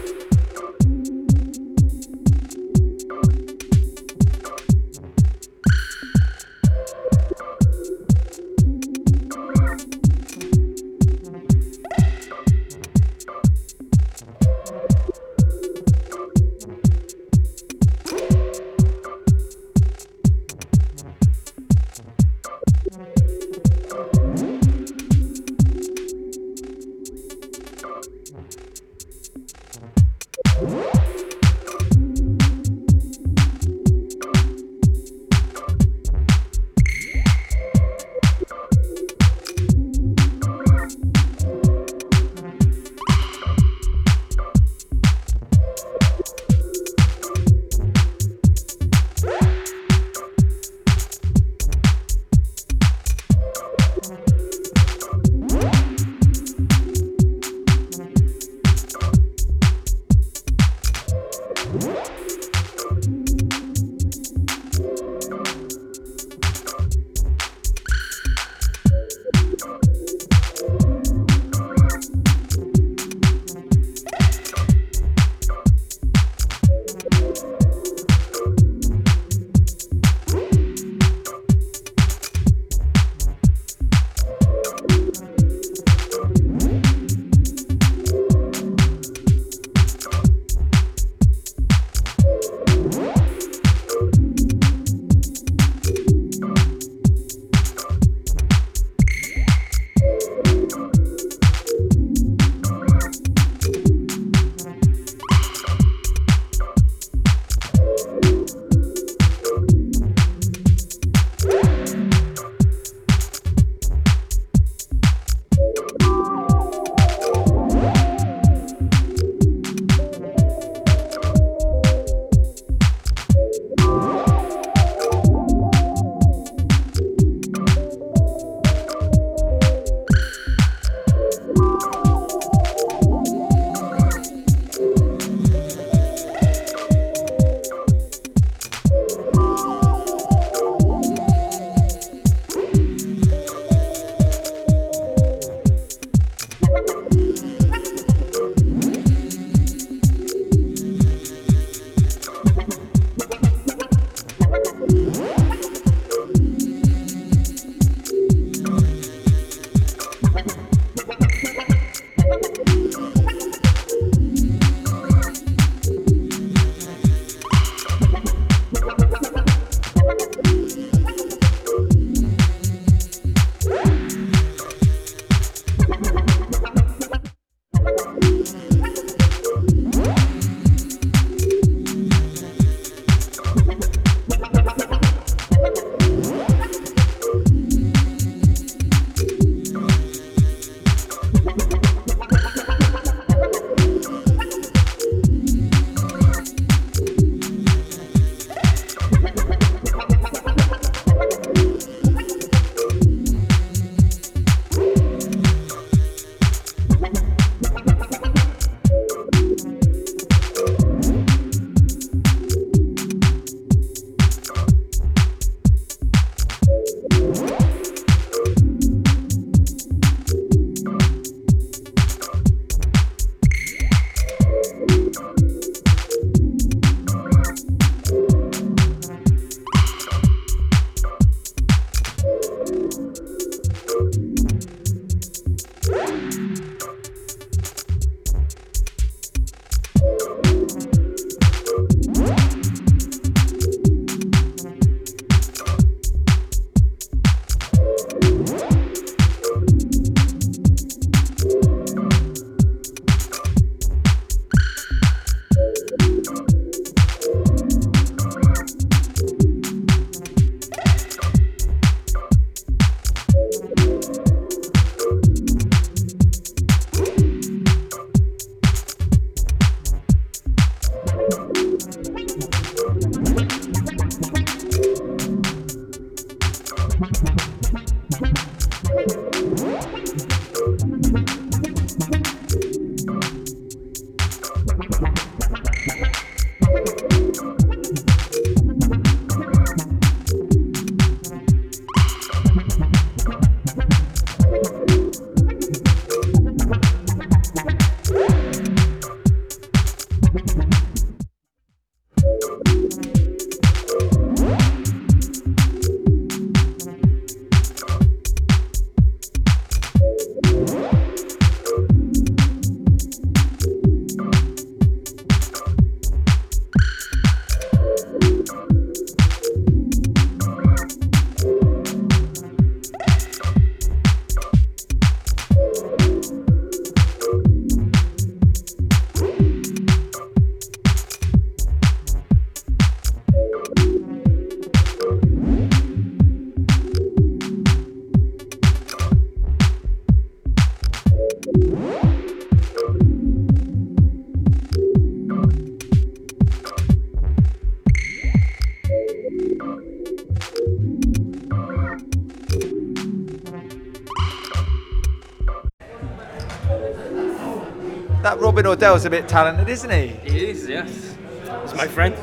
Ordell's 358.75 359.05
a 359.05 359.11
bit 359.11 359.29
talented, 359.29 359.69
isn't 359.69 359.91
he? 359.91 360.09
He 360.29 360.47
is, 360.47 360.69
yes. 360.69 361.17
He's 361.63 361.75
my 361.75 361.87
friend. 361.87 362.15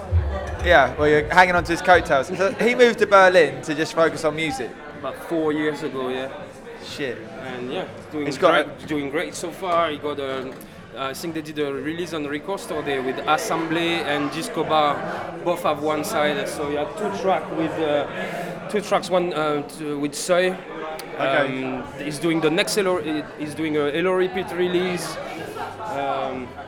Yeah, 0.66 0.94
well, 0.98 1.08
you're 1.08 1.26
hanging 1.34 1.56
on 1.56 1.64
to 1.64 1.72
his 1.72 1.82
coattails. 1.82 2.28
So 2.28 2.52
he 2.54 2.76
moved 2.76 3.00
to 3.00 3.08
Berlin 3.08 3.62
to 3.64 3.74
just 3.74 3.94
focus 3.94 4.26
on 4.26 4.36
music. 4.36 4.70
About 5.00 5.16
four 5.30 5.54
years 5.54 5.82
ago, 5.84 6.10
yeah. 6.10 6.30
Shit. 6.86 7.18
And 7.44 7.72
yeah, 7.72 7.88
he's 7.96 8.06
doing 8.12 8.26
He's 8.26 8.38
got 8.38 8.66
great, 8.66 8.88
doing 8.88 9.10
great 9.10 9.34
so 9.34 9.50
far. 9.52 9.90
He 9.92 9.98
got 9.98 10.20
a, 10.20 10.54
I 10.98 11.14
think 11.14 11.36
they 11.36 11.42
did 11.42 11.58
a 11.60 11.74
release 11.74 12.14
on 12.14 12.24
the 12.24 12.30
Record 12.30 12.60
Store 12.60 12.84
Day 12.84 13.00
with 13.00 13.16
Assemblée 13.18 14.04
and 14.04 14.30
Disco 14.32 14.64
Bar. 14.64 15.40
Both 15.46 15.64
have 15.64 15.82
one 15.82 16.04
side, 16.04 16.48
so 16.50 16.70
he 16.70 16.76
had 16.76 16.90
two 16.98 17.10
tracks 17.22 17.50
with 17.56 17.72
uh, 17.80 18.70
two 18.70 18.82
tracks. 18.82 19.10
One 19.10 19.34
uh, 19.34 19.62
to, 19.78 19.98
with 20.00 20.16
Soy. 20.16 20.56
Um, 21.18 21.84
he's 22.00 22.20
doing 22.20 22.42
the 22.42 22.50
next 22.50 22.78
Elo, 22.78 23.02
he's 23.38 23.54
doing 23.54 23.78
a 23.78 23.92
Elo 23.92 24.14
repeat 24.14 24.52
release. 24.52 25.18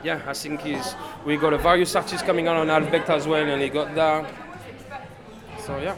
Yeah, 0.04 0.20
I 0.26 0.34
think 0.34 0.60
he's. 0.60 0.94
We 1.24 1.36
got 1.38 1.54
a 1.54 1.58
various 1.58 1.96
artists 1.96 2.22
coming 2.24 2.46
out 2.46 2.56
on 2.56 2.68
Albect 2.68 3.08
as 3.08 3.26
well, 3.26 3.42
and 3.48 3.60
he 3.62 3.70
got 3.70 3.94
that. 3.94 4.30
So 5.60 5.78
yeah. 5.78 5.96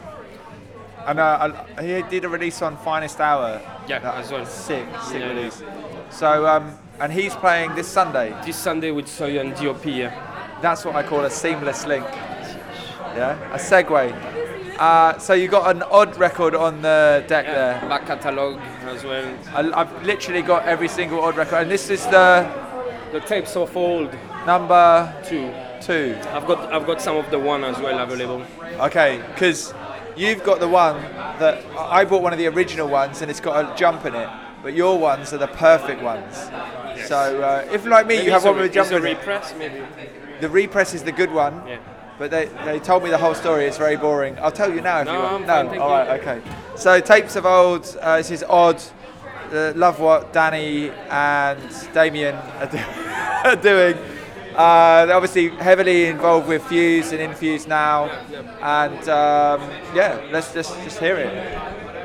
And 1.05 1.19
uh, 1.19 1.65
he 1.81 2.01
did 2.03 2.25
a 2.25 2.29
release 2.29 2.61
on 2.61 2.77
Finest 2.77 3.19
Hour. 3.19 3.61
Yeah, 3.87 3.99
That 3.99 4.15
as 4.15 4.31
well. 4.31 4.45
Sick, 4.45 4.85
sick 5.03 5.21
Yeah, 5.21 5.29
release. 5.29 5.61
So, 6.09 6.45
um, 6.45 6.77
and 6.99 7.11
he's 7.13 7.33
playing 7.35 7.75
this 7.75 7.87
Sunday. 7.87 8.35
This 8.45 8.57
Sunday 8.57 8.91
with 8.91 9.07
Soy 9.07 9.39
and 9.39 9.55
DOP. 9.55 9.85
Yeah. 9.85 10.11
That's 10.61 10.83
what 10.83 10.95
I 10.95 11.03
call 11.03 11.23
a 11.25 11.29
seamless 11.29 11.85
link. 11.85 12.05
Yeah, 13.15 13.37
a 13.53 13.57
segue. 13.57 14.13
Uh, 14.77 15.17
so 15.17 15.33
you 15.33 15.47
got 15.47 15.73
an 15.75 15.81
odd 15.83 16.17
record 16.17 16.53
on 16.55 16.81
the 16.81 17.23
deck 17.27 17.45
Yeah, 17.45 17.79
there. 17.79 17.89
back 17.89 18.05
catalogue 18.05 18.59
as 18.85 19.03
well. 19.03 19.33
I, 19.53 19.71
I've 19.81 20.03
literally 20.05 20.41
got 20.41 20.65
every 20.65 20.87
single 20.87 21.21
odd 21.21 21.35
record, 21.37 21.55
and 21.63 21.71
this 21.71 21.89
is 21.89 22.05
the 22.07 22.45
The 23.11 23.19
tapes 23.21 23.55
of 23.55 23.75
old 23.75 24.13
number 24.45 25.13
two. 25.25 25.51
two. 25.81 26.17
I've 26.29 26.45
got 26.45 26.73
I've 26.73 26.85
got 26.85 27.01
some 27.01 27.15
of 27.15 27.29
the 27.31 27.39
one 27.39 27.63
as 27.63 27.79
well 27.79 27.97
available. 27.99 28.45
Okay, 28.85 29.23
because 29.33 29.73
you've 30.15 30.43
got 30.43 30.59
the 30.59 30.67
one 30.67 31.01
that 31.39 31.63
I 31.77 32.03
bought 32.05 32.21
one 32.21 32.33
of 32.33 32.39
the 32.39 32.47
original 32.47 32.87
ones, 32.89 33.21
and 33.21 33.31
it's 33.31 33.39
got 33.39 33.55
a 33.73 33.75
jump 33.77 34.05
in 34.05 34.13
it. 34.15 34.29
But 34.61 34.73
your 34.73 34.97
ones 34.99 35.31
are 35.33 35.37
the 35.37 35.47
perfect 35.47 36.01
ones. 36.01 36.35
So 37.07 37.41
uh, 37.41 37.67
if 37.71 37.85
like 37.85 38.07
me, 38.07 38.15
Maybe 38.15 38.25
you 38.25 38.31
have 38.31 38.43
one 38.43 38.57
with 38.57 38.71
a 38.71 38.73
jump 38.73 38.91
in 38.91 38.97
it. 38.97 39.17
repress 39.17 39.53
maybe. 39.57 39.81
The 40.41 40.49
repress 40.49 40.93
is 40.93 41.03
the 41.03 41.11
good 41.11 41.31
one. 41.31 41.65
Yeah. 41.67 41.79
But 42.19 42.31
they, 42.31 42.45
they 42.65 42.79
told 42.79 43.03
me 43.03 43.11
the 43.11 43.17
whole 43.19 43.35
story. 43.35 43.65
It's 43.65 43.77
very 43.77 43.95
boring. 43.95 44.37
I'll 44.39 44.51
tell 44.51 44.73
you 44.73 44.81
now 44.81 45.01
if 45.01 45.05
No, 45.05 45.13
you 45.13 45.19
want. 45.19 45.33
I'm 45.49 45.65
no, 45.67 45.69
fine, 45.71 45.79
all 45.79 46.03
you. 46.05 46.11
okay. 46.21 46.41
So 46.75 46.99
tapes 46.99 47.35
of 47.35 47.45
old. 47.45 47.95
Uh, 48.01 48.17
this 48.17 48.31
is 48.31 48.43
odd. 48.49 48.81
Uh, 49.51 49.71
love 49.75 49.99
what 49.99 50.33
Danny 50.33 50.89
and 51.09 51.59
Damien 51.93 52.35
are, 52.35 52.65
do- 52.65 52.77
are 53.49 53.55
doing. 53.55 53.95
Uh, 54.55 55.05
they're 55.05 55.15
obviously 55.15 55.49
heavily 55.49 56.05
involved 56.07 56.47
with 56.47 56.63
Fuse 56.65 57.11
and 57.11 57.21
Infuse 57.21 57.67
now, 57.67 58.05
and 58.61 58.97
um, 59.07 59.61
yeah, 59.95 60.19
let's 60.31 60.51
just 60.53 60.73
just 60.83 60.99
hear 60.99 61.15
it. 61.17 61.96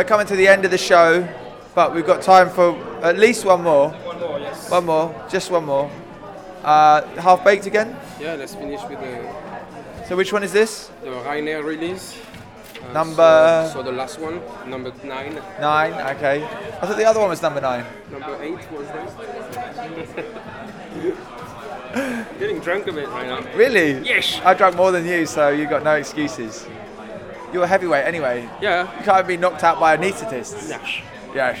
We're 0.00 0.04
coming 0.04 0.26
to 0.26 0.34
the 0.34 0.48
end 0.48 0.64
of 0.64 0.70
the 0.70 0.78
show, 0.78 1.28
but 1.74 1.94
we've 1.94 2.06
got 2.06 2.22
time 2.22 2.48
for 2.48 2.74
at 3.04 3.18
least 3.18 3.44
one 3.44 3.62
more. 3.62 3.90
One 3.90 4.18
more, 4.18 4.38
yes. 4.40 4.70
One 4.70 4.86
more, 4.86 5.26
just 5.28 5.50
one 5.50 5.66
more. 5.66 5.90
Uh, 6.64 7.02
half 7.20 7.44
baked 7.44 7.66
again. 7.66 7.94
Yeah, 8.18 8.32
let's 8.32 8.54
finish 8.54 8.80
with 8.88 8.98
the, 8.98 10.06
So 10.08 10.16
which 10.16 10.32
one 10.32 10.42
is 10.42 10.54
this? 10.54 10.90
the 11.04 11.10
Rainer 11.10 11.62
release. 11.62 12.16
Uh, 12.82 12.92
Number- 12.94 13.68
So, 13.68 13.80
so 13.80 13.82
the 13.82 13.92
last 13.92 14.18
one, 14.18 14.40
number 14.66 14.90
nine. 15.04 15.38
Nine. 15.60 15.92
Okay. 16.16 16.44
I 16.80 16.86
thought 16.86 16.96
the 16.96 17.04
other 17.04 17.20
one 17.20 17.28
was 17.28 17.42
number 17.42 17.60
nine. 17.60 17.84
Number 18.10 18.42
eight 18.42 18.72
was 18.72 18.86
this. 18.88 19.14
Getting 22.38 22.60
drunk 22.60 22.86
a 22.86 22.92
bit 22.92 23.06
right 23.10 23.26
now. 23.26 23.44
Really? 23.54 23.98
Yes. 23.98 24.40
I 24.46 24.54
drank 24.54 24.76
more 24.76 24.92
than 24.92 25.04
you, 25.04 25.26
so 25.26 25.50
you 25.50 25.66
got 25.66 25.82
no 25.84 25.96
excuses. 25.96 26.66
You're 27.52 27.64
a 27.64 27.66
heavyweight 27.66 28.04
anyway. 28.06 28.48
Yeah. 28.60 28.96
You 28.98 29.04
can't 29.04 29.26
be 29.26 29.36
knocked 29.36 29.64
out 29.64 29.80
by 29.80 29.96
anaesthetists. 29.96 30.68
Yes. 30.68 31.02
Yes. 31.34 31.58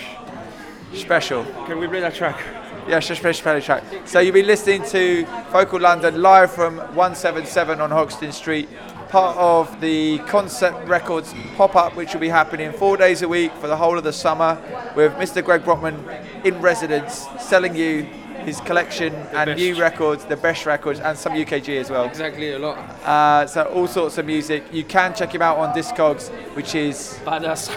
Special. 0.94 1.44
Can 1.66 1.78
we 1.78 1.88
play 1.88 2.00
that 2.00 2.14
track? 2.14 2.40
Yes, 2.88 3.06
just 3.06 3.20
finish 3.20 3.40
the 3.40 3.60
track. 3.60 3.84
So 4.04 4.20
you've 4.20 4.34
been 4.34 4.46
listening 4.46 4.82
to 4.86 5.24
Focal 5.52 5.80
London 5.80 6.22
live 6.22 6.50
from 6.50 6.78
177 6.78 7.80
on 7.80 7.90
Hoxton 7.90 8.32
Street, 8.32 8.68
part 9.08 9.36
of 9.36 9.80
the 9.80 10.18
Koncept 10.20 10.88
Records 10.88 11.34
pop-up, 11.56 11.94
which 11.94 12.12
will 12.14 12.20
be 12.20 12.28
happening 12.28 12.72
four 12.72 12.96
days 12.96 13.22
a 13.22 13.28
week 13.28 13.52
for 13.54 13.66
the 13.66 13.76
whole 13.76 13.98
of 13.98 14.04
the 14.04 14.12
summer, 14.12 14.58
with 14.96 15.12
Mr. 15.14 15.44
Greg 15.44 15.62
Brockmann 15.62 16.44
in 16.44 16.60
residence, 16.60 17.28
selling 17.38 17.76
you 17.76 18.08
his 18.44 18.60
collection 18.60 19.14
and 19.32 19.48
best. 19.48 19.58
new 19.58 19.74
records, 19.80 20.24
the 20.24 20.36
best 20.36 20.66
records, 20.66 21.00
and 21.00 21.16
some 21.16 21.32
UKG 21.32 21.78
as 21.80 21.90
well. 21.90 22.04
Exactly, 22.04 22.52
a 22.52 22.58
lot. 22.58 22.78
Uh, 23.04 23.46
so 23.46 23.64
all 23.64 23.86
sorts 23.86 24.18
of 24.18 24.26
music. 24.26 24.64
You 24.72 24.84
can 24.84 25.14
check 25.14 25.34
him 25.34 25.42
out 25.42 25.58
on 25.58 25.74
Discogs, 25.74 26.28
which 26.54 26.74
is 26.74 27.18
Badass. 27.24 27.68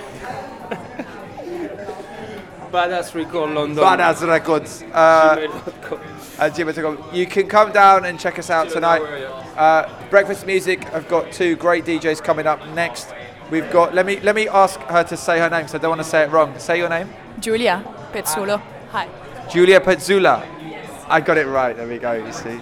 Badass 2.71 3.13
Record 3.13 3.51
London. 3.51 3.83
Badass 3.83 4.27
Records. 4.27 4.83
Uh, 4.91 5.35
Gmail.com. 5.35 5.99
at 6.39 6.53
gmail.com. 6.53 7.15
You 7.15 7.27
can 7.27 7.47
come 7.47 7.71
down 7.71 8.05
and 8.05 8.19
check 8.19 8.39
us 8.39 8.49
out 8.49 8.69
tonight. 8.69 9.01
Uh, 9.55 9.87
Breakfast 10.09 10.47
Music. 10.47 10.91
I've 10.91 11.07
got 11.07 11.31
two 11.31 11.55
great 11.55 11.85
DJs 11.85 12.23
coming 12.23 12.47
up 12.47 12.65
next. 12.69 13.13
We've 13.51 13.69
got. 13.71 13.93
Let 13.93 14.07
me 14.07 14.19
let 14.21 14.33
me 14.33 14.47
ask 14.47 14.79
her 14.81 15.03
to 15.03 15.15
say 15.15 15.37
her 15.37 15.49
name, 15.49 15.67
so 15.67 15.77
I 15.77 15.81
don't 15.81 15.91
want 15.91 16.01
to 16.01 16.07
say 16.09 16.23
it 16.23 16.31
wrong. 16.31 16.57
Say 16.57 16.79
your 16.79 16.89
name. 16.89 17.09
Julia 17.39 17.83
Pezzulo. 18.11 18.59
Hi. 18.91 19.07
Julia 19.51 19.79
Petzula. 19.79 20.43
I 21.13 21.21
got 21.21 21.37
it 21.37 21.45
right. 21.45 21.77
There 21.77 21.87
we 21.87 21.99
go. 21.99 22.13
You 22.13 22.33
see, 22.33 22.59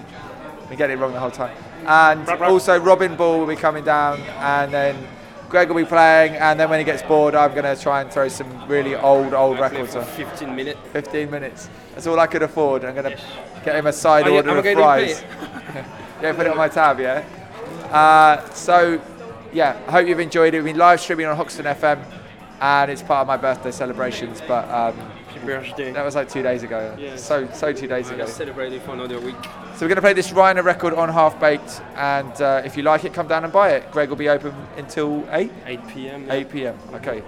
we 0.68 0.76
get 0.76 0.90
it 0.90 0.98
wrong 0.98 1.14
the 1.14 1.18
whole 1.18 1.30
time. 1.30 1.56
And 1.86 2.28
also 2.28 2.78
Robin 2.78 3.16
Ball 3.16 3.38
will 3.38 3.46
be 3.46 3.56
coming 3.56 3.82
down, 3.82 4.20
and 4.20 4.70
then 4.70 5.08
Greg 5.48 5.70
will 5.70 5.76
be 5.76 5.86
playing, 5.86 6.34
and 6.34 6.60
then 6.60 6.68
when 6.68 6.78
he 6.78 6.84
gets 6.84 7.02
bored, 7.02 7.34
I'm 7.34 7.52
going 7.52 7.64
to 7.64 7.82
try 7.82 8.02
and 8.02 8.12
throw 8.12 8.28
some 8.28 8.68
really 8.68 8.94
old 8.94 9.32
old 9.32 9.58
records 9.58 9.96
on. 9.96 10.04
15 10.04 10.54
minutes. 10.54 10.78
15 10.92 11.30
minutes. 11.30 11.70
That's 11.94 12.06
all 12.06 12.20
I 12.20 12.26
could 12.26 12.42
afford. 12.42 12.84
I'm 12.84 12.94
going 12.94 13.16
to 13.16 13.22
get 13.64 13.74
him 13.74 13.86
a 13.86 13.92
side 13.92 14.26
yeah, 14.26 14.32
order 14.32 14.50
I'm 14.50 14.58
of 14.58 14.64
fries. 14.64 15.22
yeah, 16.20 16.34
put 16.34 16.44
it 16.44 16.48
on 16.48 16.58
my 16.58 16.68
tab, 16.68 17.00
yeah. 17.00 17.24
Uh, 17.90 18.46
so, 18.50 19.00
yeah, 19.54 19.80
I 19.88 19.92
hope 19.92 20.06
you've 20.06 20.20
enjoyed 20.20 20.52
it. 20.52 20.58
We've 20.58 20.74
been 20.74 20.78
live 20.78 21.00
streaming 21.00 21.24
on 21.24 21.36
Hoxton 21.36 21.64
FM, 21.64 22.04
and 22.60 22.90
it's 22.90 23.02
part 23.02 23.22
of 23.22 23.28
my 23.28 23.38
birthday 23.38 23.70
celebrations. 23.70 24.42
But 24.46 24.68
um, 24.68 25.10
birthday. 25.46 25.92
that 25.92 26.04
was 26.04 26.14
like 26.14 26.28
two 26.28 26.42
days 26.42 26.62
ago. 26.62 26.96
Yeah. 26.98 27.16
So, 27.16 27.48
so 27.52 27.72
two 27.72 27.86
days 27.86 28.08
I'm 28.08 28.14
ago. 28.14 28.26
celebrating 28.26 28.80
for 28.80 28.92
another 28.92 29.20
week. 29.20 29.36
So 29.76 29.80
we're 29.86 29.88
going 29.88 29.96
to 29.96 30.02
play 30.02 30.12
this 30.12 30.30
Reiner 30.30 30.62
record 30.64 30.94
on 30.94 31.08
Half 31.08 31.40
Baked, 31.40 31.80
and 31.96 32.40
uh, 32.40 32.62
if 32.64 32.76
you 32.76 32.82
like 32.82 33.04
it, 33.04 33.12
come 33.14 33.26
down 33.28 33.44
and 33.44 33.52
buy 33.52 33.70
it. 33.70 33.90
Greg 33.90 34.08
will 34.08 34.16
be 34.16 34.28
open 34.28 34.54
until 34.76 35.26
eight. 35.32 35.50
8 35.66 35.88
p.m. 35.88 36.30
8 36.30 36.50
p.m. 36.50 36.78
Okay. 36.94 37.22